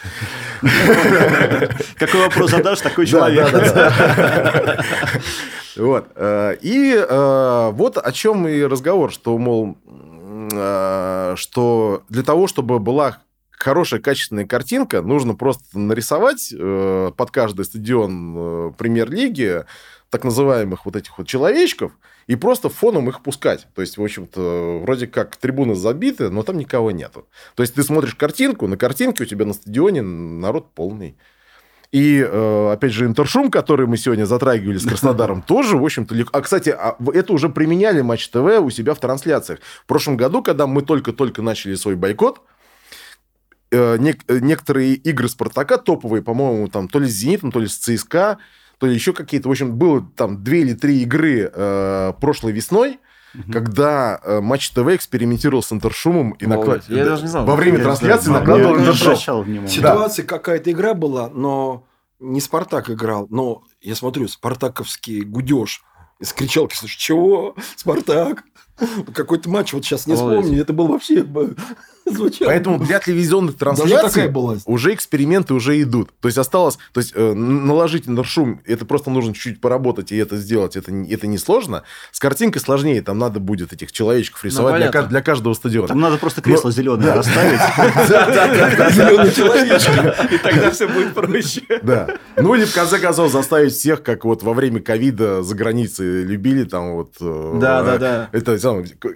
Какой 1.98 2.20
вопрос 2.20 2.52
задашь, 2.52 2.80
такой 2.80 3.06
человек. 3.06 3.48
Вот. 5.76 6.08
Э, 6.16 6.56
и 6.60 7.06
вот 7.72 7.96
о 7.96 8.12
чем 8.12 8.46
и 8.46 8.60
разговор, 8.62 9.12
что, 9.12 9.38
мол, 9.38 9.78
Э, 9.86 10.09
что 10.50 12.02
для 12.08 12.22
того, 12.22 12.46
чтобы 12.46 12.78
была 12.78 13.18
хорошая, 13.60 14.00
качественная 14.00 14.46
картинка, 14.46 15.02
нужно 15.02 15.34
просто 15.34 15.78
нарисовать 15.78 16.52
э, 16.52 17.12
под 17.16 17.30
каждый 17.30 17.64
стадион 17.64 18.34
э, 18.36 18.72
премьер-лиги 18.76 19.64
так 20.08 20.24
называемых 20.24 20.86
вот 20.86 20.96
этих 20.96 21.16
вот 21.18 21.28
человечков 21.28 21.92
и 22.26 22.36
просто 22.36 22.68
фоном 22.68 23.08
их 23.08 23.22
пускать. 23.22 23.68
То 23.74 23.82
есть, 23.82 23.96
в 23.96 24.02
общем-то, 24.02 24.80
вроде 24.82 25.06
как 25.06 25.36
трибуны 25.36 25.74
забиты, 25.74 26.30
но 26.30 26.42
там 26.42 26.58
никого 26.58 26.90
нету. 26.90 27.28
То 27.54 27.62
есть, 27.62 27.74
ты 27.74 27.82
смотришь 27.82 28.14
картинку, 28.14 28.66
на 28.66 28.76
картинке 28.76 29.22
у 29.22 29.26
тебя 29.26 29.44
на 29.44 29.52
стадионе 29.52 30.02
народ 30.02 30.72
полный. 30.74 31.16
И, 31.92 32.24
э, 32.24 32.72
опять 32.72 32.92
же, 32.92 33.06
Интершум, 33.06 33.50
который 33.50 33.86
мы 33.86 33.96
сегодня 33.96 34.24
затрагивали 34.24 34.78
с 34.78 34.86
Краснодаром, 34.86 35.42
тоже, 35.46 35.76
в 35.76 35.84
общем-то... 35.84 36.14
А, 36.32 36.40
кстати, 36.40 36.70
а, 36.70 36.96
это 37.12 37.32
уже 37.32 37.48
применяли 37.48 38.00
Матч 38.00 38.28
ТВ 38.28 38.60
у 38.60 38.70
себя 38.70 38.94
в 38.94 39.00
трансляциях. 39.00 39.58
В 39.82 39.86
прошлом 39.86 40.16
году, 40.16 40.42
когда 40.42 40.68
мы 40.68 40.82
только-только 40.82 41.42
начали 41.42 41.74
свой 41.74 41.96
бойкот, 41.96 42.42
э, 43.72 43.96
некоторые 43.98 44.94
игры 44.94 45.28
Спартака 45.28 45.78
топовые, 45.78 46.22
по-моему, 46.22 46.68
там 46.68 46.88
то 46.88 47.00
ли 47.00 47.08
с 47.08 47.12
Зенитом, 47.12 47.50
то 47.50 47.58
ли 47.58 47.66
с 47.66 47.76
ЦСКА, 47.76 48.38
то 48.78 48.86
ли 48.86 48.94
еще 48.94 49.12
какие-то. 49.12 49.48
В 49.48 49.50
общем, 49.50 49.76
было 49.76 50.08
там 50.16 50.44
две 50.44 50.60
или 50.60 50.74
три 50.74 51.02
игры 51.02 51.50
э, 51.52 52.12
прошлой 52.20 52.52
весной, 52.52 53.00
угу. 53.34 53.52
когда 53.52 54.20
э, 54.22 54.40
Матч 54.40 54.70
ТВ 54.70 54.86
экспериментировал 54.88 55.62
с 55.62 55.72
интершумом 55.72 56.32
и 56.32 56.46
накладывал... 56.46 56.96
Я 56.96 57.04
даже 57.04 57.22
не 57.22 57.28
знал. 57.28 57.46
Во 57.46 57.56
время 57.56 57.78
трансляции 57.78 58.30
накладывал 58.30 58.78
интершум. 58.78 59.66
Ситуация 59.68 60.24
какая-то 60.24 60.70
игра 60.70 60.94
была, 60.94 61.28
но 61.28 61.86
не 62.20 62.40
Спартак 62.40 62.90
играл, 62.90 63.26
но 63.30 63.62
я 63.80 63.94
смотрю, 63.94 64.28
спартаковский 64.28 65.22
гудеж 65.22 65.82
из 66.18 66.32
кричалки, 66.32 66.76
слушай, 66.76 66.98
чего? 66.98 67.56
Спартак? 67.76 68.44
Какой-то 69.14 69.48
матч, 69.50 69.72
вот 69.72 69.84
сейчас 69.84 70.06
не 70.06 70.14
вспомню, 70.14 70.60
это 70.60 70.72
был 70.72 70.86
вообще 70.86 71.24
звучало. 72.06 72.50
Поэтому 72.50 72.78
для 72.78 72.98
телевизионных 72.98 73.56
трансляций 73.56 74.32
уже 74.66 74.94
эксперименты 74.94 75.54
уже 75.54 75.80
идут. 75.82 76.10
То 76.20 76.28
есть 76.28 76.38
осталось, 76.38 76.78
то 76.92 77.00
есть 77.00 77.12
э, 77.14 77.32
наложить 77.32 78.06
на 78.06 78.24
шум, 78.24 78.60
это 78.64 78.84
просто 78.84 79.10
нужно 79.10 79.34
чуть-чуть 79.34 79.60
поработать 79.60 80.12
и 80.12 80.16
это 80.16 80.36
сделать, 80.36 80.76
это, 80.76 80.92
это 80.92 81.26
не 81.26 81.38
сложно. 81.38 81.82
С 82.12 82.18
картинкой 82.18 82.60
сложнее, 82.60 83.02
там 83.02 83.18
надо 83.18 83.40
будет 83.40 83.72
этих 83.72 83.92
человечков 83.92 84.44
рисовать 84.44 84.84
ну, 84.84 84.90
для, 84.90 85.02
для 85.02 85.22
каждого 85.22 85.54
стадиона. 85.54 85.88
Там 85.88 86.00
надо 86.00 86.16
просто 86.16 86.42
кресло 86.42 86.68
Но... 86.68 86.72
зеленое 86.72 87.12
расставить. 87.14 87.60
Зеленый 88.94 89.32
человечек. 89.32 90.32
И 90.32 90.38
тогда 90.38 90.70
все 90.70 90.88
будет 90.88 91.14
проще. 91.14 91.62
Да. 91.82 92.08
Ну 92.36 92.54
или 92.54 92.64
в 92.64 92.74
конце 92.74 92.98
концов 92.98 93.30
заставить 93.32 93.72
всех, 93.72 94.02
как 94.02 94.24
вот 94.24 94.42
во 94.42 94.54
время 94.54 94.80
ковида 94.80 95.42
за 95.42 95.54
границей 95.54 96.22
любили 96.22 96.64
там 96.64 96.94
вот... 96.94 97.14
Э, 97.20 97.58
да, 97.60 97.82
да, 97.82 97.98
да. 97.98 98.28
Это 98.32 98.58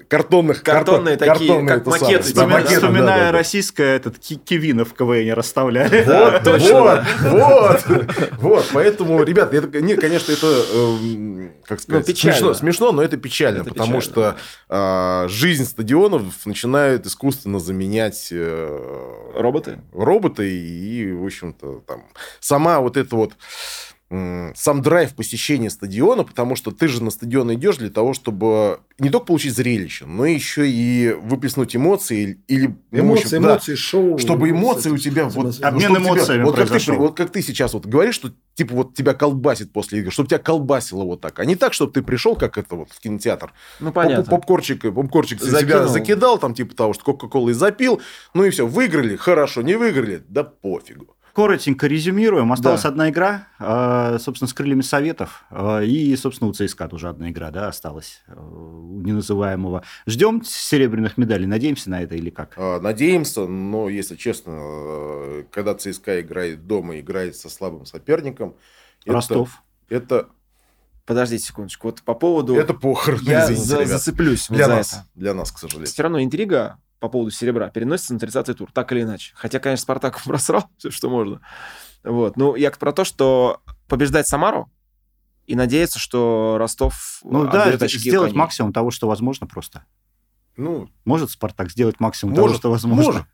картонных... 0.09 0.63
Картонные 0.63 1.17
такие, 1.17 1.67
как 1.67 1.87
макеты 1.87 2.23
вспоминая 2.25 2.65
да, 2.65 3.25
да, 3.27 3.33
российское, 3.33 3.97
этот 3.97 4.19
Кивина 4.19 4.85
в 4.85 4.95
КВН 4.95 5.33
расставляли. 5.33 6.05
Вот, 6.05 6.43
точно. 6.43 7.07
Вот, 7.23 7.87
вот. 7.87 8.05
Вот, 8.39 8.67
поэтому, 8.73 9.23
ребят, 9.23 9.51
конечно, 9.51 10.33
это, 10.33 10.65
э, 10.73 11.49
как 11.65 11.81
сказать, 11.81 12.07
ну, 12.07 12.15
смешно, 12.15 12.55
смешно, 12.55 12.93
но 12.93 13.03
это 13.03 13.17
печально, 13.17 13.63
это 13.63 13.71
потому 13.71 14.01
печально. 14.01 14.37
что 14.69 15.25
э, 15.25 15.29
жизнь 15.29 15.65
стадионов 15.65 16.47
начинают 16.47 17.07
искусственно 17.07 17.59
заменять 17.59 18.29
э, 18.31 19.31
роботы. 19.35 19.81
Роботы 19.93 20.49
и, 20.51 21.13
в 21.13 21.25
общем-то, 21.25 21.83
там 21.87 22.05
сама 22.41 22.81
вот 22.81 22.97
эта 22.97 23.17
вот 23.17 23.33
сам 24.11 24.83
драйв 24.83 25.15
посещения 25.15 25.71
стадиона, 25.71 26.25
потому 26.25 26.57
что 26.57 26.71
ты 26.71 26.89
же 26.89 27.03
на 27.03 27.11
стадион 27.11 27.55
идешь 27.55 27.79
для 27.79 27.91
того, 27.91 28.13
чтобы 28.13 28.81
не 28.99 29.11
только 29.11 29.27
получить 29.27 29.55
зрелище, 29.55 30.05
но 30.07 30.25
еще 30.27 30.69
и 30.71 31.13
выплеснуть 31.13 31.75
эмоции 31.75 32.41
или 32.47 32.77
эмоции, 32.93 33.37
общем, 33.37 33.39
эмоции, 33.39 33.71
да, 33.71 33.77
шоу, 33.77 34.19
чтобы 34.19 34.51
эмоции 34.51 34.91
у 34.91 34.99
тебя 34.99 35.25
вот 35.25 35.59
обмен 35.61 35.97
эмоциями 35.97 36.43
тебя, 36.43 36.45
вот 36.45 36.57
как 36.57 36.71
ты 36.71 36.93
вот 36.93 37.17
как 37.17 37.31
ты 37.31 37.43
сейчас 37.43 37.75
вот 37.75 37.87
говоришь, 37.87 38.15
что 38.15 38.31
типа 38.55 38.75
вот 38.75 38.95
тебя 38.95 39.15
колбасит 39.15 39.73
после 39.73 40.01
игры, 40.01 40.13
чтобы 40.13 40.29
тебя 40.29 40.39
колбасило 40.39 41.03
вот 41.03 41.21
так, 41.21 41.41
а 41.41 41.45
не 41.45 41.57
так, 41.57 41.73
чтобы 41.73 41.93
ты 41.93 42.03
пришел 42.03 42.37
как 42.37 42.59
это 42.59 42.77
вот 42.77 42.91
в 42.93 43.01
кинотеатр, 43.01 43.53
ну 43.81 43.91
понятно, 43.91 44.31
попкорчик, 44.31 44.83
попкорчик 44.83 45.43
себя 45.43 45.89
закидал 45.89 46.39
там 46.39 46.55
типа 46.55 46.77
того, 46.77 46.93
что 46.93 47.05
кока-колы 47.05 47.55
запил, 47.55 48.01
ну 48.35 48.45
и 48.45 48.51
все, 48.51 48.67
выиграли, 48.67 49.17
хорошо, 49.17 49.63
не 49.63 49.77
выиграли, 49.77 50.23
да 50.29 50.45
пофигу 50.45 51.14
коротенько 51.35 51.87
резюмируем. 51.87 52.53
Осталась 52.53 52.83
да. 52.83 52.89
одна 52.89 53.11
игра, 53.11 53.49
а, 53.59 54.19
собственно, 54.19 54.49
с 54.49 54.55
крыльями 54.55 54.83
советов. 54.83 55.45
А, 55.51 55.81
и, 55.81 56.15
собственно, 56.17 56.49
у 56.49 56.55
ЦСКА 56.55 56.89
тоже 56.89 57.09
одна 57.09 57.31
игра 57.31 57.51
да, 57.51 57.69
осталась 57.69 58.23
а, 58.27 58.41
у 58.41 59.01
неназываемого. 59.03 59.83
Ждем 60.07 60.43
серебряных 60.45 61.19
медалей. 61.19 61.47
Надеемся 61.47 61.91
на 61.91 62.03
это 62.03 62.15
или 62.15 62.31
как? 62.31 62.57
Надеемся, 62.57 63.47
но, 63.47 63.89
если 63.89 64.17
честно, 64.17 65.45
когда 65.51 65.75
ЦСКА 65.75 66.21
играет 66.21 66.67
дома, 66.67 67.01
играет 67.01 67.37
со 67.37 67.51
слабым 67.51 67.85
соперником... 67.85 68.57
Ростов. 69.05 69.63
Это, 69.91 70.05
это 70.05 70.29
Подождите 71.07 71.45
секундочку. 71.45 71.89
Вот 71.89 72.03
по 72.03 72.15
поводу... 72.15 72.57
Это 72.57 72.73
похороны, 72.73 73.29
Я 73.29 73.45
извините, 73.45 73.65
за, 73.65 73.85
зацеплюсь 73.85 74.47
для 74.49 74.67
вот 74.67 74.77
нас, 74.77 74.91
за 74.91 74.97
это. 74.97 75.07
Для 75.15 75.35
нас, 75.35 75.53
к 75.53 75.59
сожалению. 75.59 75.87
Все 75.89 76.03
равно 76.03 76.23
интрига 76.23 76.79
по 77.05 77.11
поводу 77.11 77.31
серебра 77.31 77.69
переносится 77.69 78.15
на 78.15 78.19
30-й 78.19 78.55
тур, 78.55 78.73
так 78.73 78.91
или 78.93 79.03
иначе. 79.03 79.33
Хотя, 79.35 79.59
конечно, 79.59 79.83
Спартак 79.83 80.23
просрал 80.25 80.71
все, 80.79 80.91
что 80.91 81.11
можно. 81.11 81.43
Вот. 82.03 82.39
Ну, 82.39 82.57
я 82.57 82.71
про 82.71 82.93
то, 82.93 83.05
что 83.05 83.61
побеждать 83.89 84.27
Самару 84.27 84.73
и 85.47 85.55
надеяться, 85.55 85.99
что 85.99 86.57
Ростов 86.59 87.21
Ну 87.23 87.47
да, 87.47 87.67
это 87.67 87.89
сделать 87.89 88.33
максимум 88.33 88.73
того, 88.73 88.91
что 88.91 89.07
возможно 89.07 89.47
просто. 89.47 89.85
Ну, 90.57 90.89
может 91.05 91.31
Спартак 91.31 91.71
сделать 91.71 92.01
максимум 92.01 92.35
может, 92.35 92.47
того, 92.47 92.59
что 92.59 92.71
возможно? 92.71 93.05
Может. 93.05 93.27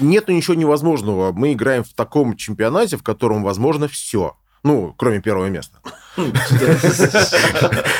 Нет 0.00 0.26
ничего 0.26 0.54
невозможного. 0.54 1.30
Мы 1.30 1.52
играем 1.52 1.84
в 1.84 1.92
таком 1.92 2.36
чемпионате, 2.36 2.96
в 2.96 3.04
котором 3.04 3.44
возможно 3.44 3.86
все. 3.86 4.36
Ну, 4.64 4.94
кроме 4.96 5.20
первого 5.20 5.46
места. 5.46 5.78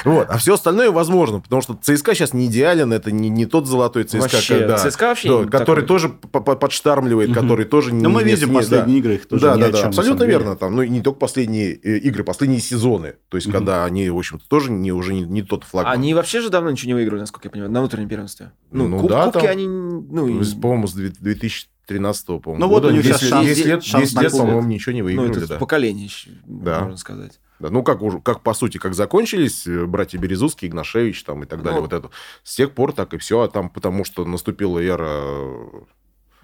Вот. 0.04 0.26
А 0.28 0.36
все 0.38 0.54
остальное 0.54 0.90
возможно, 0.90 1.40
потому 1.40 1.62
что 1.62 1.74
ЦСКА 1.80 2.14
сейчас 2.14 2.34
не 2.34 2.46
идеален, 2.46 2.92
это 2.92 3.10
не, 3.10 3.28
не 3.28 3.46
тот 3.46 3.66
золотой 3.66 4.04
ЦСКА, 4.04 4.20
вообще, 4.20 4.58
когда, 4.58 4.78
ЦСКА 4.78 5.06
вообще 5.06 5.44
да, 5.44 5.58
который 5.58 5.84
тоже 5.84 6.08
подштармливает, 6.08 7.30
угу. 7.30 7.40
который 7.40 7.64
тоже 7.64 7.92
не... 7.92 8.02
Но 8.02 8.10
мы 8.10 8.22
видим 8.22 8.50
не, 8.50 8.56
последние 8.56 8.94
да. 8.94 8.98
игры, 8.98 9.14
их 9.14 9.26
тоже 9.26 9.42
Да, 9.42 9.56
да, 9.56 9.70
да, 9.70 9.86
абсолютно 9.86 10.24
верно. 10.24 10.56
Там, 10.56 10.76
ну, 10.76 10.82
не 10.82 11.00
только 11.00 11.18
последние 11.18 11.74
э, 11.74 11.98
игры, 11.98 12.24
последние 12.24 12.60
сезоны. 12.60 13.14
То 13.28 13.36
есть, 13.36 13.46
угу. 13.46 13.56
когда 13.56 13.84
они, 13.84 14.08
в 14.10 14.18
общем-то, 14.18 14.46
тоже 14.48 14.70
не, 14.70 14.92
уже 14.92 15.14
не, 15.14 15.22
не 15.22 15.42
тот 15.42 15.64
флаг. 15.64 15.86
Они 15.88 16.12
вообще 16.14 16.40
же 16.40 16.50
давно 16.50 16.70
ничего 16.70 16.88
не 16.88 16.94
выиграли, 16.94 17.20
насколько 17.20 17.48
я 17.48 17.50
понимаю, 17.50 17.72
на 17.72 17.80
внутреннем 17.80 18.08
первенстве. 18.08 18.52
Ну, 18.70 18.88
ну 18.88 18.98
куб, 19.00 19.10
да, 19.10 19.24
кубки 19.24 19.40
там, 19.40 19.50
они... 19.50 19.66
Ну, 19.66 20.42
по-моему, 20.60 20.86
с 20.86 20.92
2000 20.92 21.71
13-го, 21.88 22.40
по-моему, 22.40 22.64
Ну 22.64 22.70
вот 22.70 22.84
у 22.84 22.90
них 22.90 23.02
10, 23.02 23.16
сейчас 23.16 23.28
шанс, 23.28 23.46
10 23.46 23.66
лет, 23.66 23.80
10 23.80 24.20
лет, 24.20 24.32
по-моему, 24.32 24.62
ничего 24.62 24.92
не 24.92 25.02
выиграли. 25.02 25.28
Ну, 25.28 25.34
это 25.34 25.48
да. 25.48 25.58
поколение, 25.58 26.08
да. 26.44 26.80
можно 26.80 26.96
сказать. 26.96 27.40
Да, 27.58 27.70
ну, 27.70 27.82
как, 27.82 28.02
уже, 28.02 28.20
как 28.20 28.40
по 28.42 28.54
сути, 28.54 28.78
как 28.78 28.94
закончились 28.94 29.66
э, 29.68 29.86
братья 29.86 30.18
Березузский, 30.18 30.66
Игнашевич 30.66 31.22
там 31.22 31.44
и 31.44 31.46
так 31.46 31.62
далее, 31.62 31.76
ну, 31.76 31.82
вот 31.82 31.92
это. 31.92 32.10
С 32.42 32.56
тех 32.56 32.72
пор 32.72 32.92
так 32.92 33.14
и 33.14 33.18
все, 33.18 33.42
а 33.42 33.48
там 33.48 33.70
потому 33.70 34.04
что 34.04 34.24
наступила 34.24 34.80
эра 34.80 35.06
э, 35.08 35.82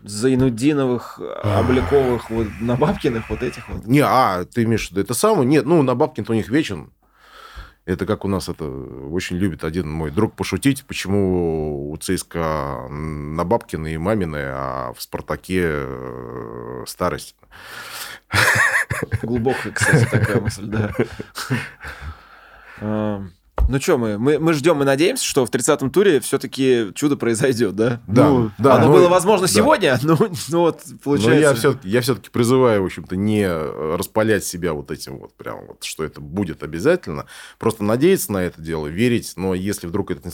Зайнудиновых, 0.03 1.21
Обляковых, 1.43 2.31
вот, 2.31 2.47
на 2.61 2.77
Бабкиных, 2.77 3.31
вот 3.31 3.43
этих 3.43 3.69
вот. 3.69 3.85
Не, 3.85 4.01
а, 4.01 4.45
ты 4.45 4.63
имеешь 4.63 4.89
в 4.89 4.91
виду 4.93 5.01
это 5.01 5.15
самое? 5.15 5.49
Нет, 5.49 5.67
ну, 5.67 5.83
на 5.83 5.97
Бабкин-то 5.97 6.33
у 6.33 6.37
них 6.37 6.49
вечен. 6.49 6.93
Это 7.89 8.05
как 8.05 8.27
у 8.27 8.29
нас 8.29 8.51
это 8.51 8.67
очень 8.67 9.39
любит 9.39 9.65
один 9.65 9.91
мой 9.91 10.11
друг 10.11 10.35
пошутить, 10.35 10.85
почему 10.85 11.91
у 11.91 11.97
ЦСКА 11.97 12.87
на 12.91 13.45
Бабкина 13.45 13.87
и 13.87 13.97
Мамины, 13.97 14.43
а 14.43 14.93
в 14.93 15.01
Спартаке 15.01 15.63
э, 15.65 16.85
старость. 16.87 17.35
Глубокая, 19.23 19.73
кстати, 19.73 20.07
такая 20.11 20.39
мысль, 20.39 20.67
да. 20.67 20.93
Ну 23.69 23.79
что, 23.79 23.99
мы, 23.99 24.19
мы, 24.19 24.39
мы 24.39 24.55
ждем 24.55 24.81
и 24.81 24.85
надеемся, 24.87 25.23
что 25.25 25.45
в 25.45 25.51
30-м 25.51 25.91
туре 25.91 26.21
все-таки 26.21 26.91
чудо 26.95 27.19
произойдет, 27.19 27.77
да? 27.77 28.01
Да, 28.07 28.29
ну, 28.29 28.51
да. 28.57 28.77
Оно 28.77 28.87
ну, 28.87 28.93
было 28.95 29.09
возможно 29.09 29.47
да. 29.47 29.53
сегодня, 29.53 29.99
но 30.03 30.17
ну, 30.49 30.61
вот 30.61 30.83
получается... 31.05 31.35
Но 31.35 31.41
я 31.41 31.55
все-таки, 31.55 31.89
я 31.91 32.01
все-таки 32.01 32.31
призываю, 32.31 32.83
в 32.83 32.87
общем-то, 32.87 33.15
не 33.15 33.47
распалять 33.47 34.45
себя 34.45 34.73
вот 34.73 34.91
этим 34.91 35.19
вот, 35.19 35.35
прям 35.37 35.67
вот, 35.67 35.85
что 35.85 36.03
это 36.03 36.23
будет 36.23 36.63
обязательно. 36.63 37.27
Просто 37.59 37.85
надеяться 37.85 38.33
на 38.33 38.39
это 38.39 38.63
дело, 38.63 38.87
верить, 38.87 39.35
но 39.37 39.53
если 39.53 39.87
вдруг 39.87 40.13
это 40.13 40.31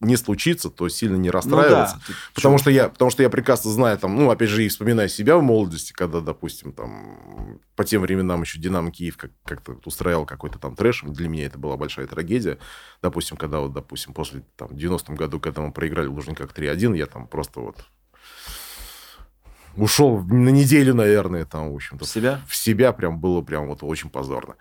не 0.00 0.16
случится, 0.16 0.68
то 0.68 0.88
сильно 0.88 1.16
не 1.16 1.30
расстраиваться. 1.30 1.96
Ну, 1.96 2.02
да. 2.08 2.14
потому, 2.34 2.58
что 2.58 2.70
я, 2.70 2.88
потому 2.88 3.12
что 3.12 3.22
я 3.22 3.30
прекрасно 3.30 3.70
знаю, 3.70 3.96
там, 3.96 4.16
ну, 4.16 4.28
опять 4.28 4.48
же, 4.48 4.64
и 4.64 4.68
вспоминаю 4.68 5.08
себя 5.08 5.36
в 5.36 5.42
молодости, 5.42 5.92
когда, 5.92 6.20
допустим, 6.20 6.72
там, 6.72 7.60
по 7.76 7.84
тем 7.84 8.02
временам 8.02 8.42
еще 8.42 8.58
Динамо 8.58 8.90
Киев 8.90 9.16
как- 9.16 9.30
как-то 9.44 9.76
устраивал 9.84 10.26
какой-то 10.26 10.58
там 10.58 10.74
трэш. 10.74 11.04
Для 11.06 11.28
меня 11.28 11.46
это 11.46 11.58
была 11.58 11.76
большая 11.76 12.08
трагедия 12.08 12.58
допустим, 13.02 13.36
когда 13.36 13.60
вот, 13.60 13.72
допустим, 13.72 14.14
после 14.14 14.42
там, 14.56 14.68
90-м 14.68 15.14
году, 15.14 15.40
когда 15.40 15.62
мы 15.62 15.72
проиграли 15.72 16.06
в 16.06 16.14
Лужниках 16.14 16.52
3-1, 16.52 16.96
я 16.96 17.06
там 17.06 17.26
просто 17.26 17.60
вот 17.60 17.84
ушел 19.76 20.22
на 20.22 20.50
неделю, 20.50 20.94
наверное, 20.94 21.44
там, 21.44 21.72
в 21.72 21.74
общем-то. 21.74 22.04
В 22.04 22.08
себя? 22.08 22.40
В 22.46 22.56
себя 22.56 22.92
прям 22.92 23.18
было 23.18 23.42
прям 23.42 23.66
вот 23.66 23.82
очень 23.82 24.10
позорно. 24.10 24.56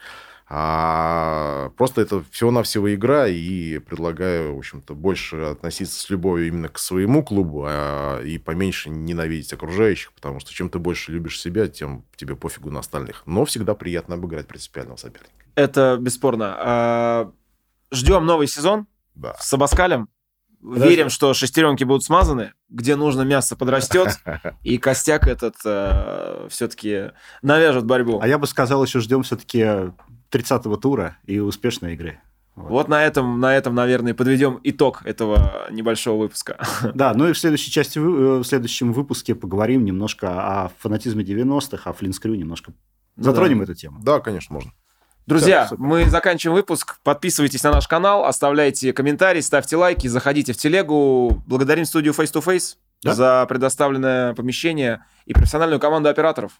А 0.53 1.71
просто 1.77 2.01
это 2.01 2.25
всего-навсего 2.29 2.93
игра, 2.93 3.25
и 3.25 3.77
предлагаю, 3.77 4.55
в 4.55 4.57
общем-то, 4.57 4.93
больше 4.95 5.37
относиться 5.37 5.97
с 5.97 6.09
любовью 6.09 6.47
именно 6.47 6.67
к 6.67 6.77
своему 6.77 7.23
клубу, 7.23 7.63
а, 7.65 8.21
и 8.21 8.37
поменьше 8.37 8.89
ненавидеть 8.89 9.53
окружающих, 9.53 10.11
потому 10.11 10.41
что 10.41 10.51
чем 10.51 10.69
ты 10.69 10.77
больше 10.77 11.13
любишь 11.13 11.39
себя, 11.39 11.69
тем 11.69 12.03
тебе 12.17 12.35
пофигу 12.35 12.69
на 12.69 12.79
остальных. 12.79 13.23
Но 13.25 13.45
всегда 13.45 13.75
приятно 13.75 14.15
обыграть 14.15 14.45
принципиального 14.47 14.97
соперника. 14.97 15.31
Это 15.55 15.97
бесспорно. 15.97 16.53
А 16.57 17.31
ждем 17.91 18.25
новый 18.25 18.47
сезон 18.47 18.87
да. 19.15 19.35
с 19.39 19.53
Абаскалем. 19.53 20.09
Подожди. 20.61 20.89
Верим, 20.89 21.09
что 21.09 21.33
шестеренки 21.33 21.83
будут 21.83 22.03
смазаны, 22.03 22.53
где 22.69 22.95
нужно 22.95 23.23
мясо 23.23 23.55
подрастет, 23.55 24.19
и 24.61 24.77
костяк 24.77 25.27
этот 25.27 25.55
э, 25.65 26.47
все-таки 26.49 27.11
навяжет 27.41 27.85
борьбу. 27.85 28.19
А 28.21 28.27
я 28.27 28.37
бы 28.37 28.45
сказал, 28.45 28.83
еще 28.83 28.99
ждем 28.99 29.23
все-таки 29.23 29.91
30-го 30.31 30.77
тура 30.77 31.17
и 31.25 31.39
успешной 31.39 31.93
игры. 31.93 32.19
Вот. 32.55 32.69
вот 32.69 32.87
на 32.89 33.03
этом, 33.03 33.39
на 33.39 33.55
этом, 33.55 33.73
наверное, 33.73 34.13
подведем 34.13 34.59
итог 34.63 35.03
этого 35.05 35.67
небольшого 35.71 36.19
выпуска. 36.19 36.59
Да, 36.93 37.13
ну 37.15 37.27
и 37.27 37.33
в 37.33 37.37
следующей 37.39 37.71
части, 37.71 37.97
э, 37.97 38.01
в 38.01 38.43
следующем 38.43 38.93
выпуске 38.93 39.33
поговорим 39.33 39.83
немножко 39.83 40.63
о 40.65 40.71
фанатизме 40.79 41.23
90-х, 41.23 41.89
о 41.89 41.93
Флинскрю 41.93 42.35
немножко 42.35 42.73
затронем 43.15 43.59
да. 43.59 43.63
эту 43.63 43.73
тему. 43.73 43.99
Да, 44.03 44.19
конечно, 44.19 44.53
можно. 44.53 44.71
Друзья, 45.31 45.65
Все, 45.67 45.75
мы 45.77 46.09
заканчиваем 46.09 46.57
выпуск. 46.57 46.97
Подписывайтесь 47.03 47.63
на 47.63 47.71
наш 47.71 47.87
канал, 47.87 48.25
оставляйте 48.25 48.91
комментарии, 48.91 49.39
ставьте 49.39 49.77
лайки, 49.77 50.07
заходите 50.07 50.51
в 50.51 50.57
телегу. 50.57 51.41
Благодарим 51.47 51.85
студию 51.85 52.13
Face 52.13 52.33
to 52.33 52.43
Face 52.43 52.75
да? 53.01 53.13
за 53.13 53.45
предоставленное 53.47 54.33
помещение 54.33 55.05
и 55.25 55.33
профессиональную 55.33 55.79
команду 55.79 56.09
операторов. 56.09 56.59